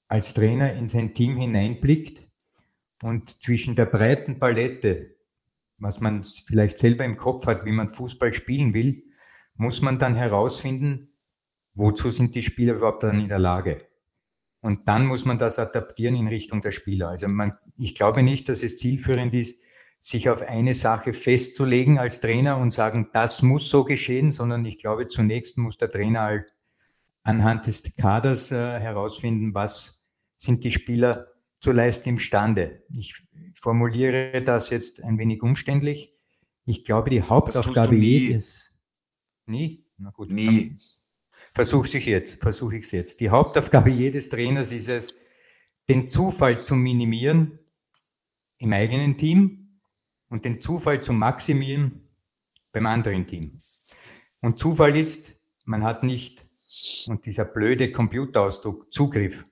als 0.09 0.33
Trainer 0.35 0.73
in 0.73 0.89
sein 0.89 1.13
Team 1.15 1.37
hineinblickt 1.37 2.29
und 3.03 3.43
zwischen 3.43 3.75
der 3.75 3.87
breiten 3.87 4.39
Palette 4.39 5.19
was 5.79 6.01
man 6.01 6.23
vielleicht 6.23 6.79
selber 6.79 7.05
im 7.05 7.17
Kopf 7.17 7.47
hat, 7.47 7.65
wie 7.65 7.73
man 7.73 7.89
Fußball 7.89 8.33
spielen 8.33 8.75
will, 8.75 9.05
muss 9.55 9.81
man 9.81 9.99
dann 9.99 10.15
herausfinden, 10.15 11.15
wozu 11.75 12.11
sind 12.11 12.35
die 12.35 12.43
Spieler 12.43 12.75
überhaupt 12.75 13.05
dann 13.05 13.21
in 13.21 13.29
der 13.29 13.39
Lage. 13.39 13.88
Und 14.61 14.89
dann 14.89 15.07
muss 15.07 15.25
man 15.25 15.39
das 15.39 15.59
adaptieren 15.59 16.17
in 16.17 16.29
Richtung 16.29 16.61
der 16.63 16.73
Spieler. 16.73 17.11
Also 17.11 17.29
man, 17.29 17.57
ich 17.77 17.95
glaube 17.95 18.23
nicht, 18.23 18.49
dass 18.49 18.63
es 18.63 18.77
zielführend 18.79 19.35
ist, 19.35 19.61
sich 20.01 20.29
auf 20.29 20.43
eine 20.43 20.75
Sache 20.75 21.13
festzulegen 21.13 21.99
als 21.99 22.21
Trainer 22.21 22.59
und 22.59 22.73
sagen, 22.73 23.11
das 23.13 23.43
muss 23.43 23.69
so 23.69 23.85
geschehen, 23.85 24.31
sondern 24.31 24.65
ich 24.65 24.79
glaube, 24.79 25.09
zunächst 25.09 25.59
muss 25.59 25.77
der 25.77 25.91
Trainer 25.91 26.21
halt 26.23 26.55
anhand 27.25 27.67
des 27.67 27.95
Kaders 27.97 28.53
äh, 28.53 28.57
herausfinden, 28.57 29.55
was 29.55 30.07
sind 30.37 30.65
die 30.65 30.71
Spieler 30.71 31.29
zu 31.61 31.73
leisten 31.73 32.11
imstande. 32.11 32.83
Ich 32.95 33.23
formuliere 33.55 34.43
das 34.43 34.71
jetzt 34.71 35.03
ein 35.03 35.19
wenig 35.19 35.43
umständlich. 35.43 36.15
Ich 36.65 36.85
glaube, 36.85 37.11
die 37.11 37.23
Hauptaufgabe 37.23 37.97
jedes. 37.97 38.79
Nie? 39.47 39.85
Na 39.97 40.11
gut. 40.11 40.31
Nie. 40.31 40.77
Versuche 41.59 41.99
ich 41.99 42.07
jetzt, 42.07 42.41
versuche 42.41 42.79
es 42.79 42.93
jetzt. 42.93 43.19
Die 43.19 43.31
Hauptaufgabe 43.31 43.91
jedes 43.91 44.29
Trainers 44.29 44.71
ist 44.71 44.89
es, 44.89 45.13
den 45.89 46.07
Zufall 46.07 46.63
zu 46.63 46.77
minimieren 46.77 47.59
im 48.59 48.73
eigenen 48.73 49.17
Team 49.17 49.81
und 50.29 50.45
den 50.45 50.61
Zufall 50.61 51.03
zu 51.03 51.13
maximieren 51.13 52.09
beim 52.71 52.87
anderen 52.87 53.27
Team. 53.27 53.61
Und 54.41 54.61
Zufall 54.61 54.97
ist, 54.97 55.41
man 55.65 55.83
hat 55.83 56.05
nicht, 56.05 56.47
und 57.09 57.27
dieser 57.27 57.45
blöde 57.45 57.91
Computerausdruck, 57.91 58.93
Zugriff 58.93 59.43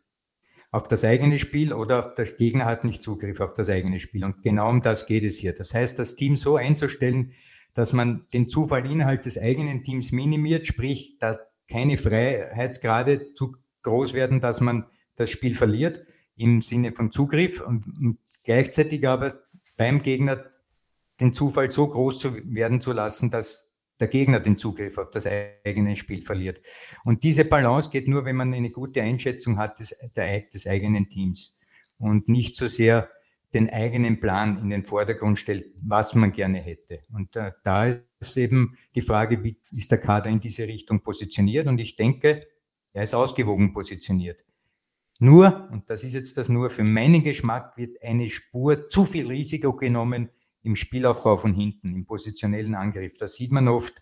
auf 0.71 0.87
das 0.87 1.03
eigene 1.03 1.41
Spiel 1.41 1.73
oder 1.73 2.15
der 2.17 2.27
Gegner 2.27 2.67
hat 2.67 2.85
nicht 2.85 3.03
Zugriff 3.03 3.41
auf 3.41 3.55
das 3.55 3.69
eigene 3.69 3.99
Spiel. 3.99 4.25
Und 4.25 4.43
genau 4.45 4.71
um 4.71 4.81
das 4.81 5.07
geht 5.07 5.25
es 5.25 5.39
hier. 5.39 5.55
Das 5.55 5.75
heißt, 5.75 5.99
das 5.99 6.15
Team 6.15 6.37
so 6.37 6.55
einzustellen, 6.55 7.33
dass 7.75 7.93
man 7.93 8.25
den 8.33 8.49
Zufall 8.49 8.89
innerhalb 8.89 9.25
des 9.25 9.37
eigenen 9.39 9.83
Teams 9.83 10.13
minimiert, 10.13 10.69
sprich, 10.69 11.19
dass 11.19 11.39
keine 11.69 11.97
Freiheitsgrade 11.97 13.35
zu 13.35 13.57
groß 13.83 14.15
werden, 14.15 14.41
dass 14.41 14.61
man 14.61 14.87
das 15.17 15.31
Spiel 15.31 15.55
verliert 15.55 16.05
im 16.37 16.61
Sinne 16.61 16.93
von 16.93 17.11
Zugriff 17.11 17.61
und 17.61 18.19
gleichzeitig 18.45 19.07
aber 19.07 19.41
beim 19.77 20.03
Gegner 20.03 20.45
den 21.21 21.33
Zufall 21.33 21.71
so 21.71 21.89
groß 21.89 22.19
zu 22.19 22.55
werden 22.55 22.81
zu 22.81 22.93
lassen, 22.93 23.31
dass 23.31 23.73
der 23.99 24.09
Gegner 24.09 24.41
den 24.41 24.59
Zugriff 24.59 24.99
auf 24.99 25.11
das 25.11 25.27
eigene 25.27 25.97
Spiel 25.97 26.23
verliert. 26.23 26.61
Und 27.05 27.23
diese 27.23 27.47
Balance 27.47 27.91
geht 27.91 28.09
nur, 28.09 28.27
wenn 28.27 28.37
man 28.37 28.53
eine 28.53 28.69
gute 28.69 29.01
Einschätzung 29.01 29.59
hat 29.59 29.79
des, 29.79 29.97
der, 30.15 30.41
des 30.41 30.67
eigenen 30.67 31.09
Teams 31.09 31.57
und 31.99 32.29
nicht 32.29 32.57
so 32.57 32.67
sehr 32.67 33.09
den 33.57 33.71
eigenen 33.71 34.21
Plan 34.21 34.59
in 34.59 34.69
den 34.69 34.85
Vordergrund 34.85 35.39
stellt, 35.39 35.67
was 35.83 36.15
man 36.15 36.31
gerne 36.31 36.59
hätte. 36.59 36.99
Und 37.13 37.35
äh, 37.37 37.53
da 37.65 37.87
ist 38.21 38.37
eben 38.37 38.77
die 38.95 39.01
Frage, 39.01 39.43
wie 39.43 39.57
ist 39.73 39.91
der 39.91 39.99
Kader 39.99 40.29
in 40.31 40.39
diese 40.39 40.67
Richtung 40.67 41.01
positioniert? 41.01 41.67
Und 41.67 41.81
ich 41.81 41.97
denke, 41.97 42.47
er 42.93 43.03
ist 43.03 43.15
ausgewogen 43.15 43.73
positioniert. 43.73 44.37
Nur, 45.19 45.69
und 45.71 45.89
das 45.89 46.05
ist 46.05 46.13
jetzt 46.13 46.37
das 46.37 46.51
nur, 46.51 46.69
für 46.69 46.85
meinen 46.85 47.25
Geschmack 47.25 47.77
wird 47.79 48.03
eine 48.03 48.29
Spur 48.29 48.91
zu 48.91 49.07
viel 49.07 49.27
Risiko 49.27 49.73
genommen, 49.73 50.29
im 50.63 50.77
Spielaufbau 50.77 51.39
von 51.39 51.55
hinten, 51.55 51.95
im 51.95 52.05
positionellen 52.05 52.75
Angriff. 52.75 53.17
Das 53.19 53.37
sieht 53.37 53.53
man 53.53 53.69
oft. 53.69 53.95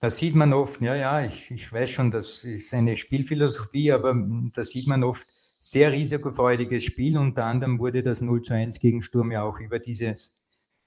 Da 0.00 0.08
sieht 0.08 0.34
man 0.34 0.54
oft, 0.54 0.80
ja, 0.80 0.96
ja, 0.96 1.24
ich, 1.24 1.50
ich 1.50 1.70
weiß 1.70 1.90
schon, 1.90 2.10
das 2.10 2.42
ist 2.42 2.72
eine 2.72 2.96
Spielphilosophie, 2.96 3.92
aber 3.92 4.14
da 4.54 4.64
sieht 4.64 4.88
man 4.88 5.04
oft 5.04 5.26
sehr 5.60 5.92
risikofreudiges 5.92 6.84
Spiel. 6.84 7.16
Unter 7.16 7.44
anderem 7.44 7.78
wurde 7.78 8.02
das 8.02 8.20
0 8.20 8.42
zu 8.42 8.54
1 8.54 8.80
gegen 8.80 9.02
Sturm 9.02 9.30
ja 9.30 9.42
auch 9.42 9.60
über 9.60 9.78
dieses 9.78 10.34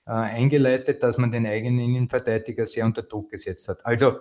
äh, 0.05 0.11
eingeleitet, 0.11 1.01
dass 1.01 1.17
man 1.17 1.31
den 1.31 1.45
eigenen 1.45 1.79
Innenverteidiger 1.79 2.65
sehr 2.65 2.85
unter 2.85 3.03
Druck 3.03 3.31
gesetzt 3.31 3.69
hat. 3.69 3.85
Also 3.85 4.19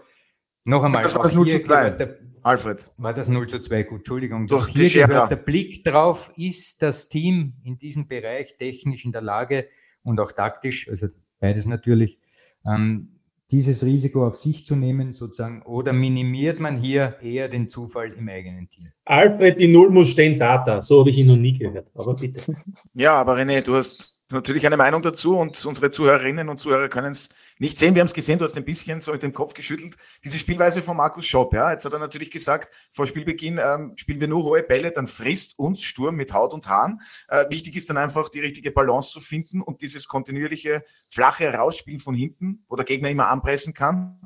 noch 0.64 0.84
einmal. 0.84 1.02
Das 1.02 1.16
war 1.16 1.24
das 1.24 1.34
0 1.34 1.48
zu 1.48 1.64
2, 1.64 1.90
der, 1.90 2.18
Alfred. 2.42 2.92
War 2.98 3.14
das 3.14 3.28
0 3.28 3.48
zu 3.48 3.60
2, 3.60 3.82
gut, 3.82 3.98
Entschuldigung. 4.00 4.46
Durch 4.46 4.68
hier 4.68 5.08
gehört 5.08 5.32
der 5.32 5.36
Blick 5.36 5.82
drauf, 5.82 6.30
ist 6.36 6.82
das 6.82 7.08
Team 7.08 7.54
in 7.64 7.78
diesem 7.78 8.06
Bereich 8.06 8.56
technisch 8.56 9.04
in 9.04 9.10
der 9.10 9.22
Lage, 9.22 9.66
und 10.02 10.20
auch 10.20 10.32
taktisch, 10.32 10.88
also 10.88 11.08
beides 11.38 11.66
natürlich, 11.66 12.18
ähm, 12.66 13.20
dieses 13.50 13.84
Risiko 13.84 14.26
auf 14.26 14.36
sich 14.36 14.64
zu 14.64 14.76
nehmen, 14.76 15.12
sozusagen, 15.12 15.62
oder 15.62 15.92
minimiert 15.92 16.58
man 16.58 16.78
hier 16.78 17.16
eher 17.22 17.48
den 17.48 17.68
Zufall 17.68 18.12
im 18.12 18.28
eigenen 18.28 18.68
Team? 18.70 18.88
Alfred, 19.04 19.58
die 19.58 19.68
Null 19.68 19.90
muss 19.90 20.10
stehen, 20.10 20.38
Data. 20.38 20.80
So 20.80 21.00
habe 21.00 21.10
ich 21.10 21.18
ihn 21.18 21.26
noch 21.26 21.36
nie 21.36 21.52
gehört. 21.58 21.88
Aber 21.94 22.14
bitte. 22.14 22.40
Ja, 22.94 23.14
aber 23.14 23.36
René, 23.36 23.64
du 23.64 23.74
hast 23.74 24.21
natürlich 24.32 24.66
eine 24.66 24.76
Meinung 24.76 25.02
dazu 25.02 25.36
und 25.36 25.64
unsere 25.64 25.90
Zuhörerinnen 25.90 26.48
und 26.48 26.58
Zuhörer 26.58 26.88
können 26.88 27.12
es 27.12 27.28
nicht 27.58 27.78
sehen. 27.78 27.94
Wir 27.94 28.00
haben 28.00 28.06
es 28.06 28.14
gesehen, 28.14 28.38
du 28.38 28.44
hast 28.44 28.56
ein 28.56 28.64
bisschen 28.64 29.00
so 29.00 29.12
mit 29.12 29.22
dem 29.22 29.32
Kopf 29.32 29.54
geschüttelt. 29.54 29.94
Diese 30.24 30.38
Spielweise 30.38 30.82
von 30.82 30.96
Markus 30.96 31.26
Schopp, 31.26 31.54
ja, 31.54 31.72
jetzt 31.72 31.84
hat 31.84 31.92
er 31.92 31.98
natürlich 31.98 32.30
gesagt, 32.30 32.68
vor 32.90 33.06
Spielbeginn 33.06 33.60
ähm, 33.62 33.92
spielen 33.96 34.20
wir 34.20 34.28
nur 34.28 34.44
hohe 34.44 34.62
Bälle, 34.62 34.90
dann 34.90 35.06
frisst 35.06 35.58
uns 35.58 35.82
Sturm 35.82 36.16
mit 36.16 36.32
Haut 36.32 36.52
und 36.52 36.68
Haaren. 36.68 37.00
Äh, 37.28 37.48
wichtig 37.50 37.76
ist 37.76 37.88
dann 37.90 37.96
einfach, 37.96 38.28
die 38.28 38.40
richtige 38.40 38.70
Balance 38.70 39.10
zu 39.10 39.20
finden 39.20 39.60
und 39.60 39.82
dieses 39.82 40.08
kontinuierliche 40.08 40.84
flache 41.08 41.52
Rausspielen 41.52 42.00
von 42.00 42.14
hinten, 42.14 42.64
wo 42.68 42.76
der 42.76 42.84
Gegner 42.84 43.10
immer 43.10 43.28
anpressen 43.28 43.74
kann. 43.74 44.20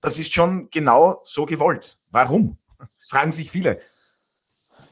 Das 0.00 0.18
ist 0.18 0.32
schon 0.32 0.68
genau 0.70 1.20
so 1.24 1.46
gewollt. 1.46 1.98
Warum? 2.10 2.58
Fragen 3.08 3.32
sich 3.32 3.50
viele. 3.50 3.78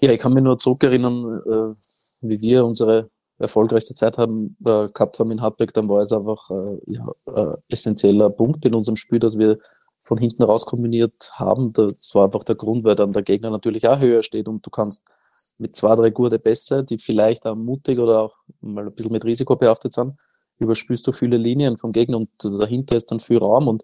Ja, 0.01 0.11
ich 0.11 0.21
kann 0.21 0.33
mich 0.33 0.43
nur 0.43 0.59
zurückerinnern, 0.59 1.43
äh, 1.47 1.75
wie 2.21 2.41
wir 2.41 2.65
unsere 2.65 3.11
erfolgreichste 3.39 3.95
Zeit 3.95 4.19
haben, 4.19 4.57
äh, 4.65 4.87
gehabt 4.93 5.19
haben 5.19 5.31
in 5.31 5.43
Hartberg, 5.43 5.73
dann 5.75 5.89
war 5.89 6.01
es 6.01 6.13
einfach 6.13 6.51
äh, 6.51 6.79
ja, 6.87 7.07
äh, 7.27 7.57
essentieller 7.69 8.31
Punkt 8.31 8.65
in 8.65 8.75
unserem 8.75 8.97
Spiel, 8.97 9.19
dass 9.19 9.39
wir 9.39 9.59
von 10.01 10.19
hinten 10.19 10.43
raus 10.43 10.67
kombiniert 10.67 11.31
haben. 11.33 11.73
Das 11.73 12.15
war 12.15 12.27
einfach 12.27 12.45
der 12.45 12.57
Grund, 12.57 12.85
weil 12.85 12.95
dann 12.95 13.13
der 13.13 13.23
Gegner 13.23 13.51
natürlich 13.51 13.89
auch 13.89 13.99
höher 13.99 14.23
steht 14.23 14.49
und 14.49 14.65
du 14.65 14.71
kannst 14.71 15.11
mit 15.59 15.75
zwei, 15.77 15.97
drei 15.97 16.11
gute 16.11 16.39
Pässe, 16.39 16.85
die 16.85 16.99
vielleicht 16.99 17.47
auch 17.47 17.57
mutig 17.57 17.99
oder 17.99 18.21
auch 18.21 18.37
mal 18.61 18.87
ein 18.87 18.95
bisschen 18.95 19.13
mit 19.13 19.25
Risiko 19.25 19.57
behaftet 19.57 19.93
sind, 19.93 20.15
überspürst 20.59 21.07
du 21.07 21.13
viele 21.13 21.37
Linien 21.37 21.79
vom 21.79 21.93
Gegner 21.93 22.19
und 22.19 22.29
dahinter 22.43 22.97
ist 22.97 23.11
dann 23.11 23.21
viel 23.21 23.39
Raum 23.39 23.69
und 23.69 23.83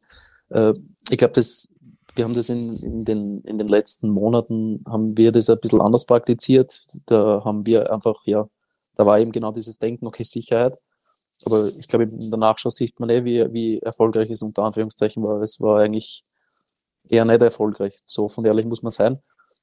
äh, 0.50 0.74
ich 1.10 1.18
glaube, 1.18 1.32
das 1.32 1.74
wir 2.14 2.24
haben 2.24 2.34
das 2.34 2.48
in, 2.48 2.72
in, 2.72 3.04
den, 3.04 3.40
in 3.42 3.58
den 3.58 3.68
letzten 3.68 4.10
Monaten, 4.10 4.82
haben 4.86 5.16
wir 5.16 5.32
das 5.32 5.48
ein 5.48 5.60
bisschen 5.60 5.80
anders 5.80 6.06
praktiziert. 6.06 6.82
Da 7.06 7.42
haben 7.44 7.66
wir 7.66 7.92
einfach, 7.92 8.22
ja, 8.24 8.48
da 8.96 9.06
war 9.06 9.18
eben 9.18 9.32
genau 9.32 9.52
dieses 9.52 9.78
Denken, 9.78 10.06
okay, 10.06 10.24
Sicherheit. 10.24 10.72
Aber 11.46 11.66
ich 11.66 11.88
glaube, 11.88 12.04
in 12.04 12.30
der 12.30 12.38
Nachschau 12.38 12.68
sieht 12.68 13.00
man 13.00 13.08
eh, 13.10 13.24
wie, 13.24 13.52
wie 13.52 13.78
erfolgreich 13.78 14.30
es 14.30 14.42
unter 14.42 14.64
Anführungszeichen 14.64 15.22
war. 15.22 15.40
Es 15.40 15.60
war 15.60 15.80
eigentlich 15.80 16.24
eher 17.08 17.24
nicht 17.24 17.42
erfolgreich. 17.42 17.96
So 18.06 18.28
von 18.28 18.44
ehrlich 18.44 18.66
muss 18.66 18.82
man 18.82 18.90
sein. 18.90 19.18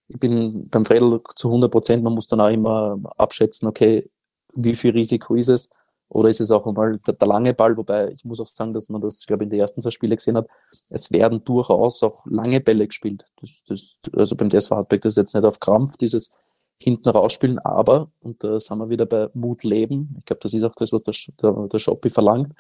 Ich 0.08 0.20
bin 0.20 0.70
beim 0.72 0.86
Fredel 0.86 1.22
zu 1.36 1.50
100 1.50 1.72
Prozent. 1.72 2.04
Man 2.04 2.14
muss 2.14 2.28
dann 2.28 2.42
auch 2.42 2.50
immer 2.50 3.00
abschätzen, 3.18 3.68
okay, 3.68 4.10
wie 4.56 4.76
viel 4.76 4.92
Risiko 4.92 5.36
ist 5.36 5.50
es? 5.50 5.70
Oder 6.10 6.30
ist 6.30 6.40
es 6.40 6.52
auch 6.52 6.66
einmal 6.66 6.98
der, 7.06 7.16
der 7.16 7.28
lange 7.28 7.54
Ball? 7.54 7.76
Wobei 7.76 8.12
ich 8.12 8.24
muss 8.24 8.40
auch 8.40 8.48
sagen, 8.48 8.74
dass 8.74 8.88
man 8.88 9.02
das, 9.02 9.26
glaube 9.26 9.44
ich, 9.44 9.48
in 9.48 9.50
den 9.52 9.60
ersten 9.60 9.82
zwei 9.82 9.92
Spielen 9.92 10.16
gesehen 10.16 10.38
hat. 10.38 10.48
Es 10.90 11.12
werden 11.12 11.44
durchaus 11.44 12.02
auch 12.02 12.26
lange 12.26 12.62
Bälle 12.62 12.88
gespielt. 12.88 13.26
Das, 13.42 13.64
das, 13.66 14.00
also 14.14 14.36
beim 14.36 14.50
DSV 14.50 14.72
Hartberg, 14.72 15.02
das 15.02 15.14
ist 15.14 15.18
jetzt 15.18 15.36
nicht 15.36 15.44
auf 15.44 15.60
Krampf, 15.60 15.98
dieses 15.98 16.32
hinten 16.80 17.10
rausspielen, 17.10 17.60
aber, 17.60 18.12
und 18.22 18.44
da 18.44 18.60
sind 18.60 18.78
wir 18.78 18.90
wieder 18.90 19.06
bei 19.06 19.30
Mut 19.34 19.64
leben, 19.64 20.16
ich 20.20 20.26
glaube, 20.26 20.40
das 20.42 20.54
ist 20.54 20.64
auch 20.64 20.76
das, 20.76 20.92
was 20.92 21.04
der, 21.04 21.14
der, 21.42 21.68
der 21.68 21.80
Shopee 21.80 22.10
verlangt, 22.10 22.54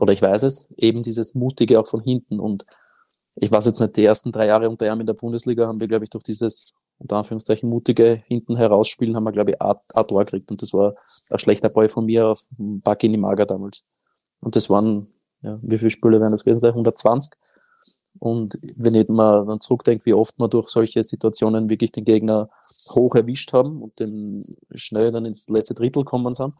oder 0.00 0.12
ich 0.12 0.22
weiß 0.22 0.44
es, 0.44 0.68
eben 0.76 1.02
dieses 1.02 1.34
Mutige 1.34 1.80
auch 1.80 1.86
von 1.86 2.00
hinten 2.00 2.38
und 2.38 2.64
ich 3.40 3.50
weiß 3.50 3.66
jetzt 3.66 3.80
nicht, 3.80 3.96
die 3.96 4.04
ersten 4.04 4.32
drei 4.32 4.46
Jahre 4.46 4.68
unter 4.68 4.92
ihm 4.92 5.00
in 5.00 5.06
der 5.06 5.14
Bundesliga 5.14 5.66
haben 5.66 5.80
wir, 5.80 5.86
glaube 5.86 6.04
ich, 6.04 6.10
durch 6.10 6.24
dieses, 6.24 6.72
unter 6.98 7.16
Anführungszeichen, 7.16 7.68
mutige 7.68 8.20
hinten 8.26 8.56
herausspielen, 8.56 9.14
haben 9.14 9.24
wir, 9.24 9.32
glaube 9.32 9.52
ich, 9.52 9.62
ein 9.62 9.76
Tor 10.08 10.24
gekriegt 10.24 10.50
und 10.50 10.60
das 10.62 10.72
war 10.72 10.92
ein 11.30 11.38
schlechter 11.38 11.68
Ball 11.68 11.88
von 11.88 12.04
mir 12.06 12.28
auf 12.28 12.48
die 12.58 13.16
Mager 13.16 13.46
damals. 13.46 13.84
Und 14.40 14.56
das 14.56 14.68
waren, 14.70 15.06
ja, 15.42 15.56
wie 15.62 15.78
viele 15.78 15.90
Spiele 15.90 16.20
werden 16.20 16.32
das 16.32 16.44
gewesen 16.44 16.60
sein? 16.60 16.70
120. 16.70 17.32
Und 18.18 18.58
wenn 18.76 18.94
ich 18.94 19.08
mal 19.08 19.46
dann 19.46 19.60
zurückdenke, 19.60 20.04
wie 20.06 20.14
oft 20.14 20.38
wir 20.38 20.48
durch 20.48 20.68
solche 20.68 21.02
Situationen 21.04 21.70
wirklich 21.70 21.92
den 21.92 22.04
Gegner 22.04 22.50
hoch 22.90 23.14
erwischt 23.14 23.52
haben 23.52 23.82
und 23.82 23.98
den 24.00 24.42
schnell 24.74 25.10
dann 25.10 25.24
ins 25.24 25.48
letzte 25.48 25.74
Drittel 25.74 26.04
kommen 26.04 26.32
sind, 26.32 26.54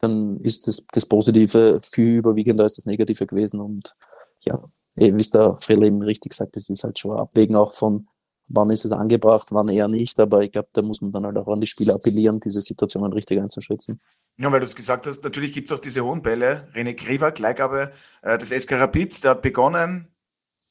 dann 0.00 0.40
ist 0.40 0.68
das, 0.68 0.86
das 0.92 1.06
Positive 1.06 1.78
viel 1.80 2.16
überwiegender 2.18 2.64
als 2.64 2.76
das 2.76 2.86
Negative 2.86 3.26
gewesen. 3.26 3.60
Und 3.60 3.96
ja, 4.40 4.62
wie 4.94 5.10
es 5.10 5.30
der 5.30 5.54
Frill 5.60 5.84
eben 5.84 6.02
richtig 6.02 6.34
sagt, 6.34 6.56
es 6.56 6.68
ist 6.68 6.84
halt 6.84 6.98
schon 6.98 7.16
abwägen 7.16 7.56
auch 7.56 7.74
von, 7.74 8.08
wann 8.48 8.70
ist 8.70 8.84
es 8.84 8.92
angebracht, 8.92 9.48
wann 9.50 9.68
eher 9.68 9.88
nicht, 9.88 10.20
aber 10.20 10.42
ich 10.42 10.52
glaube, 10.52 10.68
da 10.72 10.82
muss 10.82 11.00
man 11.00 11.12
dann 11.12 11.26
halt 11.26 11.36
auch 11.38 11.48
an 11.48 11.60
die 11.60 11.66
Spieler 11.66 11.94
appellieren, 11.94 12.40
diese 12.40 12.60
Situationen 12.60 13.12
richtig 13.12 13.40
einzuschätzen. 13.40 14.00
Ja, 14.38 14.52
weil 14.52 14.60
du 14.60 14.66
es 14.66 14.76
gesagt 14.76 15.06
hast, 15.06 15.24
natürlich 15.24 15.52
gibt 15.52 15.70
es 15.70 15.76
auch 15.76 15.80
diese 15.80 16.04
hohen 16.04 16.22
Bälle. 16.22 16.68
René 16.74 16.94
Kriwak, 16.94 17.38
Leihgabe 17.38 17.92
äh, 18.22 18.36
des 18.36 18.50
SK 18.50 18.72
Rapid, 18.72 19.24
der 19.24 19.30
hat 19.32 19.42
begonnen, 19.42 20.06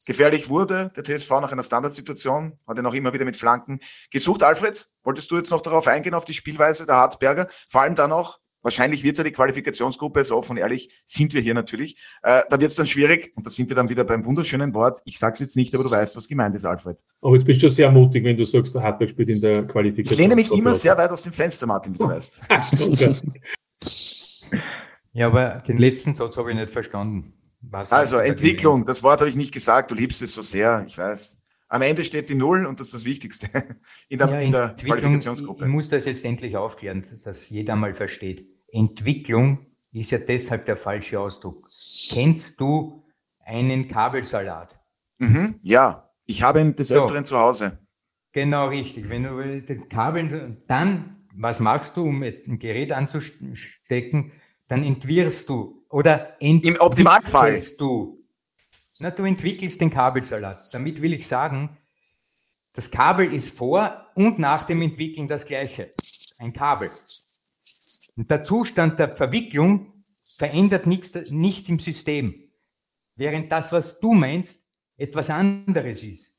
gefährlich 0.05 0.49
wurde, 0.49 0.91
der 0.95 1.03
TSV 1.03 1.29
nach 1.41 1.51
einer 1.51 1.63
Standardsituation, 1.63 2.53
hat 2.67 2.77
er 2.77 2.83
noch 2.83 2.93
immer 2.93 3.13
wieder 3.13 3.25
mit 3.25 3.35
Flanken 3.35 3.79
gesucht. 4.11 4.43
Alfred, 4.43 4.87
wolltest 5.03 5.31
du 5.31 5.37
jetzt 5.37 5.51
noch 5.51 5.61
darauf 5.61 5.87
eingehen, 5.87 6.13
auf 6.13 6.25
die 6.25 6.33
Spielweise 6.33 6.85
der 6.85 6.95
Harzberger? 6.95 7.47
Vor 7.69 7.81
allem 7.81 7.95
dann 7.95 8.11
auch, 8.11 8.39
wahrscheinlich 8.61 9.03
wird 9.03 9.13
es 9.13 9.17
ja 9.19 9.23
die 9.23 9.31
Qualifikationsgruppe, 9.31 10.23
so 10.23 10.37
offen 10.37 10.53
und 10.53 10.57
ehrlich 10.57 10.89
sind 11.05 11.33
wir 11.33 11.41
hier 11.41 11.53
natürlich. 11.53 11.97
Äh, 12.23 12.43
da 12.49 12.59
wird 12.59 12.71
es 12.71 12.75
dann 12.75 12.85
schwierig, 12.85 13.31
und 13.35 13.45
da 13.45 13.49
sind 13.49 13.69
wir 13.69 13.75
dann 13.75 13.89
wieder 13.89 14.03
beim 14.03 14.25
wunderschönen 14.25 14.73
Wort, 14.73 15.01
ich 15.05 15.19
sag's 15.19 15.39
jetzt 15.39 15.55
nicht, 15.55 15.73
aber 15.73 15.83
du 15.83 15.91
weißt, 15.91 16.15
was 16.15 16.27
gemeint 16.27 16.55
ist, 16.55 16.65
Alfred. 16.65 16.97
Aber 17.21 17.33
jetzt 17.33 17.45
bist 17.45 17.63
du 17.63 17.69
sehr 17.69 17.91
mutig, 17.91 18.23
wenn 18.23 18.37
du 18.37 18.45
sagst, 18.45 18.75
der 18.75 18.83
Hartberg 18.83 19.09
spielt 19.09 19.29
in 19.29 19.41
der 19.41 19.67
Qualifikation. 19.67 20.13
Ich 20.13 20.17
lehne 20.17 20.35
mich 20.35 20.51
immer 20.51 20.73
sehr 20.73 20.97
weit 20.97 21.11
aus 21.11 21.23
dem 21.23 21.33
Fenster, 21.33 21.67
Martin, 21.67 21.93
wie 21.93 21.99
du 21.99 22.07
weißt. 22.07 22.41
ja, 25.13 25.27
aber 25.27 25.63
den 25.67 25.77
letzten 25.77 26.13
Satz 26.13 26.37
habe 26.37 26.51
ich 26.51 26.57
nicht 26.57 26.69
verstanden. 26.69 27.33
Was 27.69 27.91
also 27.91 28.17
Entwicklung, 28.17 28.85
das 28.85 29.03
Wort 29.03 29.19
habe 29.19 29.29
ich 29.29 29.35
nicht 29.35 29.53
gesagt, 29.53 29.91
du 29.91 29.95
liebst 29.95 30.21
es 30.21 30.33
so 30.33 30.41
sehr, 30.41 30.83
ich 30.87 30.97
weiß. 30.97 31.37
Am 31.67 31.81
Ende 31.81 32.05
steht 32.05 32.29
die 32.29 32.35
Null 32.35 32.65
und 32.65 32.79
das 32.79 32.87
ist 32.87 32.93
das 32.93 33.05
Wichtigste 33.05 33.47
in 34.09 34.19
der, 34.19 34.29
ja, 34.29 34.39
in 34.39 34.51
der 34.51 34.75
Qualifikationsgruppe. 34.75 35.65
Ich 35.65 35.71
muss 35.71 35.89
das 35.89 36.05
jetzt 36.05 36.23
endlich 36.23 36.55
aufklären, 36.55 37.01
dass 37.01 37.23
das 37.23 37.49
jeder 37.49 37.75
mal 37.75 37.93
versteht. 37.93 38.47
Entwicklung 38.71 39.67
ist 39.91 40.11
ja 40.11 40.19
deshalb 40.19 40.65
der 40.65 40.77
falsche 40.77 41.19
Ausdruck. 41.19 41.67
Kennst 42.11 42.59
du 42.59 43.03
einen 43.43 43.87
Kabelsalat? 43.87 44.79
Mhm, 45.17 45.59
ja, 45.63 46.11
ich 46.25 46.43
habe 46.43 46.61
ihn 46.61 46.75
des 46.75 46.89
so. 46.89 46.95
Öfteren 46.95 47.25
zu 47.25 47.37
Hause. 47.37 47.79
Genau 48.31 48.67
richtig. 48.67 49.09
Wenn 49.09 49.23
du 49.23 49.61
den 49.61 49.87
Kabel, 49.87 50.57
dann, 50.67 51.25
was 51.33 51.59
machst 51.59 51.95
du, 51.95 52.03
um 52.03 52.21
ein 52.21 52.59
Gerät 52.59 52.91
anzustecken? 52.91 54.33
Dann 54.67 54.83
entwirrst 54.83 55.47
du 55.47 55.84
oder 55.95 56.35
Im 56.41 56.75
Optimalfall. 56.77 57.57
du. 57.79 58.19
Na, 58.99 59.11
du 59.11 59.23
entwickelst 59.23 59.79
den 59.79 59.89
Kabelsalat. 59.89 60.61
Damit 60.73 61.01
will 61.01 61.13
ich 61.13 61.25
sagen, 61.25 61.77
das 62.73 62.91
Kabel 62.91 63.33
ist 63.33 63.57
vor 63.57 64.05
und 64.13 64.37
nach 64.37 64.65
dem 64.65 64.81
Entwickeln 64.81 65.29
das 65.29 65.45
gleiche. 65.45 65.93
Ein 66.39 66.51
Kabel. 66.51 66.89
Und 68.17 68.29
der 68.29 68.43
Zustand 68.43 68.99
der 68.99 69.13
Verwicklung 69.13 70.03
verändert 70.17 70.85
nichts, 70.85 71.31
nichts 71.31 71.69
im 71.69 71.79
System. 71.79 72.51
Während 73.15 73.49
das, 73.49 73.71
was 73.71 74.01
du 74.01 74.13
meinst, 74.13 74.65
etwas 74.97 75.29
anderes 75.29 76.03
ist. 76.03 76.35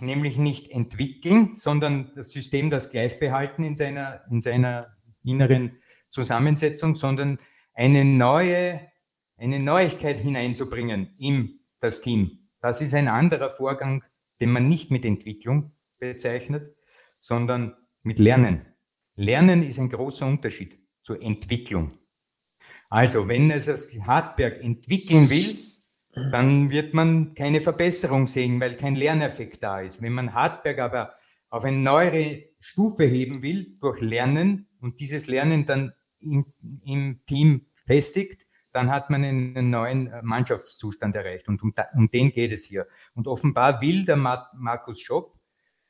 Nämlich 0.00 0.36
nicht 0.36 0.70
entwickeln, 0.70 1.56
sondern 1.56 2.12
das 2.14 2.30
System 2.30 2.68
das 2.68 2.90
gleich 2.90 3.18
behalten 3.18 3.64
in 3.64 3.74
seiner, 3.74 4.20
in 4.30 4.42
seiner 4.42 4.94
inneren 5.24 5.78
Zusammensetzung, 6.10 6.94
sondern 6.94 7.38
eine 7.74 8.04
neue, 8.04 8.80
eine 9.36 9.58
Neuigkeit 9.58 10.20
hineinzubringen 10.20 11.14
in 11.18 11.60
das 11.80 12.00
Team. 12.00 12.48
Das 12.60 12.80
ist 12.80 12.94
ein 12.94 13.08
anderer 13.08 13.50
Vorgang, 13.50 14.04
den 14.40 14.52
man 14.52 14.68
nicht 14.68 14.90
mit 14.90 15.04
Entwicklung 15.04 15.72
bezeichnet, 15.98 16.76
sondern 17.20 17.76
mit 18.02 18.18
Lernen. 18.18 18.66
Lernen 19.14 19.62
ist 19.62 19.78
ein 19.78 19.90
großer 19.90 20.26
Unterschied 20.26 20.78
zur 21.02 21.22
Entwicklung. 21.22 21.94
Also, 22.88 23.28
wenn 23.28 23.50
es 23.50 23.66
das 23.66 23.88
Hartberg 24.06 24.62
entwickeln 24.62 25.30
will, 25.30 25.56
dann 26.30 26.70
wird 26.70 26.94
man 26.94 27.34
keine 27.34 27.60
Verbesserung 27.60 28.26
sehen, 28.26 28.60
weil 28.60 28.76
kein 28.76 28.94
Lerneffekt 28.94 29.62
da 29.62 29.80
ist. 29.80 30.02
Wenn 30.02 30.12
man 30.12 30.34
Hartberg 30.34 30.78
aber 30.78 31.14
auf 31.48 31.64
eine 31.64 31.78
neuere 31.78 32.44
Stufe 32.60 33.04
heben 33.04 33.42
will 33.42 33.74
durch 33.80 34.00
Lernen 34.00 34.68
und 34.80 35.00
dieses 35.00 35.26
Lernen 35.26 35.64
dann 35.66 35.92
im, 36.22 36.46
im 36.84 37.20
Team 37.26 37.66
festigt, 37.74 38.46
dann 38.72 38.90
hat 38.90 39.10
man 39.10 39.22
einen 39.22 39.70
neuen 39.70 40.06
äh, 40.06 40.22
Mannschaftszustand 40.22 41.14
erreicht. 41.14 41.48
Und 41.48 41.62
um, 41.62 41.74
um 41.94 42.10
den 42.10 42.30
geht 42.30 42.52
es 42.52 42.64
hier. 42.64 42.86
Und 43.14 43.28
offenbar 43.28 43.80
will 43.80 44.04
der 44.04 44.16
Markus 44.16 45.00
Schopp 45.00 45.34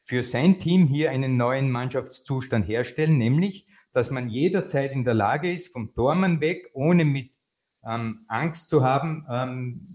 für 0.04 0.22
sein 0.22 0.58
Team 0.58 0.88
hier 0.88 1.10
einen 1.10 1.36
neuen 1.36 1.70
Mannschaftszustand 1.70 2.66
herstellen, 2.66 3.18
nämlich, 3.18 3.66
dass 3.92 4.10
man 4.10 4.28
jederzeit 4.28 4.92
in 4.92 5.04
der 5.04 5.14
Lage 5.14 5.52
ist, 5.52 5.72
vom 5.72 5.94
Tormann 5.94 6.40
weg, 6.40 6.70
ohne 6.72 7.04
mit 7.04 7.38
ähm, 7.84 8.18
Angst 8.28 8.68
zu 8.68 8.84
haben, 8.84 9.26
ähm, 9.30 9.86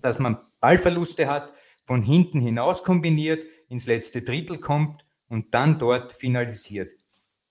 dass 0.00 0.18
man 0.18 0.38
Ballverluste 0.60 1.28
hat, 1.28 1.52
von 1.84 2.02
hinten 2.02 2.40
hinaus 2.40 2.84
kombiniert, 2.84 3.44
ins 3.68 3.86
letzte 3.86 4.22
Drittel 4.22 4.58
kommt 4.58 5.04
und 5.28 5.52
dann 5.54 5.78
dort 5.78 6.12
finalisiert. 6.12 6.92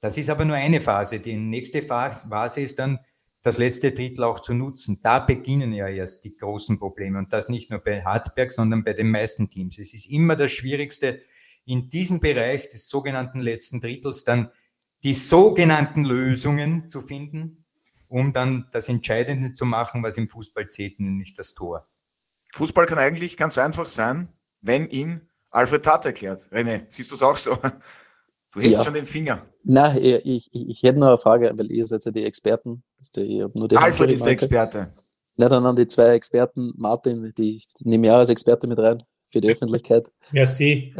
Das 0.04 0.18
ist 0.18 0.30
aber 0.30 0.44
nur 0.44 0.58
eine 0.58 0.82
Phase. 0.82 1.22
Die 1.22 1.38
nächste 1.38 1.82
Phase 1.82 2.60
ist 2.60 2.78
dann 2.78 3.00
das 3.42 3.58
letzte 3.58 3.94
Drittel 3.94 4.26
auch 4.26 4.42
zu 4.42 4.54
nutzen. 4.54 5.00
Da 5.02 5.20
beginnen 5.20 5.72
ja 5.72 5.88
erst 5.88 6.26
die 6.26 6.36
großen 6.36 6.78
Probleme 6.78 7.20
und 7.20 7.32
das 7.32 7.48
nicht 7.48 7.70
nur 7.70 7.80
bei 7.80 8.04
Hartberg, 8.04 8.52
sondern 8.52 8.84
bei 8.84 8.92
den 8.92 9.10
meisten 9.10 9.50
Teams. 9.50 9.80
Es 9.80 9.94
ist 9.94 10.12
immer 10.12 10.36
das 10.36 10.52
Schwierigste, 10.52 11.22
in 11.64 11.88
diesem 11.88 12.20
Bereich 12.20 12.68
des 12.68 12.90
sogenannten 12.90 13.40
letzten 13.40 13.80
Drittels 13.80 14.26
dann 14.26 14.52
die 15.04 15.14
sogenannten 15.14 16.04
Lösungen 16.04 16.90
zu 16.90 17.00
finden, 17.00 17.64
um 18.10 18.34
dann 18.34 18.68
das 18.74 18.90
Entscheidende 18.90 19.54
zu 19.54 19.64
machen, 19.64 20.04
was 20.04 20.18
im 20.18 20.28
Fußball 20.28 20.68
zählt, 20.68 21.00
nämlich 21.00 21.34
das 21.34 21.54
Tor. 21.54 21.88
Fußball 22.52 22.88
kann 22.88 23.00
eigentlich 23.00 23.38
ganz 23.38 23.58
einfach 23.58 23.88
sein, 23.88 24.28
wenn 24.60 24.90
ihn 24.90 25.30
Alfred 25.50 25.86
Tat 25.86 26.04
erklärt. 26.04 26.50
René, 26.52 26.84
siehst 26.90 27.10
du 27.12 27.16
es 27.16 27.24
auch 27.24 27.38
so? 27.38 27.58
Du 28.54 28.62
hebst 28.62 28.78
ja. 28.78 28.84
schon 28.84 28.94
den 28.94 29.06
Finger. 29.06 29.42
Nein, 29.64 29.98
ich, 29.98 30.50
ich, 30.54 30.70
ich 30.70 30.84
hätte 30.84 31.00
noch 31.00 31.08
eine 31.08 31.18
Frage, 31.18 31.52
weil 31.56 31.72
ihr 31.72 31.88
seid 31.88 32.06
ja 32.06 32.12
die 32.12 32.24
Experten. 32.24 32.84
Die 33.16 33.44
Alfred 33.76 34.12
ist 34.12 34.26
der 34.26 34.34
Experte. 34.34 34.94
Ja, 35.40 35.50
dann 35.50 35.66
an 35.66 35.76
die 35.76 35.88
zwei 35.88 36.10
Experten, 36.10 36.72
Martin, 36.78 37.34
die, 37.36 37.64
die 37.80 37.88
nehme 37.90 38.08
ich 38.08 38.14
auch 38.14 38.18
als 38.18 38.30
Experte 38.30 38.68
mit 38.68 38.78
rein 38.78 39.04
für 39.26 39.42
die 39.42 39.50
Öffentlichkeit. 39.50 40.12
Merci. 40.32 40.94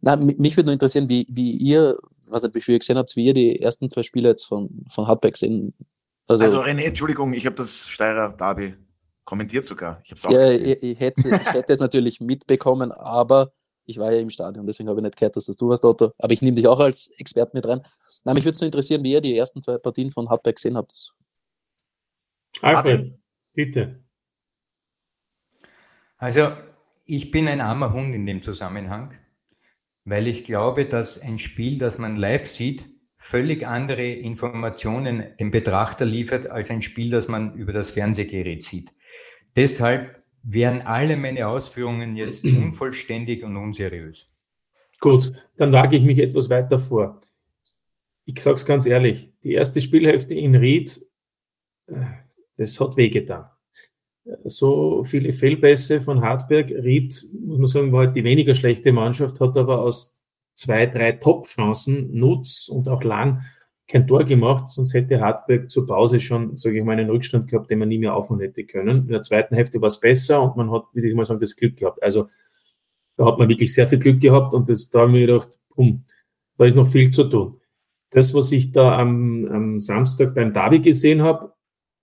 Nein, 0.00 0.34
mich 0.38 0.56
würde 0.56 0.66
nur 0.66 0.72
interessieren, 0.72 1.08
wie, 1.08 1.26
wie 1.30 1.52
ihr, 1.52 1.96
was 2.28 2.42
nicht, 2.42 2.54
wie 2.56 2.60
viel 2.60 2.74
ihr 2.74 2.78
gesehen 2.80 2.98
habt, 2.98 3.14
wie 3.14 3.26
ihr 3.26 3.34
die 3.34 3.60
ersten 3.60 3.88
zwei 3.88 4.02
Spiele 4.02 4.28
jetzt 4.28 4.44
von, 4.44 4.84
von 4.88 5.06
Hardback 5.06 5.36
sehen. 5.36 5.72
Also, 6.26 6.42
also 6.42 6.60
René, 6.60 6.82
Entschuldigung, 6.82 7.32
ich 7.32 7.46
habe 7.46 7.54
das 7.56 7.88
Steirer 7.88 8.32
Derby 8.32 8.74
kommentiert 9.24 9.64
sogar. 9.64 10.00
Ich, 10.04 10.10
hab's 10.10 10.26
auch 10.26 10.32
ja, 10.32 10.50
ich, 10.50 10.82
ich, 10.82 11.00
hätte, 11.00 11.28
ich 11.28 11.52
hätte 11.52 11.72
es 11.72 11.78
natürlich 11.78 12.20
mitbekommen, 12.20 12.92
aber 12.92 13.52
ich 13.86 13.98
war 13.98 14.12
ja 14.12 14.20
im 14.20 14.30
Stadion, 14.30 14.66
deswegen 14.66 14.88
habe 14.88 15.00
ich 15.00 15.04
nicht 15.04 15.16
gehört, 15.16 15.36
dass 15.36 15.46
das 15.46 15.56
du 15.56 15.68
warst, 15.68 15.84
Otto. 15.84 16.12
Aber 16.18 16.32
ich 16.32 16.42
nehme 16.42 16.56
dich 16.56 16.66
auch 16.66 16.80
als 16.80 17.08
Experte 17.18 17.52
mit 17.54 17.66
rein. 17.66 17.82
Na, 18.24 18.34
mich 18.34 18.44
würde 18.44 18.54
es 18.54 18.60
nur 18.60 18.66
interessieren, 18.66 19.02
wie 19.02 19.12
ihr 19.12 19.20
die 19.20 19.36
ersten 19.36 19.60
zwei 19.60 19.78
Partien 19.78 20.10
von 20.10 20.28
Hardback 20.28 20.56
gesehen 20.56 20.76
habt. 20.76 21.14
Alfred, 22.60 23.18
bitte. 23.52 24.02
Also, 26.16 26.52
ich 27.04 27.30
bin 27.30 27.48
ein 27.48 27.60
armer 27.60 27.92
Hund 27.92 28.14
in 28.14 28.24
dem 28.24 28.40
Zusammenhang, 28.40 29.14
weil 30.04 30.26
ich 30.26 30.44
glaube, 30.44 30.86
dass 30.86 31.18
ein 31.18 31.38
Spiel, 31.38 31.78
das 31.78 31.98
man 31.98 32.16
live 32.16 32.46
sieht, 32.46 32.86
völlig 33.16 33.66
andere 33.66 34.06
Informationen 34.06 35.34
dem 35.38 35.50
Betrachter 35.50 36.04
liefert 36.04 36.46
als 36.46 36.70
ein 36.70 36.82
Spiel, 36.82 37.10
das 37.10 37.28
man 37.28 37.54
über 37.54 37.72
das 37.72 37.90
Fernsehgerät 37.90 38.62
sieht. 38.62 38.92
Deshalb 39.56 40.23
wären 40.44 40.82
alle 40.82 41.16
meine 41.16 41.48
Ausführungen 41.48 42.16
jetzt 42.16 42.44
unvollständig 42.44 43.42
und 43.42 43.56
unseriös. 43.56 44.28
Gut, 45.00 45.32
dann 45.56 45.72
wage 45.72 45.96
ich 45.96 46.04
mich 46.04 46.18
etwas 46.18 46.48
weiter 46.48 46.78
vor. 46.78 47.20
Ich 48.26 48.40
sage 48.40 48.54
es 48.54 48.64
ganz 48.64 48.86
ehrlich, 48.86 49.32
die 49.42 49.52
erste 49.52 49.80
Spielhälfte 49.80 50.34
in 50.34 50.54
Ried, 50.54 51.04
äh, 51.86 51.96
das 52.56 52.78
hat 52.80 52.96
wehgetan. 52.96 53.46
So 54.44 55.04
viele 55.04 55.32
Fehlpässe 55.34 56.00
von 56.00 56.22
Hartberg. 56.22 56.70
Ried, 56.70 57.26
muss 57.44 57.58
man 57.58 57.66
sagen, 57.66 57.92
war 57.92 58.06
halt 58.06 58.16
die 58.16 58.24
weniger 58.24 58.54
schlechte 58.54 58.92
Mannschaft, 58.92 59.40
hat 59.40 59.58
aber 59.58 59.82
aus 59.82 60.22
zwei, 60.54 60.86
drei 60.86 61.12
Top-Chancen, 61.12 62.14
Nutz 62.14 62.68
und 62.68 62.88
auch 62.88 63.02
Lang, 63.02 63.44
kein 63.86 64.06
Tor 64.06 64.24
gemacht, 64.24 64.68
sonst 64.68 64.94
hätte 64.94 65.20
Hartberg 65.20 65.68
zur 65.68 65.86
Pause 65.86 66.18
schon, 66.18 66.56
sage 66.56 66.78
ich 66.78 66.84
mal, 66.84 66.98
einen 66.98 67.10
Rückstand 67.10 67.50
gehabt, 67.50 67.70
den 67.70 67.78
man 67.78 67.88
nie 67.88 67.98
mehr 67.98 68.14
aufholen 68.14 68.40
hätte 68.40 68.64
können. 68.64 69.02
In 69.02 69.08
der 69.08 69.22
zweiten 69.22 69.54
Hälfte 69.54 69.80
war 69.80 69.88
es 69.88 70.00
besser 70.00 70.42
und 70.42 70.56
man 70.56 70.70
hat, 70.70 70.84
würde 70.92 71.08
ich 71.08 71.14
mal 71.14 71.24
sagen, 71.24 71.40
das 71.40 71.56
Glück 71.56 71.76
gehabt. 71.76 72.02
Also 72.02 72.26
da 73.16 73.26
hat 73.26 73.38
man 73.38 73.48
wirklich 73.48 73.72
sehr 73.72 73.86
viel 73.86 73.98
Glück 73.98 74.20
gehabt 74.20 74.54
und 74.54 74.68
das, 74.68 74.88
da 74.90 75.00
haben 75.00 75.12
wir 75.12 75.26
gedacht, 75.26 75.58
um, 75.74 76.04
da 76.56 76.64
ist 76.64 76.76
noch 76.76 76.86
viel 76.86 77.10
zu 77.10 77.24
tun. 77.24 77.60
Das, 78.10 78.32
was 78.32 78.52
ich 78.52 78.72
da 78.72 78.98
am, 78.98 79.46
am 79.50 79.80
Samstag 79.80 80.34
beim 80.34 80.52
Derby 80.52 80.80
gesehen 80.80 81.22
habe, 81.22 81.52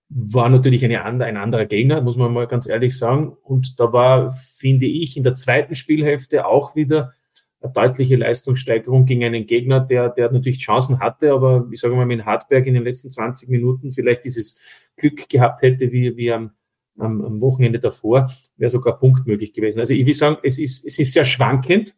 war 0.08 0.48
natürlich 0.50 0.84
eine 0.84 1.04
andere, 1.04 1.28
ein 1.28 1.36
anderer 1.38 1.64
Gegner, 1.64 2.02
muss 2.02 2.16
man 2.16 2.32
mal 2.32 2.46
ganz 2.46 2.68
ehrlich 2.68 2.96
sagen. 2.96 3.34
Und 3.42 3.80
da 3.80 3.92
war, 3.92 4.30
finde 4.30 4.86
ich, 4.86 5.16
in 5.16 5.22
der 5.22 5.34
zweiten 5.34 5.74
Spielhälfte 5.74 6.46
auch 6.46 6.76
wieder 6.76 7.14
eine 7.62 7.72
deutliche 7.72 8.16
Leistungssteigerung 8.16 9.04
gegen 9.04 9.24
einen 9.24 9.46
Gegner, 9.46 9.80
der, 9.80 10.08
der 10.08 10.30
natürlich 10.30 10.58
Chancen 10.58 11.00
hatte, 11.00 11.32
aber 11.32 11.68
ich 11.70 11.80
sage 11.80 11.94
mal, 11.94 12.06
mit 12.06 12.24
Hartberg 12.24 12.66
in 12.66 12.74
den 12.74 12.84
letzten 12.84 13.10
20 13.10 13.48
Minuten 13.48 13.92
vielleicht 13.92 14.24
dieses 14.24 14.60
Glück 14.96 15.28
gehabt 15.28 15.62
hätte, 15.62 15.92
wie, 15.92 16.16
wie 16.16 16.32
am, 16.32 16.52
am, 16.98 17.24
am 17.24 17.40
Wochenende 17.40 17.78
davor, 17.78 18.32
wäre 18.56 18.68
sogar 18.68 18.98
Punkt 18.98 19.26
möglich 19.26 19.52
gewesen. 19.52 19.80
Also 19.80 19.94
ich 19.94 20.04
will 20.04 20.12
sagen, 20.12 20.38
es 20.42 20.58
ist, 20.58 20.84
es 20.84 20.98
ist 20.98 21.12
sehr 21.12 21.24
schwankend. 21.24 21.96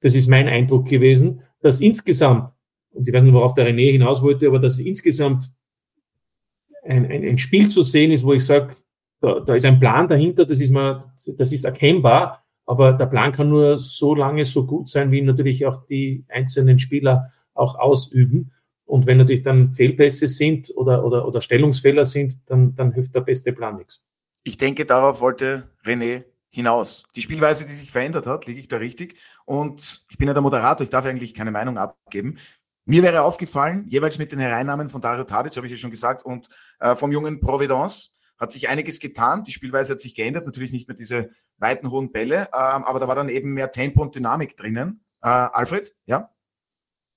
Das 0.00 0.14
ist 0.14 0.28
mein 0.28 0.48
Eindruck 0.48 0.88
gewesen, 0.88 1.42
dass 1.60 1.80
insgesamt, 1.80 2.52
und 2.90 3.08
ich 3.08 3.14
weiß 3.14 3.24
nicht, 3.24 3.34
worauf 3.34 3.54
der 3.54 3.66
René 3.68 3.90
hinaus 3.90 4.22
wollte, 4.22 4.46
aber 4.46 4.58
dass 4.58 4.78
insgesamt 4.78 5.52
ein, 6.84 7.06
ein, 7.06 7.24
ein 7.24 7.38
Spiel 7.38 7.68
zu 7.68 7.82
sehen 7.82 8.10
ist, 8.12 8.24
wo 8.24 8.32
ich 8.32 8.44
sage, 8.44 8.74
da, 9.20 9.40
da 9.40 9.54
ist 9.54 9.64
ein 9.64 9.80
Plan 9.80 10.06
dahinter, 10.06 10.44
das 10.44 10.60
ist, 10.60 10.70
mal, 10.70 11.04
das 11.26 11.52
ist 11.52 11.64
erkennbar, 11.64 12.44
aber 12.68 12.92
der 12.92 13.06
Plan 13.06 13.32
kann 13.32 13.48
nur 13.48 13.78
so 13.78 14.14
lange 14.14 14.44
so 14.44 14.66
gut 14.66 14.90
sein, 14.90 15.10
wie 15.10 15.22
natürlich 15.22 15.64
auch 15.64 15.86
die 15.86 16.26
einzelnen 16.28 16.78
Spieler 16.78 17.32
auch 17.54 17.76
ausüben. 17.76 18.52
Und 18.84 19.06
wenn 19.06 19.16
natürlich 19.16 19.42
dann 19.42 19.72
Fehlpässe 19.72 20.28
sind 20.28 20.70
oder, 20.76 21.02
oder, 21.02 21.26
oder 21.26 21.40
Stellungsfehler 21.40 22.04
sind, 22.04 22.38
dann, 22.50 22.74
dann 22.74 22.92
hilft 22.92 23.14
der 23.14 23.22
beste 23.22 23.54
Plan 23.54 23.78
nichts. 23.78 24.02
Ich 24.44 24.58
denke, 24.58 24.84
darauf 24.84 25.22
wollte 25.22 25.70
René 25.82 26.24
hinaus. 26.50 27.04
Die 27.16 27.22
Spielweise, 27.22 27.64
die 27.64 27.72
sich 27.72 27.90
verändert 27.90 28.26
hat, 28.26 28.44
liege 28.44 28.60
ich 28.60 28.68
da 28.68 28.76
richtig. 28.76 29.16
Und 29.46 30.04
ich 30.10 30.18
bin 30.18 30.28
ja 30.28 30.34
der 30.34 30.42
Moderator, 30.42 30.84
ich 30.84 30.90
darf 30.90 31.06
eigentlich 31.06 31.32
keine 31.32 31.50
Meinung 31.50 31.78
abgeben. 31.78 32.36
Mir 32.84 33.02
wäre 33.02 33.22
aufgefallen, 33.22 33.86
jeweils 33.88 34.18
mit 34.18 34.30
den 34.30 34.40
Hereinnahmen 34.40 34.90
von 34.90 35.00
Dario 35.00 35.24
Tadic, 35.24 35.56
habe 35.56 35.66
ich 35.66 35.72
ja 35.72 35.78
schon 35.78 35.90
gesagt, 35.90 36.22
und 36.22 36.50
äh, 36.80 36.94
vom 36.94 37.12
jungen 37.12 37.40
Providence 37.40 38.12
hat 38.38 38.52
sich 38.52 38.68
einiges 38.68 39.00
getan. 39.00 39.42
Die 39.44 39.52
Spielweise 39.52 39.94
hat 39.94 40.00
sich 40.00 40.14
geändert, 40.14 40.44
natürlich 40.44 40.72
nicht 40.72 40.86
mehr 40.86 40.96
diese 40.96 41.30
weiten, 41.58 41.90
hohen 41.90 42.12
Bälle, 42.12 42.48
ähm, 42.52 42.84
aber 42.84 43.00
da 43.00 43.08
war 43.08 43.14
dann 43.14 43.28
eben 43.28 43.52
mehr 43.52 43.70
Tempo 43.70 44.02
und 44.02 44.14
Dynamik 44.14 44.56
drinnen. 44.56 45.04
Äh, 45.22 45.28
Alfred, 45.28 45.94
ja? 46.06 46.30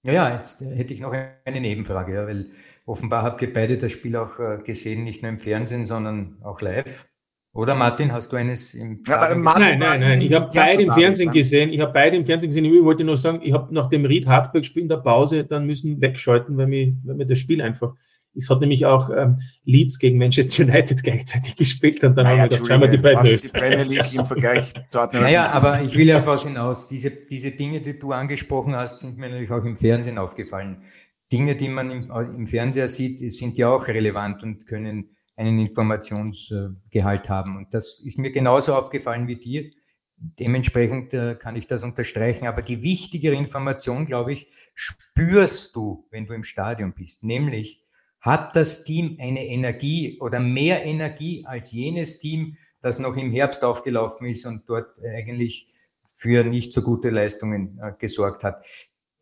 Ja, 0.05 0.13
ja, 0.13 0.35
jetzt 0.35 0.61
äh, 0.61 0.75
hätte 0.75 0.93
ich 0.93 0.99
noch 0.99 1.13
eine 1.13 1.61
Nebenfrage, 1.61 2.13
ja, 2.13 2.27
weil 2.27 2.47
offenbar 2.85 3.23
habt 3.23 3.41
ihr 3.41 3.53
beide 3.53 3.77
das 3.77 3.91
Spiel 3.91 4.15
auch 4.15 4.39
äh, 4.39 4.57
gesehen, 4.63 5.03
nicht 5.03 5.21
nur 5.21 5.29
im 5.29 5.37
Fernsehen, 5.37 5.85
sondern 5.85 6.37
auch 6.43 6.61
live. 6.61 7.07
Oder 7.53 7.75
Martin, 7.75 8.13
hast 8.13 8.31
du 8.31 8.37
eines 8.37 8.73
im 8.73 9.03
ja, 9.05 9.35
Martin, 9.35 9.43
Nein, 9.43 9.79
nein, 9.79 9.99
nein. 9.99 10.21
Ich 10.21 10.31
habe 10.33 10.49
beide 10.53 10.83
im 10.83 10.91
Fernsehen 10.91 11.31
gesehen. 11.31 11.69
Ich 11.73 11.81
habe 11.81 11.91
beide 11.91 12.15
im 12.15 12.23
Fernsehen 12.23 12.49
gesehen. 12.49 12.63
Ich 12.63 12.83
wollte 12.83 13.03
nur 13.03 13.17
sagen, 13.17 13.41
ich 13.43 13.51
habe 13.51 13.73
nach 13.73 13.89
dem 13.89 14.05
Ried 14.05 14.25
Hartberg 14.25 14.63
Spiel 14.63 14.83
in 14.83 14.89
der 14.89 14.97
Pause 14.97 15.43
dann 15.43 15.65
müssen 15.65 15.99
wegschalten, 15.99 16.55
weil 16.55 16.67
mir, 16.67 16.95
weil 17.03 17.15
mir 17.15 17.25
das 17.25 17.39
Spiel 17.39 17.61
einfach. 17.61 17.95
Es 18.35 18.49
hat 18.49 18.61
nämlich 18.61 18.85
auch 18.85 19.09
ähm, 19.09 19.37
Leeds 19.65 19.99
gegen 19.99 20.17
Manchester 20.17 20.63
United 20.63 21.03
gleichzeitig 21.03 21.55
gespielt 21.55 22.03
und 22.03 22.15
dann 22.15 22.25
naja, 22.25 22.43
haben 22.43 22.67
wir 22.67 22.81
wir 22.81 22.87
die 22.87 22.97
beiden 22.97 23.19
was 23.19 23.41
die 23.41 23.47
Premier 23.49 23.83
League 23.83 24.13
im 24.13 24.25
Vergleich 24.25 24.73
dort 24.91 25.13
Naja, 25.13 25.49
aber 25.49 25.81
ich 25.81 25.95
will 25.95 26.07
ja 26.07 26.25
was 26.25 26.45
hinaus. 26.45 26.87
Diese, 26.87 27.11
diese 27.11 27.51
Dinge, 27.51 27.81
die 27.81 27.99
du 27.99 28.11
angesprochen 28.11 28.75
hast, 28.75 28.99
sind 28.99 29.17
mir 29.17 29.29
natürlich 29.29 29.51
auch 29.51 29.65
im 29.65 29.75
Fernsehen 29.75 30.17
aufgefallen. 30.17 30.83
Dinge, 31.31 31.55
die 31.55 31.69
man 31.69 31.91
im, 31.91 32.11
im 32.35 32.47
Fernseher 32.47 32.87
sieht, 32.87 33.19
sind 33.33 33.57
ja 33.57 33.69
auch 33.69 33.87
relevant 33.87 34.43
und 34.43 34.67
können 34.67 35.15
einen 35.35 35.59
Informationsgehalt 35.59 37.29
haben. 37.29 37.57
Und 37.57 37.73
das 37.73 37.99
ist 38.03 38.19
mir 38.19 38.31
genauso 38.31 38.75
aufgefallen 38.75 39.27
wie 39.27 39.37
dir. 39.37 39.71
Dementsprechend 40.17 41.13
äh, 41.13 41.35
kann 41.35 41.55
ich 41.55 41.67
das 41.67 41.83
unterstreichen. 41.83 42.47
Aber 42.47 42.61
die 42.61 42.83
wichtigere 42.83 43.33
Information, 43.33 44.05
glaube 44.05 44.33
ich, 44.33 44.51
spürst 44.75 45.75
du, 45.75 46.07
wenn 46.11 46.27
du 46.27 46.33
im 46.33 46.43
Stadion 46.43 46.93
bist. 46.93 47.23
Nämlich, 47.23 47.80
hat 48.21 48.55
das 48.55 48.83
Team 48.83 49.17
eine 49.19 49.45
Energie 49.45 50.17
oder 50.19 50.39
mehr 50.39 50.85
Energie 50.85 51.43
als 51.45 51.71
jenes 51.71 52.19
Team, 52.19 52.55
das 52.79 52.99
noch 52.99 53.17
im 53.17 53.31
Herbst 53.31 53.63
aufgelaufen 53.63 54.27
ist 54.27 54.45
und 54.45 54.69
dort 54.69 54.99
eigentlich 55.03 55.67
für 56.15 56.43
nicht 56.43 56.71
so 56.71 56.83
gute 56.83 57.09
Leistungen 57.09 57.79
äh, 57.81 57.93
gesorgt 57.97 58.43
hat. 58.43 58.63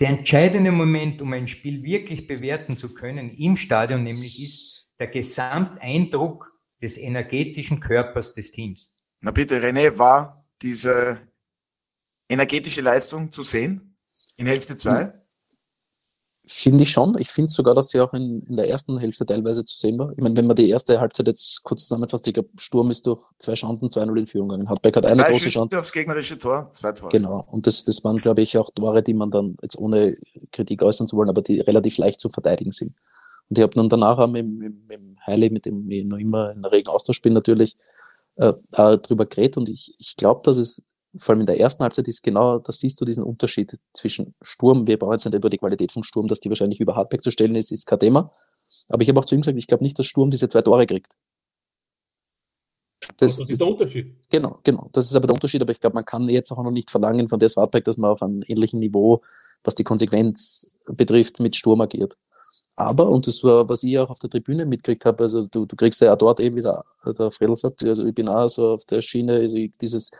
Der 0.02 0.10
entscheidende 0.10 0.72
Moment, 0.72 1.22
um 1.22 1.34
ein 1.34 1.48
Spiel 1.48 1.84
wirklich 1.84 2.28
bewerten 2.28 2.78
zu 2.78 2.94
können 2.94 3.30
im 3.30 3.58
Stadion, 3.58 4.04
nämlich 4.04 4.42
ist, 4.44 4.90
der 5.00 5.08
Gesamteindruck 5.08 6.54
des 6.82 6.98
energetischen 6.98 7.80
Körpers 7.80 8.34
des 8.34 8.52
Teams. 8.52 8.96
Na 9.22 9.32
bitte, 9.32 9.62
René, 9.62 9.98
war 9.98 10.46
diese 10.62 11.20
energetische 12.30 12.82
Leistung 12.82 13.32
zu 13.32 13.44
sehen 13.44 13.98
in 14.36 14.48
Hälfte 14.48 14.76
2? 14.76 15.10
Finde 16.52 16.84
ich 16.84 16.92
schon. 16.92 17.16
Ich 17.20 17.30
finde 17.30 17.52
sogar, 17.52 17.76
dass 17.76 17.90
sie 17.90 18.00
auch 18.00 18.12
in, 18.16 18.42
in 18.50 18.58
der 18.58 18.68
ersten 18.68 18.98
Hälfte 18.98 19.24
teilweise 19.24 19.64
zu 19.64 19.78
sehen 19.78 20.00
war. 20.00 20.12
Ich 20.14 20.18
meine, 20.18 20.36
wenn 20.36 20.48
man 20.48 20.56
die 20.56 20.68
erste 20.68 21.00
Halbzeit 21.00 21.28
jetzt 21.28 21.62
kurz 21.64 21.84
zusammenfasst, 21.84 22.28
ich 22.28 22.34
glaube, 22.34 22.50
Sturm 22.58 22.90
ist 22.90 23.06
durch 23.06 23.22
zwei 23.38 23.54
Chancen 23.54 23.88
2-0 23.88 24.18
in 24.18 24.26
Führung 24.26 24.50
gegangen. 24.50 24.68
Hartberg 24.68 24.96
hat 24.96 25.06
eine 25.06 25.22
zwei 25.22 25.30
große 25.30 25.50
Chance. 25.50 25.78
aufs 25.78 25.92
gegnerische 25.92 26.40
Tor, 26.40 26.68
zwei 26.72 26.92
Tore. 26.94 27.12
Genau. 27.12 27.46
Und 27.52 27.68
das, 27.68 27.84
das 27.84 28.04
waren, 28.04 28.18
glaube 28.18 28.42
ich, 28.42 28.58
auch 28.58 28.72
Tore, 28.72 29.04
die 29.04 29.14
man 29.14 29.30
dann 29.30 29.58
jetzt 29.62 29.78
ohne 29.78 30.18
Kritik 30.52 30.82
äußern 30.82 31.06
zu 31.06 31.18
wollen, 31.18 31.30
aber 31.30 31.44
die 31.44 31.60
relativ 31.60 32.00
leicht 32.00 32.20
zu 32.20 32.30
verteidigen 32.30 32.72
sind. 32.72 32.96
Und 33.50 33.60
ich 33.60 33.62
habe 33.62 33.76
dann 33.76 33.88
danach 33.88 34.18
auch 34.18 34.32
mit, 34.32 34.48
mit, 34.48 34.88
mit 34.88 35.02
Heili, 35.28 35.52
mit 35.52 35.66
dem 35.66 35.88
ich 35.92 36.04
noch 36.04 36.18
immer 36.18 36.52
in 36.52 36.64
der 36.64 36.72
regen 36.72 36.90
Austausch 36.90 37.22
bin, 37.22 37.34
natürlich 37.34 37.78
äh, 38.38 38.54
darüber 38.72 39.28
geredet. 39.28 39.58
Und 39.58 39.70
ich, 39.70 39.94
ich 40.00 40.16
glaube, 40.16 40.42
dass 40.44 40.58
es 40.58 40.84
vor 41.18 41.34
allem 41.34 41.42
in 41.42 41.46
der 41.48 41.60
ersten 41.60 41.84
Halbzeit 41.84 42.08
ist 42.08 42.24
genau, 42.24 42.60
da 42.60 42.72
siehst 42.72 43.02
du 43.02 43.06
diesen 43.06 43.24
Unterschied 43.24 43.80
zwischen 43.94 44.36
Sturm. 44.42 44.88
Wir 44.88 44.98
brauchen 44.98 45.14
jetzt 45.14 45.26
nicht 45.26 45.36
über 45.36 45.50
die 45.50 45.58
Qualität 45.58 45.92
von 45.92 46.04
Sturm, 46.04 46.28
dass 46.28 46.40
die 46.40 46.50
wahrscheinlich 46.50 46.80
über 46.80 46.96
Hardback 46.96 47.22
zu 47.24 47.32
stellen 47.32 47.56
ist, 47.56 47.72
ist 47.72 47.86
kein 47.86 48.00
Thema. 48.00 48.32
Aber 48.88 49.02
ich 49.02 49.10
habe 49.10 49.20
auch 49.20 49.26
zu 49.26 49.36
ihm 49.36 49.42
gesagt, 49.42 49.58
ich 49.58 49.68
glaube 49.68 49.84
nicht, 49.84 49.98
dass 49.98 50.06
Sturm 50.06 50.30
diese 50.30 50.48
zwei 50.50 50.62
Tore 50.62 50.86
kriegt. 50.86 51.14
Das, 53.18 53.38
das, 53.38 53.50
ist 53.50 53.60
der 53.60 53.68
Unterschied. 53.68 54.16
Genau, 54.30 54.60
genau. 54.64 54.90
Das 54.94 55.06
ist 55.06 55.16
aber 55.16 55.28
der 55.28 55.34
Unterschied, 55.34 55.62
aber 55.62 55.72
ich 55.72 55.80
glaube, 55.80 55.96
man 55.96 56.06
kann 56.06 56.30
jetzt 56.30 56.52
auch 56.52 56.64
noch 56.64 56.72
nicht 56.72 56.90
verlangen 56.90 57.28
von 57.28 57.40
der 57.40 57.50
Swartback, 57.50 57.84
dass 57.86 57.98
man 57.98 58.12
auf 58.12 58.22
einem 58.22 58.44
ähnlichen 58.48 58.80
Niveau, 58.80 59.22
was 59.64 59.76
die 59.76 59.84
Konsequenz 59.84 60.78
betrifft, 60.86 61.40
mit 61.40 61.56
Sturm 61.56 61.82
agiert. 61.82 62.16
Aber, 62.76 63.10
und 63.10 63.28
das 63.28 63.44
war, 63.44 63.68
was 63.68 63.84
ich 63.84 64.00
auch 64.00 64.10
auf 64.10 64.20
der 64.20 64.30
Tribüne 64.30 64.66
mitgekriegt 64.66 65.06
habe, 65.06 65.24
also 65.24 65.46
du, 65.46 65.66
du 65.66 65.76
kriegst 65.76 66.00
ja 66.00 66.14
auch 66.14 66.18
dort 66.18 66.40
eben 66.40 66.56
wieder, 66.56 66.82
der 67.06 67.30
Fredel 67.30 67.58
sagt, 67.58 67.84
also 67.84 68.06
ich 68.06 68.16
bin 68.16 68.30
auch 68.30 68.48
so 68.48 68.70
auf 68.70 68.86
der 68.86 69.02
Schiene, 69.02 69.34
also 69.34 69.58
dieses 69.82 70.12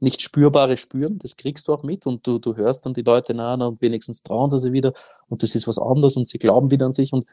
nicht 0.00 0.22
spürbare 0.22 0.76
Spüren, 0.76 1.18
das 1.18 1.36
kriegst 1.36 1.68
du 1.68 1.72
auch 1.72 1.82
mit 1.82 2.06
und 2.06 2.26
du, 2.26 2.38
du 2.38 2.56
hörst 2.56 2.86
dann 2.86 2.94
die 2.94 3.02
Leute 3.02 3.34
nach 3.34 3.58
und 3.58 3.82
wenigstens 3.82 4.22
trauen 4.22 4.48
sie 4.48 4.58
sich 4.58 4.72
wieder 4.72 4.92
und 5.28 5.42
das 5.42 5.54
ist 5.54 5.66
was 5.66 5.78
anderes 5.78 6.16
und 6.16 6.28
sie 6.28 6.38
glauben 6.38 6.70
wieder 6.70 6.86
an 6.86 6.92
sich 6.92 7.12
und 7.12 7.26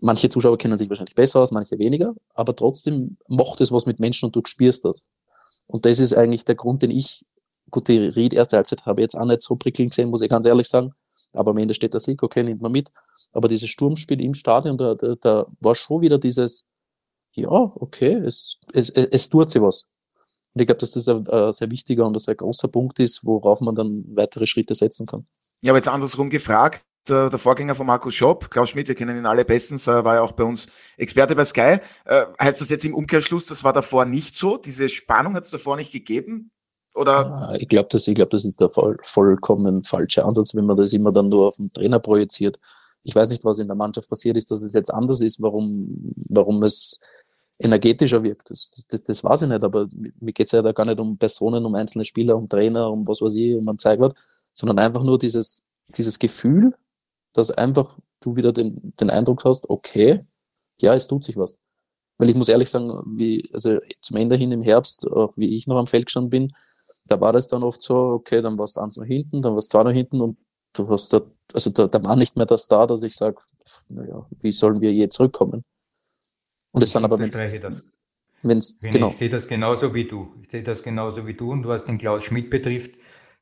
manche 0.00 0.28
Zuschauer 0.28 0.58
kennen 0.58 0.76
sich 0.76 0.88
wahrscheinlich 0.88 1.14
besser 1.14 1.40
aus, 1.40 1.50
manche 1.50 1.78
weniger, 1.78 2.14
aber 2.34 2.54
trotzdem 2.54 3.16
macht 3.28 3.60
es 3.60 3.72
was 3.72 3.86
mit 3.86 4.00
Menschen 4.00 4.26
und 4.26 4.36
du 4.36 4.42
spürst 4.44 4.84
das. 4.84 5.04
Und 5.66 5.84
das 5.86 5.98
ist 5.98 6.14
eigentlich 6.14 6.44
der 6.44 6.54
Grund, 6.54 6.82
den 6.82 6.90
ich, 6.90 7.24
gut, 7.70 7.88
die 7.88 7.98
Ried 7.98 8.34
erste 8.34 8.56
Halbzeit 8.56 8.84
habe 8.86 9.00
ich 9.00 9.04
jetzt 9.04 9.16
auch 9.16 9.24
nicht 9.24 9.42
so 9.42 9.56
prickelnd 9.56 9.90
gesehen, 9.90 10.10
muss 10.10 10.20
ich 10.20 10.28
ganz 10.28 10.46
ehrlich 10.46 10.68
sagen, 10.68 10.94
aber 11.32 11.50
am 11.50 11.58
Ende 11.58 11.74
steht 11.74 11.94
der 11.94 12.00
Sieg, 12.00 12.22
okay, 12.22 12.42
nimmt 12.42 12.62
man 12.62 12.72
mit. 12.72 12.90
Aber 13.32 13.48
dieses 13.48 13.68
Sturmspiel 13.70 14.20
im 14.20 14.34
Stadion, 14.34 14.76
da, 14.76 14.94
da, 14.94 15.14
da 15.20 15.46
war 15.60 15.74
schon 15.74 16.00
wieder 16.00 16.18
dieses, 16.18 16.64
ja, 17.32 17.48
okay, 17.50 18.14
es, 18.14 18.58
es, 18.72 18.90
es 18.90 19.28
tut 19.28 19.50
sich 19.50 19.60
was. 19.60 19.86
Und 20.54 20.60
ich 20.60 20.66
glaube, 20.66 20.78
dass 20.78 20.92
das 20.92 21.08
ein, 21.08 21.26
ein, 21.28 21.52
sehr 21.52 21.70
wichtiger 21.70 22.06
und 22.06 22.16
ein 22.16 22.20
sehr 22.20 22.36
großer 22.36 22.68
Punkt 22.68 23.00
ist, 23.00 23.24
worauf 23.24 23.60
man 23.60 23.74
dann 23.74 24.04
weitere 24.14 24.46
Schritte 24.46 24.74
setzen 24.74 25.06
kann. 25.06 25.26
Ich 25.60 25.68
habe 25.68 25.78
jetzt 25.78 25.88
andersrum 25.88 26.30
gefragt. 26.30 26.84
Der, 27.06 27.28
der 27.28 27.38
Vorgänger 27.38 27.74
von 27.74 27.86
Markus 27.86 28.14
Schopp, 28.14 28.50
Klaus 28.50 28.70
Schmidt, 28.70 28.88
wir 28.88 28.94
kennen 28.94 29.18
ihn 29.18 29.26
alle 29.26 29.44
bestens, 29.44 29.86
war 29.86 30.14
ja 30.14 30.22
auch 30.22 30.32
bei 30.32 30.44
uns 30.44 30.68
Experte 30.96 31.36
bei 31.36 31.44
Sky. 31.44 31.78
Äh, 32.06 32.24
heißt 32.40 32.62
das 32.62 32.70
jetzt 32.70 32.86
im 32.86 32.94
Umkehrschluss, 32.94 33.44
das 33.44 33.62
war 33.62 33.74
davor 33.74 34.06
nicht 34.06 34.34
so? 34.34 34.56
Diese 34.56 34.88
Spannung 34.88 35.34
hat 35.34 35.44
es 35.44 35.50
davor 35.50 35.76
nicht 35.76 35.92
gegeben? 35.92 36.50
Oder? 36.94 37.56
Ich 37.58 37.68
glaube, 37.68 37.88
das, 37.90 38.06
glaub, 38.06 38.30
das 38.30 38.46
ist 38.46 38.60
der 38.60 38.70
voll, 38.70 38.96
vollkommen 39.02 39.82
falsche 39.82 40.24
Ansatz, 40.24 40.54
wenn 40.54 40.64
man 40.64 40.76
das 40.76 40.94
immer 40.94 41.12
dann 41.12 41.28
nur 41.28 41.48
auf 41.48 41.56
den 41.56 41.72
Trainer 41.72 41.98
projiziert. 41.98 42.58
Ich 43.02 43.14
weiß 43.14 43.30
nicht, 43.30 43.44
was 43.44 43.58
in 43.58 43.66
der 43.66 43.76
Mannschaft 43.76 44.08
passiert 44.08 44.36
ist, 44.36 44.50
dass 44.50 44.62
es 44.62 44.72
jetzt 44.72 44.92
anders 44.92 45.20
ist, 45.20 45.42
warum, 45.42 46.14
warum 46.30 46.62
es 46.62 47.00
energetischer 47.58 48.22
wirkt. 48.22 48.50
Das, 48.50 48.70
das, 48.88 49.02
das 49.02 49.24
weiß 49.24 49.42
ich 49.42 49.48
nicht, 49.48 49.62
aber 49.62 49.88
mir 49.92 50.32
geht 50.32 50.46
es 50.48 50.52
ja 50.52 50.62
da 50.62 50.72
gar 50.72 50.84
nicht 50.84 50.98
um 50.98 51.18
Personen, 51.18 51.64
um 51.64 51.74
einzelne 51.74 52.04
Spieler, 52.04 52.36
um 52.36 52.48
Trainer, 52.48 52.90
um 52.90 53.06
was 53.06 53.20
weiß 53.22 53.34
ich, 53.34 53.54
um 53.54 53.68
ein 53.68 53.78
Zeigwort, 53.78 54.14
sondern 54.52 54.78
einfach 54.78 55.02
nur 55.02 55.18
dieses, 55.18 55.64
dieses 55.88 56.18
Gefühl, 56.18 56.74
dass 57.32 57.50
einfach 57.50 57.98
du 58.20 58.36
wieder 58.36 58.52
den, 58.52 58.94
den 59.00 59.10
Eindruck 59.10 59.44
hast, 59.44 59.68
okay, 59.70 60.24
ja, 60.80 60.94
es 60.94 61.08
tut 61.08 61.24
sich 61.24 61.36
was. 61.36 61.60
Weil 62.18 62.30
ich 62.30 62.36
muss 62.36 62.48
ehrlich 62.48 62.70
sagen, 62.70 63.02
wie, 63.16 63.48
also 63.52 63.78
zum 64.00 64.16
Ende 64.16 64.36
hin 64.36 64.52
im 64.52 64.62
Herbst, 64.62 65.06
auch 65.10 65.36
wie 65.36 65.56
ich 65.56 65.66
noch 65.66 65.76
am 65.76 65.86
Feld 65.86 66.06
gestanden 66.06 66.30
bin, 66.30 66.52
da 67.06 67.20
war 67.20 67.32
das 67.32 67.48
dann 67.48 67.62
oft 67.62 67.82
so, 67.82 67.96
okay, 67.96 68.40
dann 68.40 68.58
warst 68.58 68.76
du 68.76 68.80
eins 68.80 68.96
noch 68.96 69.04
hinten, 69.04 69.42
dann 69.42 69.54
warst 69.54 69.72
du 69.72 69.78
zwei 69.78 69.84
noch 69.84 69.92
hinten 69.92 70.20
und 70.20 70.38
du 70.72 70.88
hast 70.88 71.12
da, 71.12 71.22
also 71.52 71.70
da, 71.70 71.86
da 71.86 72.02
war 72.04 72.16
nicht 72.16 72.36
mehr 72.36 72.46
das 72.46 72.66
da, 72.68 72.86
dass 72.86 73.02
ich 73.02 73.14
sage, 73.14 73.36
naja, 73.88 74.26
wie 74.40 74.52
sollen 74.52 74.80
wir 74.80 74.92
je 74.92 75.08
zurückkommen? 75.08 75.64
Und 76.74 76.82
es 76.82 76.90
sind 76.90 77.04
aber, 77.04 77.18
wenn 77.18 78.58
es, 78.58 78.78
genau. 78.78 79.08
Ich 79.08 79.16
sehe 79.16 79.28
das 79.28 79.48
genauso 79.48 79.94
wie 79.94 80.04
du. 80.04 80.34
Ich 80.42 80.50
sehe 80.50 80.62
das 80.62 80.82
genauso 80.82 81.26
wie 81.26 81.34
du 81.34 81.52
und 81.52 81.66
was 81.66 81.84
den 81.84 81.98
Klaus 81.98 82.24
Schmidt 82.24 82.50
betrifft, 82.50 82.90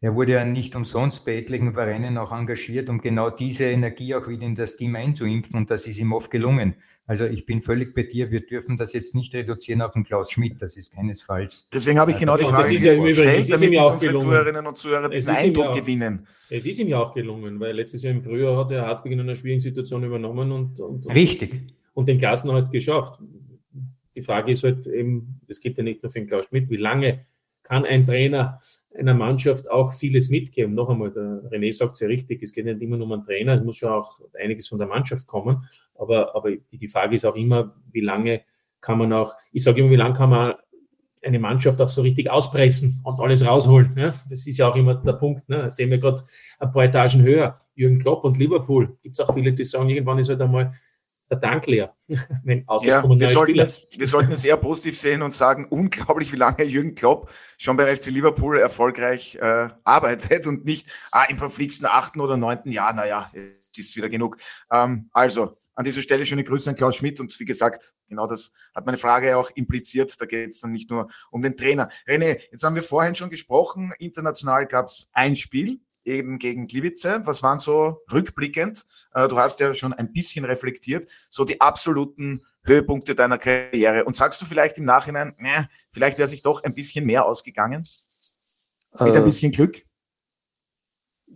er 0.05 0.17
wurde 0.17 0.33
ja 0.33 0.45
nicht 0.45 0.75
umsonst 0.75 1.25
bei 1.25 1.37
etlichen 1.37 1.75
Vereinen 1.75 2.19
auch 2.19 2.33
engagiert, 2.33 2.89
um 2.89 3.01
genau 3.01 3.31
diese 3.31 3.65
Energie 3.65 4.15
auch 4.17 4.27
wieder 4.27 4.45
in 4.45 4.57
das 4.57 4.77
Team 4.77 4.97
einzuimpfen 4.97 5.57
und 5.57 5.71
das 5.71 5.87
ist 5.87 5.99
ihm 5.99 6.13
oft 6.13 6.31
gelungen. 6.31 6.75
Also 7.07 7.25
ich 7.25 7.47
bin 7.47 7.63
völlig 7.63 7.95
bei 7.95 8.03
dir, 8.03 8.31
wir 8.33 8.41
dürfen 8.41 8.77
das 8.77 8.93
jetzt 8.93 9.15
nicht 9.15 9.33
reduzieren 9.33 9.81
auf 9.81 9.93
den 9.93 10.03
Klaus 10.03 10.33
Schmidt, 10.33 10.61
das 10.61 10.77
ist 10.77 10.93
keinesfalls. 10.93 11.69
Deswegen 11.73 12.01
habe 12.01 12.11
ich 12.11 12.19
genau 12.19 12.37
die 12.37 12.45
Frage 12.45 12.75
ja 12.75 12.97
gestellt, 12.97 13.51
damit 13.51 13.71
ihm 13.71 13.79
auch 13.79 13.93
unsere 13.93 14.21
Zuhörerinnen 14.21 14.67
und 14.67 14.77
Zuhörer 14.77 15.09
diesen 15.09 15.35
Eindruck 15.35 15.67
auch, 15.67 15.77
gewinnen. 15.77 16.27
Es 16.51 16.67
ist 16.67 16.81
ihm 16.81 16.89
ja 16.89 16.99
auch 16.99 17.15
gelungen, 17.15 17.59
weil 17.61 17.75
letztes 17.75 18.03
Jahr 18.03 18.13
im 18.13 18.23
Frühjahr 18.23 18.57
hat 18.57 18.73
er 18.73 18.85
Hartwig 18.85 19.13
in 19.13 19.21
einer 19.21 19.37
schwierigen 19.37 19.61
Situation 19.61 20.03
übernommen 20.03 20.51
und, 20.51 20.81
und, 20.81 21.15
Richtig. 21.15 21.73
Und 21.95 22.09
den 22.09 22.19
Klassenerhalt 22.19 22.71
geschafft. 22.71 23.21
Die 24.15 24.23
Frage 24.23 24.53
ist 24.53 24.65
halt 24.65 24.87
eben, 24.87 25.41
das 25.47 25.61
geht 25.61 25.79
ja 25.79 25.85
nicht 25.85 26.03
nur 26.03 26.11
für 26.11 26.21
den 26.21 26.29
Klaus 26.29 26.47
Schmidt, 26.47 26.69
wie 26.71 26.77
lange 26.77 27.27
kann 27.63 27.85
ein 27.85 28.05
Trainer 28.05 28.55
einer 28.99 29.15
Mannschaft 29.15 29.71
auch 29.71 29.95
vieles 29.95 30.29
mitgeben? 30.29 30.75
Noch 30.75 30.91
einmal, 30.91 31.11
der 31.11 31.43
René 31.51 31.73
sagt 31.73 31.95
es 31.95 32.01
ja 32.01 32.09
richtig, 32.09 32.43
es 32.43 32.53
geht 32.53 32.67
nicht 32.67 32.83
immer 32.83 32.97
nur 32.97 33.07
um 33.07 33.13
einen 33.13 33.25
Trainer, 33.25 33.53
es 33.53 33.63
muss 33.63 33.77
schon 33.77 33.91
auch 33.91 34.21
einiges 34.39 34.69
von 34.69 34.79
der 34.79 34.89
Mannschaft 34.89 35.27
kommen, 35.27 35.65
aber, 35.95 36.35
aber 36.35 36.51
die, 36.51 36.77
die 36.77 36.89
Frage 36.89 37.15
ist 37.15 37.25
auch 37.25 37.37
immer, 37.37 37.75
wie 37.91 38.01
lange 38.01 38.43
kann 38.81 38.99
man 38.99 39.13
auch, 39.13 39.35
ich 39.53 39.63
sage 39.63 39.81
immer, 39.81 39.91
wie 39.91 39.97
lange 39.97 40.15
kann 40.15 40.31
man 40.31 40.55
eine 41.25 41.39
Mannschaft 41.39 41.81
auch 41.81 41.89
so 41.89 42.03
richtig 42.03 42.29
auspressen 42.29 43.01
und 43.05 43.21
alles 43.21 43.47
rausholen. 43.47 43.95
Ne? 43.95 44.13
Das 44.29 44.47
ist 44.47 44.59
ja 44.59 44.69
auch 44.69 44.77
immer 44.77 44.97
der 44.97 45.13
Punkt. 45.13 45.49
Ne? 45.49 45.71
Sehen 45.71 45.91
wir 45.91 45.99
gerade 45.99 46.21
ein 46.59 46.71
paar 46.73 46.85
Etagen 46.85 47.23
höher. 47.23 47.55
Jürgen 47.77 48.01
Klopp 48.01 48.25
und 48.25 48.39
Liverpool. 48.39 48.89
Gibt 49.03 49.19
es 49.19 49.21
auch 49.21 49.33
viele, 49.33 49.53
die 49.53 49.65
sagen, 49.65 49.89
irgendwann 49.89 50.19
ist 50.19 50.29
halt 50.29 50.41
einmal 50.41 50.73
der 51.33 51.41
Tank 51.41 51.67
leer. 51.67 51.91
Wenn, 52.45 52.65
ja, 52.83 53.03
wir, 53.09 53.29
sollten 53.29 53.59
es, 53.59 53.89
wir 53.97 54.07
sollten 54.07 54.33
es 54.33 54.45
eher 54.45 54.57
positiv 54.57 54.99
sehen 54.99 55.23
und 55.23 55.33
sagen, 55.33 55.67
unglaublich, 55.69 56.33
wie 56.33 56.37
lange 56.37 56.65
Jürgen 56.65 56.95
Klopp 56.95 57.31
schon 57.59 57.77
bei 57.77 57.95
FC 57.95 58.07
Liverpool 58.07 58.59
erfolgreich 58.59 59.37
äh, 59.37 59.69
arbeitet 59.85 60.47
und 60.47 60.65
nicht 60.65 60.89
ah, 61.13 61.25
im 61.29 61.39
verflixten 61.39 61.87
achten 61.87 62.21
oder 62.21 62.37
neunten 62.37 62.71
Jahr, 62.71 62.93
naja, 62.93 63.31
jetzt 63.33 63.79
ist 63.79 63.97
wieder 63.97 64.09
genug. 64.09 64.37
Ähm, 64.71 65.09
also, 65.13 65.57
an 65.75 65.85
dieser 65.87 66.03
Stelle 66.03 66.27
schöne 66.27 66.45
Grüße 66.45 66.69
an 66.69 66.77
Klaus 66.77 66.97
Schmidt 66.97 67.19
und 67.19 67.39
wie 67.41 67.47
gesagt, 67.47 67.95
genau 68.07 68.27
das 68.27 68.53
hat 68.75 68.85
meine 68.85 68.99
Frage 68.99 69.37
auch 69.39 69.51
impliziert. 69.55 70.21
Da 70.21 70.27
geht 70.27 70.51
es 70.51 70.61
dann 70.61 70.73
nicht 70.73 70.91
nur 70.91 71.09
um 71.31 71.41
den 71.41 71.57
Trainer. 71.57 71.89
René, 72.07 72.41
jetzt 72.51 72.63
haben 72.63 72.75
wir 72.75 72.83
vorhin 72.83 73.15
schon 73.15 73.31
gesprochen, 73.31 73.93
international 73.99 74.67
gab 74.67 74.87
es 74.87 75.09
ein 75.13 75.35
Spiel, 75.35 75.81
eben 76.05 76.39
gegen 76.39 76.67
Gliwice. 76.67 77.21
Was 77.25 77.43
waren 77.43 77.59
so 77.59 78.01
rückblickend? 78.13 78.83
Äh, 79.15 79.29
du 79.29 79.39
hast 79.39 79.61
ja 79.61 79.75
schon 79.75 79.93
ein 79.93 80.13
bisschen 80.13 80.45
reflektiert, 80.45 81.09
so 81.31 81.45
die 81.45 81.61
absoluten 81.61 82.41
Höhepunkte 82.65 83.15
deiner 83.15 83.39
Karriere. 83.39 84.05
Und 84.05 84.17
sagst 84.17 84.41
du 84.43 84.47
vielleicht 84.47 84.79
im 84.79 84.85
Nachhinein, 84.85 85.35
äh, 85.39 85.65
vielleicht 85.91 86.19
wäre 86.19 86.29
sich 86.29 86.43
doch 86.43 86.63
ein 86.65 86.75
bisschen 86.75 87.05
mehr 87.05 87.27
ausgegangen? 87.27 87.85
Mit 89.01 89.15
ein 89.15 89.23
äh, 89.23 89.25
bisschen 89.25 89.53
Glück? 89.53 89.83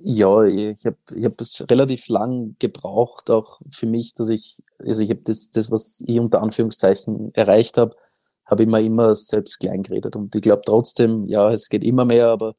Ja, 0.03 0.45
ich 0.45 0.85
habe 0.85 0.99
ich 1.15 1.25
hab 1.25 1.41
es 1.41 1.65
relativ 1.71 2.09
lang 2.09 2.55
gebraucht, 2.59 3.31
auch 3.31 3.61
für 3.71 3.87
mich, 3.87 4.13
dass 4.15 4.29
ich, 4.29 4.63
also 4.79 5.03
ich 5.03 5.11
habe 5.11 5.23
das, 5.25 5.51
das, 5.51 5.71
was 5.71 6.05
ich 6.07 6.21
unter 6.21 6.43
Anführungszeichen 6.43 7.35
erreicht 7.35 7.79
habe, 7.79 7.97
habe 8.45 8.63
ich 8.63 8.69
mir 8.69 8.81
immer 8.81 9.15
selbst 9.17 9.59
klein 9.59 9.83
geredet. 9.83 10.15
Und 10.15 10.35
ich 10.35 10.43
glaube 10.43 10.63
trotzdem, 10.65 11.27
ja, 11.27 11.51
es 11.51 11.69
geht 11.69 11.83
immer 11.83 12.05
mehr, 12.05 12.29
aber 12.29 12.55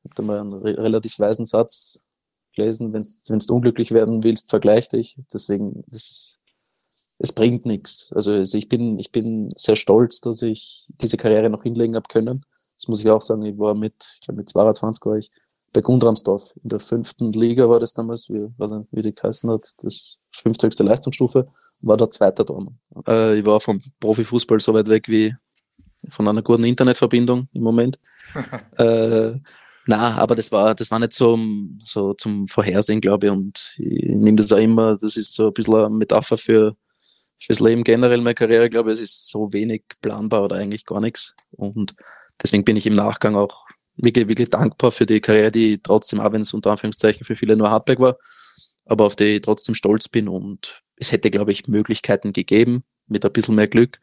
ich 0.00 0.04
habe 0.04 0.14
da 0.14 0.22
mal 0.22 0.40
einen 0.40 0.52
re 0.52 0.78
relativ 0.78 1.18
weisen 1.18 1.44
Satz 1.44 2.04
gelesen, 2.56 2.92
wenn 2.92 3.38
du 3.38 3.54
unglücklich 3.54 3.92
werden 3.92 4.24
willst, 4.24 4.50
vergleich 4.50 4.88
dich. 4.88 5.16
Deswegen, 5.32 5.84
das, 5.88 6.38
es 7.18 7.32
bringt 7.32 7.66
nichts. 7.66 8.10
Also, 8.14 8.32
also 8.32 8.58
ich 8.58 8.68
bin, 8.68 8.98
ich 8.98 9.12
bin 9.12 9.52
sehr 9.56 9.76
stolz, 9.76 10.20
dass 10.20 10.42
ich 10.42 10.86
diese 10.88 11.16
Karriere 11.16 11.50
noch 11.50 11.62
hinlegen 11.62 11.94
habe 11.94 12.08
können. 12.08 12.42
Das 12.76 12.88
muss 12.88 13.00
ich 13.00 13.10
auch 13.10 13.20
sagen. 13.20 13.44
Ich 13.44 13.58
war 13.58 13.74
mit, 13.74 13.94
ich 14.14 14.20
glaube 14.22 14.38
mit 14.38 14.48
22 14.48 15.04
war 15.04 15.16
ich 15.16 15.30
bei 15.72 15.80
Gundramsdorf. 15.80 16.56
In 16.62 16.70
der 16.70 16.80
fünften 16.80 17.32
Liga 17.32 17.68
war 17.68 17.78
das 17.78 17.92
damals, 17.92 18.28
wie, 18.28 18.48
nicht, 18.58 18.88
wie 18.90 19.02
die 19.02 19.14
geheißen 19.14 19.50
hat, 19.50 19.66
das 19.82 20.18
fünfthöchste 20.32 20.82
Leistungsstufe, 20.82 21.48
war 21.82 21.96
der 21.96 22.10
zweite 22.10 22.44
da. 22.44 22.78
Äh, 23.06 23.38
ich 23.38 23.46
war 23.46 23.60
vom 23.60 23.78
Profifußball 24.00 24.58
so 24.60 24.74
weit 24.74 24.88
weg 24.88 25.08
wie 25.08 25.34
von 26.08 26.26
einer 26.26 26.42
guten 26.42 26.64
Internetverbindung 26.64 27.48
im 27.52 27.62
Moment. 27.62 27.98
äh, 28.78 29.34
na, 29.86 30.16
aber 30.18 30.34
das 30.34 30.52
war, 30.52 30.74
das 30.74 30.90
war 30.90 30.98
nicht 30.98 31.14
so, 31.14 31.38
so 31.82 32.14
zum 32.14 32.46
Vorhersehen, 32.46 33.00
glaube 33.00 33.26
ich. 33.26 33.32
Und 33.32 33.74
ich 33.78 34.08
nehme 34.08 34.36
das 34.36 34.52
auch 34.52 34.58
immer, 34.58 34.96
das 34.96 35.16
ist 35.16 35.34
so 35.34 35.48
ein 35.48 35.54
bisschen 35.54 35.74
eine 35.74 35.90
Metapher 35.90 36.36
für, 36.36 36.76
fürs 37.40 37.60
Leben 37.60 37.84
generell, 37.84 38.20
meine 38.20 38.34
Karriere, 38.34 38.70
glaube 38.70 38.90
ich, 38.90 38.98
es 38.98 39.04
ist 39.04 39.30
so 39.30 39.52
wenig 39.52 39.84
planbar 40.02 40.44
oder 40.44 40.56
eigentlich 40.56 40.84
gar 40.84 41.00
nichts. 41.00 41.34
Und 41.52 41.94
deswegen 42.42 42.64
bin 42.64 42.76
ich 42.76 42.86
im 42.86 42.94
Nachgang 42.94 43.36
auch 43.36 43.66
wirklich, 43.96 44.28
wirklich 44.28 44.50
dankbar 44.50 44.90
für 44.90 45.06
die 45.06 45.20
Karriere, 45.20 45.50
die 45.50 45.80
trotzdem, 45.82 46.20
auch 46.20 46.32
wenn 46.32 46.42
es 46.42 46.54
unter 46.54 46.70
Anführungszeichen 46.70 47.24
für 47.24 47.34
viele 47.34 47.56
nur 47.56 47.70
Hardback 47.70 48.00
war, 48.00 48.16
aber 48.84 49.04
auf 49.06 49.16
die 49.16 49.36
ich 49.36 49.42
trotzdem 49.42 49.74
stolz 49.74 50.08
bin 50.08 50.28
und 50.28 50.82
es 50.96 51.12
hätte, 51.12 51.30
glaube 51.30 51.52
ich, 51.52 51.68
Möglichkeiten 51.68 52.32
gegeben 52.32 52.84
mit 53.06 53.24
ein 53.24 53.32
bisschen 53.32 53.54
mehr 53.54 53.68
Glück. 53.68 53.98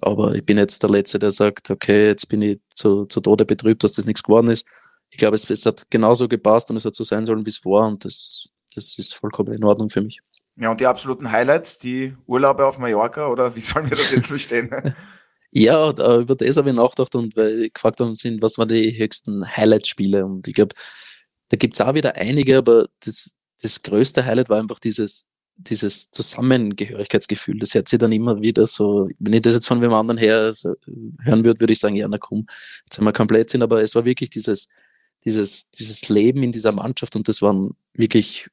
Aber 0.00 0.34
ich 0.34 0.44
bin 0.44 0.58
jetzt 0.58 0.82
der 0.82 0.90
Letzte, 0.90 1.18
der 1.18 1.32
sagt, 1.32 1.70
okay, 1.70 2.06
jetzt 2.06 2.28
bin 2.28 2.42
ich 2.42 2.60
zu, 2.72 3.06
zu 3.06 3.20
Tode 3.20 3.44
betrübt, 3.44 3.82
dass 3.82 3.92
das 3.92 4.06
nichts 4.06 4.22
geworden 4.22 4.48
ist. 4.48 4.68
Ich 5.10 5.18
glaube, 5.18 5.34
es, 5.34 5.48
es 5.48 5.66
hat 5.66 5.90
genauso 5.90 6.28
gepasst 6.28 6.70
und 6.70 6.76
es 6.76 6.84
hat 6.84 6.94
so 6.94 7.04
sein 7.04 7.26
sollen, 7.26 7.44
wie 7.46 7.50
es 7.50 7.64
war 7.64 7.86
und 7.88 8.04
das, 8.04 8.48
das 8.74 8.98
ist 8.98 9.14
vollkommen 9.14 9.52
in 9.52 9.64
Ordnung 9.64 9.88
für 9.88 10.02
mich. 10.02 10.20
Ja, 10.56 10.70
und 10.70 10.80
die 10.80 10.86
absoluten 10.86 11.30
Highlights, 11.30 11.78
die 11.78 12.16
Urlaube 12.26 12.66
auf 12.66 12.78
Mallorca 12.78 13.28
oder 13.28 13.54
wie 13.54 13.60
sollen 13.60 13.88
wir 13.88 13.96
das 13.96 14.12
jetzt 14.12 14.26
verstehen? 14.26 14.70
Ja, 15.50 15.90
über 15.90 16.34
das 16.34 16.56
habe 16.58 16.68
ich 16.68 16.76
nachgedacht 16.76 17.14
und 17.14 17.34
weil 17.34 17.62
ich 17.62 17.72
gefragt 17.72 18.00
worden 18.00 18.16
sind, 18.16 18.42
was 18.42 18.58
waren 18.58 18.68
die 18.68 18.98
höchsten 18.98 19.46
Highlight-Spiele? 19.56 20.26
Und 20.26 20.46
ich 20.46 20.52
glaube, 20.52 20.74
da 21.48 21.56
gibt's 21.56 21.80
auch 21.80 21.94
wieder 21.94 22.14
einige, 22.16 22.58
aber 22.58 22.86
das, 23.00 23.34
das 23.62 23.82
größte 23.82 24.26
Highlight 24.26 24.50
war 24.50 24.58
einfach 24.58 24.78
dieses, 24.78 25.26
dieses 25.56 26.10
Zusammengehörigkeitsgefühl. 26.10 27.58
Das 27.58 27.74
hört 27.74 27.88
sich 27.88 27.98
dann 27.98 28.12
immer 28.12 28.40
wieder 28.42 28.66
so, 28.66 29.08
wenn 29.18 29.32
ich 29.32 29.42
das 29.42 29.54
jetzt 29.54 29.66
von 29.66 29.80
wem 29.80 29.94
anderen 29.94 30.18
her 30.18 30.52
so 30.52 30.74
hören 31.22 31.44
würde, 31.44 31.60
würde 31.60 31.72
ich 31.72 31.80
sagen, 31.80 31.96
ja, 31.96 32.06
na 32.08 32.18
komm, 32.18 32.46
jetzt 32.84 32.98
haben 32.98 33.06
wir 33.06 33.12
komplett 33.12 33.48
sind, 33.50 33.62
aber 33.62 33.82
es 33.82 33.94
war 33.94 34.04
wirklich 34.04 34.30
dieses, 34.30 34.68
dieses, 35.24 35.70
dieses 35.70 36.08
Leben 36.08 36.42
in 36.42 36.52
dieser 36.52 36.72
Mannschaft 36.72 37.16
und 37.16 37.28
das 37.28 37.42
waren 37.42 37.76
wirklich 37.94 38.48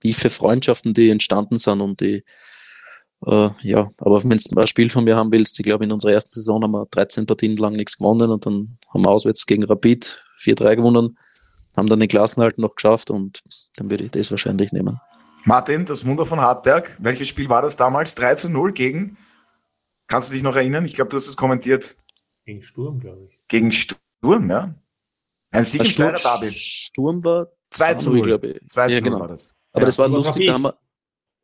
wie 0.00 0.12
für 0.12 0.30
Freundschaften, 0.30 0.94
die 0.94 1.10
entstanden 1.10 1.56
sind 1.56 1.80
und 1.80 2.00
die, 2.00 2.24
äh, 3.26 3.50
ja, 3.62 3.90
aber 3.98 4.22
wenn 4.22 4.38
du 4.38 4.60
ein 4.60 4.66
Spiel 4.66 4.90
von 4.90 5.04
mir 5.04 5.16
haben 5.16 5.32
willst, 5.32 5.58
ich 5.58 5.64
glaube, 5.64 5.84
in 5.84 5.92
unserer 5.92 6.12
ersten 6.12 6.30
Saison 6.30 6.62
haben 6.62 6.72
wir 6.72 6.86
13 6.90 7.26
Partien 7.26 7.56
lang 7.56 7.74
nichts 7.74 7.98
gewonnen 7.98 8.30
und 8.30 8.44
dann 8.44 8.78
haben 8.92 9.04
wir 9.04 9.10
auswärts 9.10 9.46
gegen 9.46 9.64
Rapid 9.64 10.22
4-3 10.38 10.76
gewonnen, 10.76 11.18
haben 11.76 11.88
dann 11.88 12.00
den 12.00 12.08
Klassenhalt 12.08 12.58
noch 12.58 12.76
geschafft 12.76 13.10
und 13.10 13.42
dann 13.76 13.90
würde 13.90 14.04
ich 14.04 14.10
das 14.10 14.30
wahrscheinlich 14.30 14.72
nehmen. 14.72 15.00
Martin, 15.46 15.84
das 15.84 16.06
Wunder 16.06 16.26
von 16.26 16.40
Hartberg, 16.40 16.96
welches 16.98 17.28
Spiel 17.28 17.48
war 17.48 17.62
das 17.62 17.76
damals? 17.76 18.14
3 18.14 18.34
zu 18.36 18.48
0 18.48 18.72
gegen, 18.72 19.16
kannst 20.06 20.30
du 20.30 20.34
dich 20.34 20.42
noch 20.42 20.56
erinnern? 20.56 20.84
Ich 20.84 20.94
glaube, 20.94 21.10
du 21.10 21.16
hast 21.16 21.28
es 21.28 21.36
kommentiert. 21.36 21.96
Gegen 22.44 22.62
Sturm, 22.62 23.00
glaube 23.00 23.26
ich. 23.26 23.38
Gegen 23.48 23.72
Sturm, 23.72 24.50
ja. 24.50 24.74
Ein 25.54 25.64
Sieg 25.64 25.98
im 25.98 26.14
Derby. 26.14 26.50
Sturm 26.50 27.24
war 27.24 27.48
2 27.70 27.94
zu 27.94 28.10
0, 28.10 28.22
glaube 28.22 28.46
ich. 28.48 28.66
2 28.66 28.82
zu 28.82 28.88
0 28.88 28.92
ja, 28.92 29.00
genau. 29.00 29.20
war 29.20 29.28
das. 29.28 29.54
Aber 29.72 29.82
ja. 29.82 29.86
das 29.86 29.98
war 29.98 30.08
lustig, 30.08 30.46
da 30.46 30.54
haben 30.54 30.64
wir, 30.64 30.78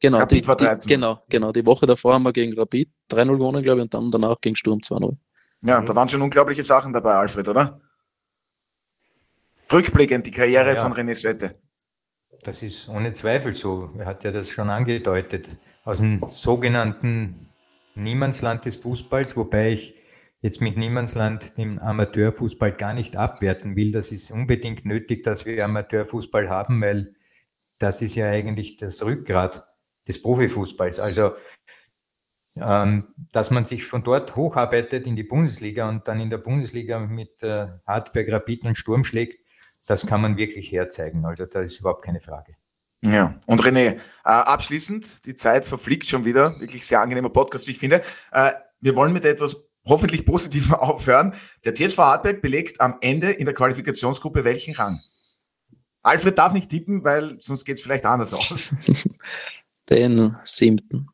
Genau, 0.01 0.19
Rapid 0.19 0.45
die, 0.45 0.49
war 0.49 0.57
13. 0.57 0.81
Die, 0.81 0.95
genau, 0.95 1.23
genau. 1.29 1.53
Die 1.53 1.67
Woche 1.67 1.85
davor 1.85 2.15
haben 2.15 2.23
wir 2.23 2.33
gegen 2.33 2.59
Rapid 2.59 2.91
3-0 3.11 3.37
gewonnen, 3.37 3.63
glaube 3.63 3.81
ich, 3.81 3.83
und 3.83 3.95
dann 3.95 4.11
danach 4.11 4.41
gegen 4.41 4.57
Sturm 4.57 4.79
2-0. 4.79 5.15
Ja, 5.63 5.83
da 5.83 5.95
waren 5.95 6.09
schon 6.09 6.23
unglaubliche 6.23 6.63
Sachen 6.63 6.95
dabei, 6.95 7.17
Alfred, 7.17 7.47
oder? 7.49 7.81
Rückblickend 9.71 10.27
die 10.27 10.31
Karriere 10.31 10.75
ja. 10.75 10.83
von 10.83 10.95
René 10.95 11.15
Svette. 11.15 11.55
Das 12.43 12.63
ist 12.63 12.89
ohne 12.89 13.13
Zweifel 13.13 13.53
so. 13.53 13.91
Er 13.99 14.07
hat 14.07 14.25
ja 14.25 14.33
das 14.33 14.49
schon 14.49 14.71
angedeutet. 14.71 15.51
Aus 15.85 15.99
dem 15.99 16.25
sogenannten 16.31 17.51
Niemandsland 17.95 18.65
des 18.65 18.77
Fußballs, 18.77 19.37
wobei 19.37 19.73
ich 19.73 19.95
jetzt 20.41 20.61
mit 20.61 20.77
Niemandsland 20.77 21.59
den 21.59 21.79
Amateurfußball 21.79 22.73
gar 22.73 22.95
nicht 22.95 23.17
abwerten 23.17 23.77
will. 23.77 23.93
Das 23.93 24.13
ist 24.13 24.31
unbedingt 24.31 24.85
nötig, 24.85 25.23
dass 25.23 25.45
wir 25.45 25.65
Amateurfußball 25.65 26.49
haben, 26.49 26.81
weil 26.81 27.15
das 27.79 28.03
ist 28.03 28.15
ja 28.15 28.31
eigentlich 28.31 28.77
das 28.77 29.03
Rückgrat 29.03 29.67
des 30.09 30.23
Profifußballs. 30.23 30.99
Also, 30.99 31.33
ähm, 32.57 33.15
dass 33.33 33.51
man 33.51 33.65
sich 33.65 33.87
von 33.87 34.03
dort 34.03 34.35
hocharbeitet 34.35 35.07
in 35.07 35.17
die 35.17 35.23
Bundesliga 35.23 35.89
und 35.89 36.09
dann 36.09 36.21
in 36.21 36.31
der 36.31 36.39
Bundesliga 36.39 36.99
mit 36.99 37.43
äh, 37.43 37.69
Hartberg, 37.87 38.31
Rapid 38.31 38.65
und 38.65 38.77
Sturm 38.77 39.05
schlägt, 39.05 39.39
das 39.87 40.07
kann 40.07 40.21
man 40.21 40.37
wirklich 40.37 40.73
herzeigen. 40.73 41.25
Also 41.25 41.47
da 41.47 41.61
ist 41.61 41.81
überhaupt 41.81 42.05
keine 42.05 42.21
Frage. 42.21 42.57
Ja, 43.03 43.41
und 43.47 43.63
René, 43.63 43.95
äh, 43.95 43.99
abschließend, 44.25 45.25
die 45.25 45.35
Zeit 45.35 45.65
verfliegt 45.65 46.07
schon 46.07 46.25
wieder. 46.25 46.59
Wirklich 46.61 46.87
sehr 46.87 47.01
angenehmer 47.01 47.31
Podcast, 47.31 47.67
wie 47.67 47.73
ich 47.73 47.79
finde. 47.79 48.03
Äh, 48.33 48.53
wir 48.81 48.95
wollen 48.95 49.13
mit 49.13 49.25
etwas 49.25 49.70
hoffentlich 49.85 50.27
Positivem 50.27 50.75
aufhören. 50.75 51.35
Der 51.65 51.75
TSV 51.75 51.99
Hartberg 51.99 52.43
belegt 52.43 52.81
am 52.81 52.99
Ende 53.01 53.31
in 53.31 53.45
der 53.45 53.55
Qualifikationsgruppe 53.55 54.45
welchen 54.45 54.75
Rang? 54.75 55.01
Alfred 56.03 56.39
darf 56.39 56.53
nicht 56.53 56.71
tippen, 56.71 57.05
weil 57.05 57.37
sonst 57.41 57.65
geht 57.65 57.77
es 57.77 57.83
vielleicht 57.83 58.07
anders 58.07 58.33
aus. 58.33 58.75
Den 59.91 60.37
siebten. 60.45 61.09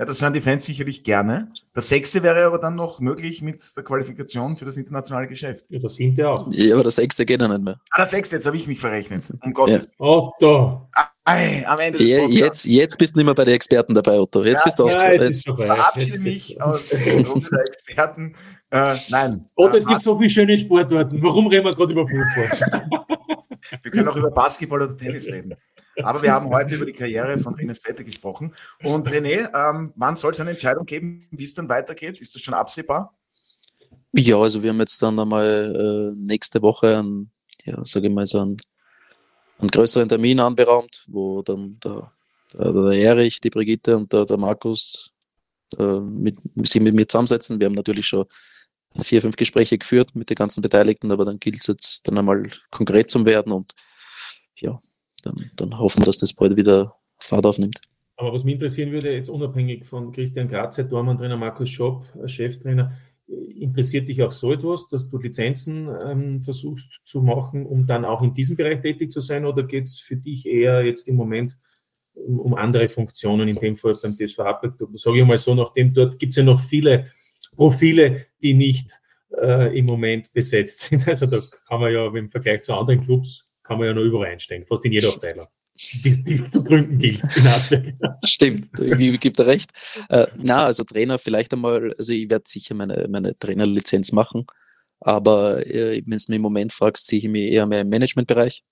Ja, 0.00 0.06
das 0.06 0.22
hören 0.22 0.32
die 0.32 0.40
Fans 0.40 0.64
sicherlich 0.64 1.04
gerne. 1.04 1.52
Der 1.76 1.82
sechste 1.82 2.22
wäre 2.22 2.46
aber 2.46 2.56
dann 2.56 2.74
noch 2.74 3.00
möglich 3.00 3.42
mit 3.42 3.60
der 3.76 3.84
Qualifikation 3.84 4.56
für 4.56 4.64
das 4.64 4.78
internationale 4.78 5.26
Geschäft. 5.26 5.66
Ja, 5.68 5.78
das 5.78 5.96
siebte 5.96 6.26
auch. 6.26 6.50
Ja, 6.52 6.72
aber 6.72 6.84
der 6.84 6.90
sechste 6.90 7.26
geht 7.26 7.38
ja 7.38 7.48
nicht 7.48 7.62
mehr. 7.62 7.78
Ah, 7.90 7.98
der 7.98 8.06
sechste, 8.06 8.36
jetzt 8.36 8.46
habe 8.46 8.56
ich 8.56 8.66
mich 8.66 8.80
verrechnet. 8.80 9.24
Um 9.44 9.52
Gottes 9.52 9.84
ja. 9.84 9.90
Otto. 9.98 10.88
Ei, 11.26 11.66
am 11.66 11.78
Ende 11.80 12.02
ja, 12.02 12.26
jetzt, 12.26 12.64
jetzt 12.64 12.96
bist 12.96 13.14
du 13.14 13.18
nicht 13.18 13.26
mehr 13.26 13.34
bei 13.34 13.44
den 13.44 13.52
Experten 13.52 13.94
dabei, 13.94 14.18
Otto. 14.18 14.42
Jetzt 14.42 14.60
ja, 14.60 14.64
bist 14.64 14.78
du 14.78 14.86
ja, 14.86 15.12
jetzt 15.12 15.28
ist 15.28 15.46
vorbei. 15.46 15.66
Verabschiede 15.66 16.18
mich 16.20 16.62
aus 16.62 16.88
der 16.88 17.26
Runde 17.26 17.48
der 17.50 17.66
Experten. 17.66 18.32
Äh, 18.70 18.94
nein. 19.10 19.44
Otto, 19.54 19.76
es 19.76 19.86
gibt 19.86 20.00
so 20.00 20.16
viele 20.16 20.30
schöne 20.30 20.56
Sportarten. 20.56 21.22
Warum 21.22 21.46
reden 21.48 21.66
wir 21.66 21.74
gerade 21.74 21.92
über 21.92 22.08
Fußball? 22.08 22.88
wir 23.82 23.90
können 23.90 24.08
auch 24.08 24.16
über 24.16 24.30
Basketball 24.30 24.80
oder 24.80 24.96
Tennis 24.96 25.28
reden. 25.28 25.56
Aber 26.04 26.22
wir 26.22 26.32
haben 26.32 26.48
heute 26.50 26.74
über 26.74 26.86
die 26.86 26.92
Karriere 26.92 27.38
von 27.38 27.54
René 27.56 27.74
Vetter 27.74 28.04
gesprochen. 28.04 28.52
Und 28.82 29.08
René, 29.08 29.50
ähm, 29.54 29.92
wann 29.96 30.16
soll 30.16 30.32
es 30.32 30.40
eine 30.40 30.50
Entscheidung 30.50 30.86
geben, 30.86 31.26
wie 31.30 31.44
es 31.44 31.54
dann 31.54 31.68
weitergeht? 31.68 32.20
Ist 32.20 32.34
das 32.34 32.42
schon 32.42 32.54
absehbar? 32.54 33.14
Ja, 34.12 34.38
also 34.38 34.62
wir 34.62 34.70
haben 34.70 34.80
jetzt 34.80 35.00
dann 35.02 35.18
einmal 35.18 36.12
äh, 36.12 36.16
nächste 36.16 36.62
Woche 36.62 36.98
einen, 36.98 37.30
ja, 37.64 37.84
sage 37.84 38.08
ich 38.08 38.12
mal, 38.12 38.26
so 38.26 38.40
einen, 38.40 38.56
einen 39.58 39.70
größeren 39.70 40.08
Termin 40.08 40.40
anberaumt, 40.40 41.04
wo 41.08 41.42
dann 41.42 41.78
der, 41.84 42.10
der, 42.54 42.72
der 42.72 42.92
Erich, 42.92 43.40
die 43.40 43.50
Brigitte 43.50 43.96
und 43.96 44.12
der, 44.12 44.24
der 44.24 44.36
Markus 44.36 45.12
äh, 45.78 46.00
mit, 46.00 46.36
sich 46.64 46.80
mit 46.80 46.94
mir 46.94 47.06
zusammensetzen. 47.06 47.60
Wir 47.60 47.66
haben 47.66 47.74
natürlich 47.74 48.06
schon 48.06 48.26
vier, 48.98 49.22
fünf 49.22 49.36
Gespräche 49.36 49.78
geführt 49.78 50.16
mit 50.16 50.30
den 50.30 50.34
ganzen 50.34 50.62
Beteiligten, 50.62 51.12
aber 51.12 51.24
dann 51.24 51.38
gilt 51.38 51.60
es 51.60 51.68
jetzt 51.68 52.08
dann 52.08 52.18
einmal 52.18 52.42
konkret 52.70 53.08
zu 53.08 53.24
werden 53.24 53.52
und 53.52 53.74
ja, 54.56 54.78
dann, 55.22 55.50
dann 55.56 55.78
hoffen 55.78 56.04
dass 56.04 56.18
das 56.18 56.32
bald 56.32 56.56
wieder 56.56 56.94
Fahrt 57.18 57.46
aufnimmt. 57.46 57.80
Aber 58.16 58.32
was 58.32 58.44
mich 58.44 58.54
interessieren 58.54 58.92
würde, 58.92 59.12
jetzt 59.12 59.30
unabhängig 59.30 59.86
von 59.86 60.12
Christian 60.12 60.48
Grazer, 60.48 60.84
Dormann-Trainer 60.84 61.36
Markus 61.36 61.70
Schopp, 61.70 62.04
Cheftrainer, 62.26 62.92
interessiert 63.58 64.08
dich 64.08 64.22
auch 64.22 64.30
so 64.30 64.52
etwas, 64.52 64.88
dass 64.88 65.08
du 65.08 65.18
Lizenzen 65.18 65.88
ähm, 66.04 66.42
versuchst 66.42 67.00
zu 67.04 67.22
machen, 67.22 67.64
um 67.64 67.86
dann 67.86 68.04
auch 68.04 68.22
in 68.22 68.32
diesem 68.32 68.56
Bereich 68.56 68.80
tätig 68.80 69.10
zu 69.10 69.20
sein? 69.20 69.44
Oder 69.44 69.62
geht 69.62 69.84
es 69.84 70.00
für 70.00 70.16
dich 70.16 70.46
eher 70.46 70.84
jetzt 70.84 71.08
im 71.08 71.16
Moment 71.16 71.56
um, 72.14 72.40
um, 72.40 72.54
andere 72.54 72.88
Funktionen, 72.88 73.48
in 73.48 73.56
dem 73.56 73.76
Fall 73.76 73.96
beim 74.02 74.16
TSV 74.16 74.38
Happel? 74.38 74.74
Sage 74.94 75.20
ich 75.20 75.26
mal 75.26 75.38
so, 75.38 75.54
nachdem 75.54 75.94
dort 75.94 76.18
gibt 76.18 76.32
es 76.32 76.36
ja 76.36 76.42
noch 76.42 76.60
viele 76.60 77.06
Profile, 77.56 78.26
die 78.42 78.54
nicht 78.54 78.90
äh, 79.38 79.78
im 79.78 79.86
Moment 79.86 80.32
besetzt 80.32 80.80
sind. 80.80 81.06
Also 81.06 81.26
da 81.26 81.40
kann 81.68 81.80
man 81.80 81.92
ja 81.92 82.06
im 82.06 82.28
Vergleich 82.28 82.62
zu 82.62 82.74
anderen 82.74 83.00
Clubs, 83.00 83.49
kann 83.70 83.78
man 83.78 83.86
ja 83.86 83.94
noch 83.94 84.02
überall 84.02 84.32
einsteigen, 84.32 84.66
fast 84.66 84.84
in 84.84 84.90
jeder 84.90 85.08
Abteilung 85.10 85.46
die 86.04 86.34
es 86.34 86.50
zu 86.50 86.62
gründen 86.62 86.98
gilt. 86.98 87.22
Stimmt, 88.24 88.68
ich 88.78 89.20
gebe 89.20 89.34
dir 89.34 89.46
recht. 89.46 89.70
Äh, 90.10 90.26
na, 90.36 90.66
also 90.66 90.84
Trainer 90.84 91.18
vielleicht 91.18 91.54
einmal, 91.54 91.94
also 91.96 92.12
ich 92.12 92.28
werde 92.28 92.44
sicher 92.46 92.74
meine, 92.74 93.06
meine 93.08 93.38
Trainerlizenz 93.38 94.12
machen, 94.12 94.46
aber 95.00 95.66
äh, 95.66 96.02
wenn 96.04 96.18
du 96.18 96.24
mich 96.28 96.28
im 96.28 96.42
Moment 96.42 96.74
fragst, 96.74 97.06
sehe 97.06 97.20
ich 97.20 97.28
mich 97.28 97.50
eher 97.50 97.64
mehr 97.64 97.80
im 97.80 97.88
Managementbereich. 97.88 98.62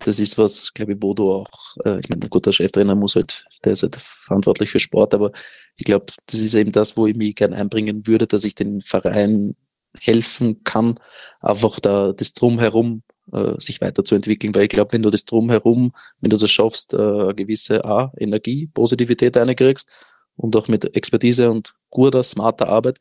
Das 0.00 0.18
ist 0.18 0.36
was, 0.36 0.74
glaube 0.74 0.92
ich, 0.92 0.98
wo 1.00 1.14
du 1.14 1.30
auch, 1.30 1.48
äh, 1.86 2.00
ich 2.00 2.10
meine, 2.10 2.24
ein 2.24 2.28
guter 2.28 2.52
Cheftrainer 2.52 2.96
muss 2.96 3.14
halt, 3.14 3.46
der 3.64 3.72
ist 3.72 3.82
halt 3.82 3.96
verantwortlich 3.96 4.68
für 4.68 4.80
Sport, 4.80 5.14
aber 5.14 5.32
ich 5.76 5.86
glaube, 5.86 6.06
das 6.26 6.40
ist 6.40 6.54
eben 6.54 6.72
das, 6.72 6.98
wo 6.98 7.06
ich 7.06 7.16
mich 7.16 7.34
gerne 7.34 7.56
einbringen 7.56 8.06
würde, 8.06 8.26
dass 8.26 8.44
ich 8.44 8.54
den 8.54 8.82
Verein 8.82 9.56
helfen 10.00 10.62
kann, 10.64 10.96
einfach 11.40 11.80
da 11.80 12.12
das 12.12 12.34
Drumherum 12.34 13.02
äh, 13.32 13.54
sich 13.58 13.80
weiterzuentwickeln, 13.80 14.54
weil 14.54 14.64
ich 14.64 14.68
glaube, 14.68 14.92
wenn 14.92 15.02
du 15.02 15.10
das 15.10 15.24
drumherum, 15.24 15.92
wenn 16.20 16.30
du 16.30 16.36
das 16.36 16.50
schaffst, 16.50 16.94
äh, 16.94 17.34
gewisse 17.34 17.84
A, 17.84 18.12
Energie, 18.16 18.68
Positivität 18.72 19.36
reinkriegst 19.36 19.92
und 20.36 20.54
auch 20.56 20.68
mit 20.68 20.96
Expertise 20.96 21.50
und 21.50 21.74
guter, 21.90 22.22
smarter 22.22 22.68
Arbeit, 22.68 22.98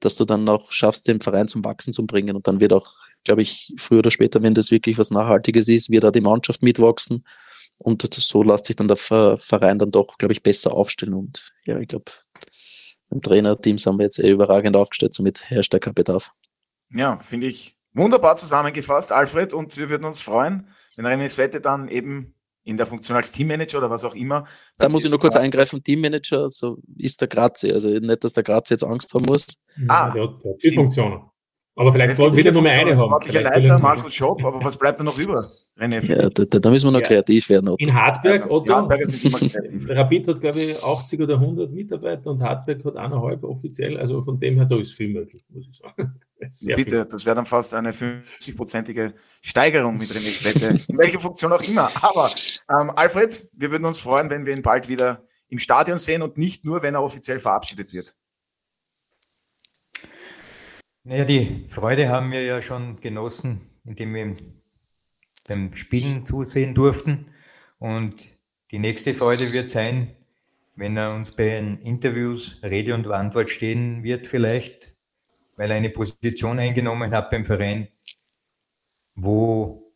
dass 0.00 0.16
du 0.16 0.24
dann 0.24 0.48
auch 0.48 0.70
schaffst, 0.70 1.08
den 1.08 1.20
Verein 1.20 1.48
zum 1.48 1.64
Wachsen 1.64 1.92
zu 1.92 2.06
bringen. 2.06 2.36
Und 2.36 2.46
dann 2.46 2.60
wird 2.60 2.72
auch, 2.72 2.94
glaube 3.24 3.42
ich, 3.42 3.72
früher 3.76 4.00
oder 4.00 4.10
später, 4.10 4.42
wenn 4.42 4.54
das 4.54 4.70
wirklich 4.70 4.98
was 4.98 5.10
Nachhaltiges 5.10 5.68
ist, 5.68 5.90
wird 5.90 6.04
da 6.04 6.10
die 6.10 6.20
Mannschaft 6.20 6.62
mitwachsen. 6.62 7.24
Und 7.78 8.02
so 8.14 8.42
lässt 8.42 8.66
sich 8.66 8.76
dann 8.76 8.88
der 8.88 8.96
Verein 8.96 9.78
dann 9.78 9.90
doch, 9.90 10.18
glaube 10.18 10.32
ich, 10.32 10.42
besser 10.42 10.72
aufstellen. 10.72 11.14
Und 11.14 11.52
ja, 11.64 11.78
ich 11.78 11.88
glaube, 11.88 12.12
im 13.10 13.20
Trainerteam 13.22 13.78
sind 13.78 13.96
wir 13.98 14.04
jetzt 14.04 14.18
eh 14.18 14.30
überragend 14.30 14.76
aufgestellt, 14.76 15.14
somit 15.14 15.50
herrscht 15.50 15.72
der 15.72 15.80
Bedarf. 15.80 16.32
Ja, 16.90 17.18
finde 17.18 17.48
ich 17.48 17.73
wunderbar 17.94 18.36
zusammengefasst, 18.36 19.12
Alfred. 19.12 19.54
Und 19.54 19.76
wir 19.76 19.88
würden 19.88 20.04
uns 20.04 20.20
freuen, 20.20 20.68
wenn 20.96 21.06
René 21.06 21.28
Svette 21.28 21.60
dann 21.60 21.88
eben 21.88 22.34
in 22.64 22.76
der 22.76 22.86
Funktion 22.86 23.16
als 23.16 23.32
Teammanager 23.32 23.78
oder 23.78 23.90
was 23.90 24.04
auch 24.04 24.14
immer. 24.14 24.46
Da 24.78 24.88
muss 24.88 25.04
ich 25.04 25.10
nur 25.10 25.20
kurz 25.20 25.36
eingreifen, 25.36 25.82
Teammanager, 25.82 26.48
so 26.48 26.78
ist 26.96 27.20
der 27.20 27.28
Grazi. 27.28 27.70
Also 27.70 27.88
nicht, 27.88 28.24
dass 28.24 28.32
der 28.32 28.42
Grazi 28.42 28.74
jetzt 28.74 28.84
Angst 28.84 29.12
haben 29.14 29.26
muss. 29.26 29.46
Ah, 29.88 30.10
der 30.10 30.24
hat, 30.24 30.42
der 30.42 30.52
hat 30.52 30.74
Funktionen. 30.74 31.22
Aber 31.76 31.92
vielleicht 31.92 32.14
sollten 32.14 32.36
wir 32.36 32.52
nur 32.52 32.62
mehr 32.62 32.72
eine 32.72 32.96
haben. 32.96 33.32
Leiter, 33.32 33.78
Markus 33.80 34.14
Schopp, 34.14 34.44
aber 34.44 34.62
was 34.64 34.76
bleibt 34.76 35.00
da 35.00 35.04
noch 35.04 35.18
über? 35.18 35.44
René, 35.76 36.04
ja, 36.06 36.28
da, 36.28 36.44
da, 36.44 36.70
müssen 36.70 36.86
wir 36.86 36.92
noch 36.92 37.00
ja. 37.00 37.06
kreativ 37.06 37.48
werden. 37.48 37.68
Otto. 37.68 37.84
In 37.84 37.92
Hartberg, 37.92 38.42
also, 38.42 38.54
Otto, 38.54 38.74
Hartberg 38.74 39.00
Rapid 39.88 40.28
hat, 40.28 40.40
glaube 40.40 40.60
ich, 40.60 40.84
80 40.84 41.20
oder 41.20 41.34
100 41.34 41.72
Mitarbeiter 41.72 42.30
und 42.30 42.40
Hartberg 42.40 42.84
hat 42.84 42.96
eineinhalb 42.96 43.42
offiziell. 43.42 43.98
Also 43.98 44.22
von 44.22 44.38
dem 44.38 44.54
her, 44.54 44.66
da 44.66 44.76
ist 44.78 44.92
viel 44.92 45.08
möglich, 45.08 45.44
muss 45.48 45.66
ich 45.68 45.76
sagen. 45.76 46.14
Sehr 46.50 46.76
Bitte, 46.76 46.90
viel. 46.90 47.04
das 47.06 47.26
wäre 47.26 47.34
dann 47.34 47.46
fast 47.46 47.74
eine 47.74 47.90
50-prozentige 47.90 49.12
Steigerung 49.42 49.98
mit 49.98 50.08
René 50.10 50.30
Svette, 50.30 50.92
in 50.92 50.98
welcher 50.98 51.18
Funktion 51.18 51.52
auch 51.52 51.62
immer. 51.62 51.90
Aber 52.02 52.30
ähm, 52.70 52.92
Alfred, 52.94 53.48
wir 53.52 53.72
würden 53.72 53.84
uns 53.84 53.98
freuen, 53.98 54.30
wenn 54.30 54.46
wir 54.46 54.54
ihn 54.54 54.62
bald 54.62 54.88
wieder 54.88 55.24
im 55.48 55.58
Stadion 55.58 55.98
sehen 55.98 56.22
und 56.22 56.38
nicht 56.38 56.64
nur, 56.64 56.82
wenn 56.82 56.94
er 56.94 57.02
offiziell 57.02 57.40
verabschiedet 57.40 57.92
wird. 57.92 58.14
Naja, 61.06 61.26
die 61.26 61.66
Freude 61.68 62.08
haben 62.08 62.32
wir 62.32 62.42
ja 62.42 62.62
schon 62.62 62.96
genossen, 62.96 63.60
indem 63.84 64.14
wir 64.14 64.36
beim 65.46 65.76
Spielen 65.76 66.24
zusehen 66.24 66.74
durften. 66.74 67.26
Und 67.78 68.26
die 68.70 68.78
nächste 68.78 69.12
Freude 69.12 69.52
wird 69.52 69.68
sein, 69.68 70.16
wenn 70.76 70.96
er 70.96 71.14
uns 71.14 71.32
bei 71.32 71.44
den 71.44 71.78
Interviews 71.80 72.58
Rede 72.62 72.94
und 72.94 73.06
Antwort 73.06 73.50
stehen 73.50 74.02
wird, 74.02 74.26
vielleicht, 74.26 74.96
weil 75.56 75.70
er 75.70 75.76
eine 75.76 75.90
Position 75.90 76.58
eingenommen 76.58 77.12
hat 77.12 77.30
beim 77.30 77.44
Verein, 77.44 77.88
wo 79.14 79.92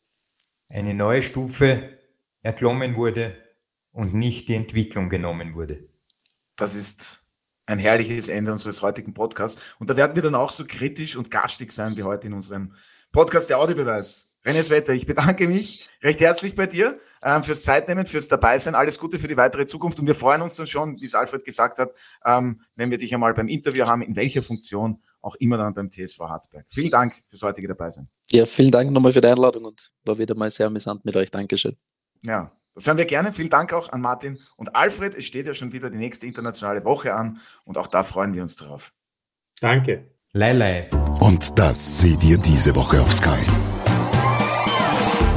eine 0.68 0.92
neue 0.92 1.22
Stufe 1.22 1.98
erklommen 2.42 2.96
wurde 2.96 3.34
und 3.92 4.12
nicht 4.12 4.50
die 4.50 4.56
Entwicklung 4.56 5.08
genommen 5.08 5.54
wurde. 5.54 5.88
Das 6.54 6.74
ist 6.74 7.24
ein 7.68 7.78
herrliches 7.78 8.28
Ende 8.28 8.50
unseres 8.50 8.82
heutigen 8.82 9.14
Podcasts. 9.14 9.60
Und 9.78 9.90
da 9.90 9.96
werden 9.96 10.16
wir 10.16 10.22
dann 10.22 10.34
auch 10.34 10.50
so 10.50 10.64
kritisch 10.66 11.16
und 11.16 11.30
garstig 11.30 11.70
sein 11.70 11.96
wie 11.96 12.02
heute 12.02 12.26
in 12.26 12.32
unserem 12.32 12.72
Podcast 13.12 13.50
der 13.50 13.58
Audiobeweis. 13.58 14.34
René 14.44 14.68
Wetter, 14.70 14.94
ich 14.94 15.04
bedanke 15.04 15.46
mich 15.46 15.90
recht 16.02 16.20
herzlich 16.20 16.54
bei 16.54 16.66
dir 16.66 16.98
ähm, 17.22 17.42
fürs 17.42 17.62
Zeitnehmen, 17.62 18.06
fürs 18.06 18.28
Dabeisein. 18.28 18.74
Alles 18.74 18.98
Gute 18.98 19.18
für 19.18 19.28
die 19.28 19.36
weitere 19.36 19.66
Zukunft. 19.66 20.00
Und 20.00 20.06
wir 20.06 20.14
freuen 20.14 20.40
uns 20.40 20.56
dann 20.56 20.66
schon, 20.66 20.98
wie 20.98 21.04
es 21.04 21.14
Alfred 21.14 21.44
gesagt 21.44 21.78
hat, 21.78 21.90
ähm, 22.24 22.62
wenn 22.74 22.90
wir 22.90 22.96
dich 22.96 23.12
einmal 23.12 23.34
beim 23.34 23.48
Interview 23.48 23.84
haben, 23.84 24.00
in 24.00 24.16
welcher 24.16 24.42
Funktion 24.42 25.02
auch 25.20 25.34
immer 25.34 25.58
dann 25.58 25.74
beim 25.74 25.90
TSV 25.90 26.20
Hartberg. 26.20 26.64
Vielen 26.70 26.90
Dank 26.90 27.14
fürs 27.26 27.42
heutige 27.42 27.68
Dabeisein. 27.68 28.08
Ja, 28.30 28.46
vielen 28.46 28.70
Dank 28.70 28.90
nochmal 28.90 29.12
für 29.12 29.20
die 29.20 29.28
Einladung 29.28 29.66
und 29.66 29.92
war 30.04 30.16
wieder 30.16 30.34
mal 30.34 30.50
sehr 30.50 30.68
amüsant 30.68 31.04
mit 31.04 31.16
euch. 31.16 31.30
Dankeschön. 31.30 31.76
Ja, 32.24 32.50
das 32.78 32.86
hören 32.86 32.96
wir 32.96 33.06
gerne. 33.06 33.32
Vielen 33.32 33.50
Dank 33.50 33.72
auch 33.72 33.90
an 33.90 34.00
Martin 34.00 34.38
und 34.56 34.76
Alfred. 34.76 35.12
Es 35.16 35.24
steht 35.24 35.48
ja 35.48 35.52
schon 35.52 35.72
wieder 35.72 35.90
die 35.90 35.98
nächste 35.98 36.28
internationale 36.28 36.84
Woche 36.84 37.12
an 37.12 37.40
und 37.64 37.76
auch 37.76 37.88
da 37.88 38.04
freuen 38.04 38.34
wir 38.34 38.42
uns 38.42 38.54
drauf. 38.54 38.92
Danke. 39.60 40.12
Lei, 40.32 40.88
Und 41.18 41.58
das 41.58 41.98
seht 41.98 42.22
ihr 42.22 42.38
diese 42.38 42.76
Woche 42.76 43.00
auf 43.02 43.12
Sky. 43.12 43.40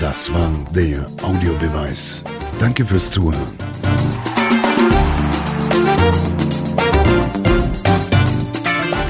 Das 0.00 0.32
war 0.32 0.50
der 0.74 1.06
Audiobeweis. 1.22 2.24
Danke 2.58 2.84
fürs 2.84 3.10
Zuhören. 3.10 3.58